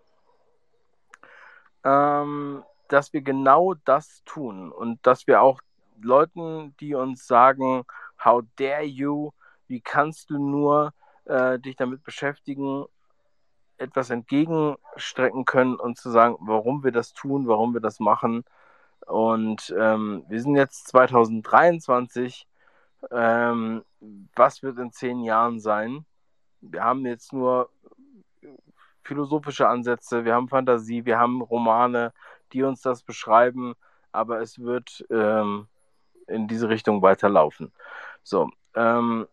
[1.84, 5.60] ähm, dass wir genau das tun und dass wir auch
[6.01, 7.84] Leuten, die uns sagen,
[8.23, 9.31] how dare you,
[9.67, 10.93] wie kannst du nur
[11.26, 12.85] äh, dich damit beschäftigen,
[13.77, 18.43] etwas entgegenstrecken können und zu sagen, warum wir das tun, warum wir das machen.
[19.05, 22.47] Und ähm, wir sind jetzt 2023.
[23.11, 23.84] Ähm,
[24.35, 26.05] was wird in zehn Jahren sein?
[26.61, 27.69] Wir haben jetzt nur
[29.03, 32.11] philosophische Ansätze, wir haben Fantasie, wir haben Romane,
[32.53, 33.76] die uns das beschreiben,
[34.11, 35.67] aber es wird ähm,
[36.27, 37.73] in diese Richtung weiterlaufen.
[38.23, 39.27] So, ähm,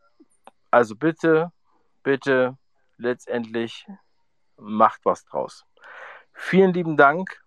[0.70, 1.52] also bitte,
[2.02, 2.56] bitte
[2.96, 3.86] letztendlich
[4.56, 5.64] macht was draus.
[6.32, 7.42] Vielen lieben Dank.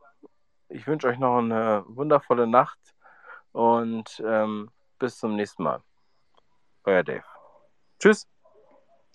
[0.69, 2.79] Ich wünsche euch noch eine wundervolle Nacht
[3.51, 4.69] und ähm,
[4.99, 5.81] bis zum nächsten Mal.
[6.83, 7.23] Euer Dave.
[7.99, 8.27] Tschüss.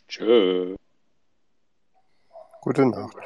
[0.09, 0.77] Tschüss.
[2.63, 3.17] Gute Nacht.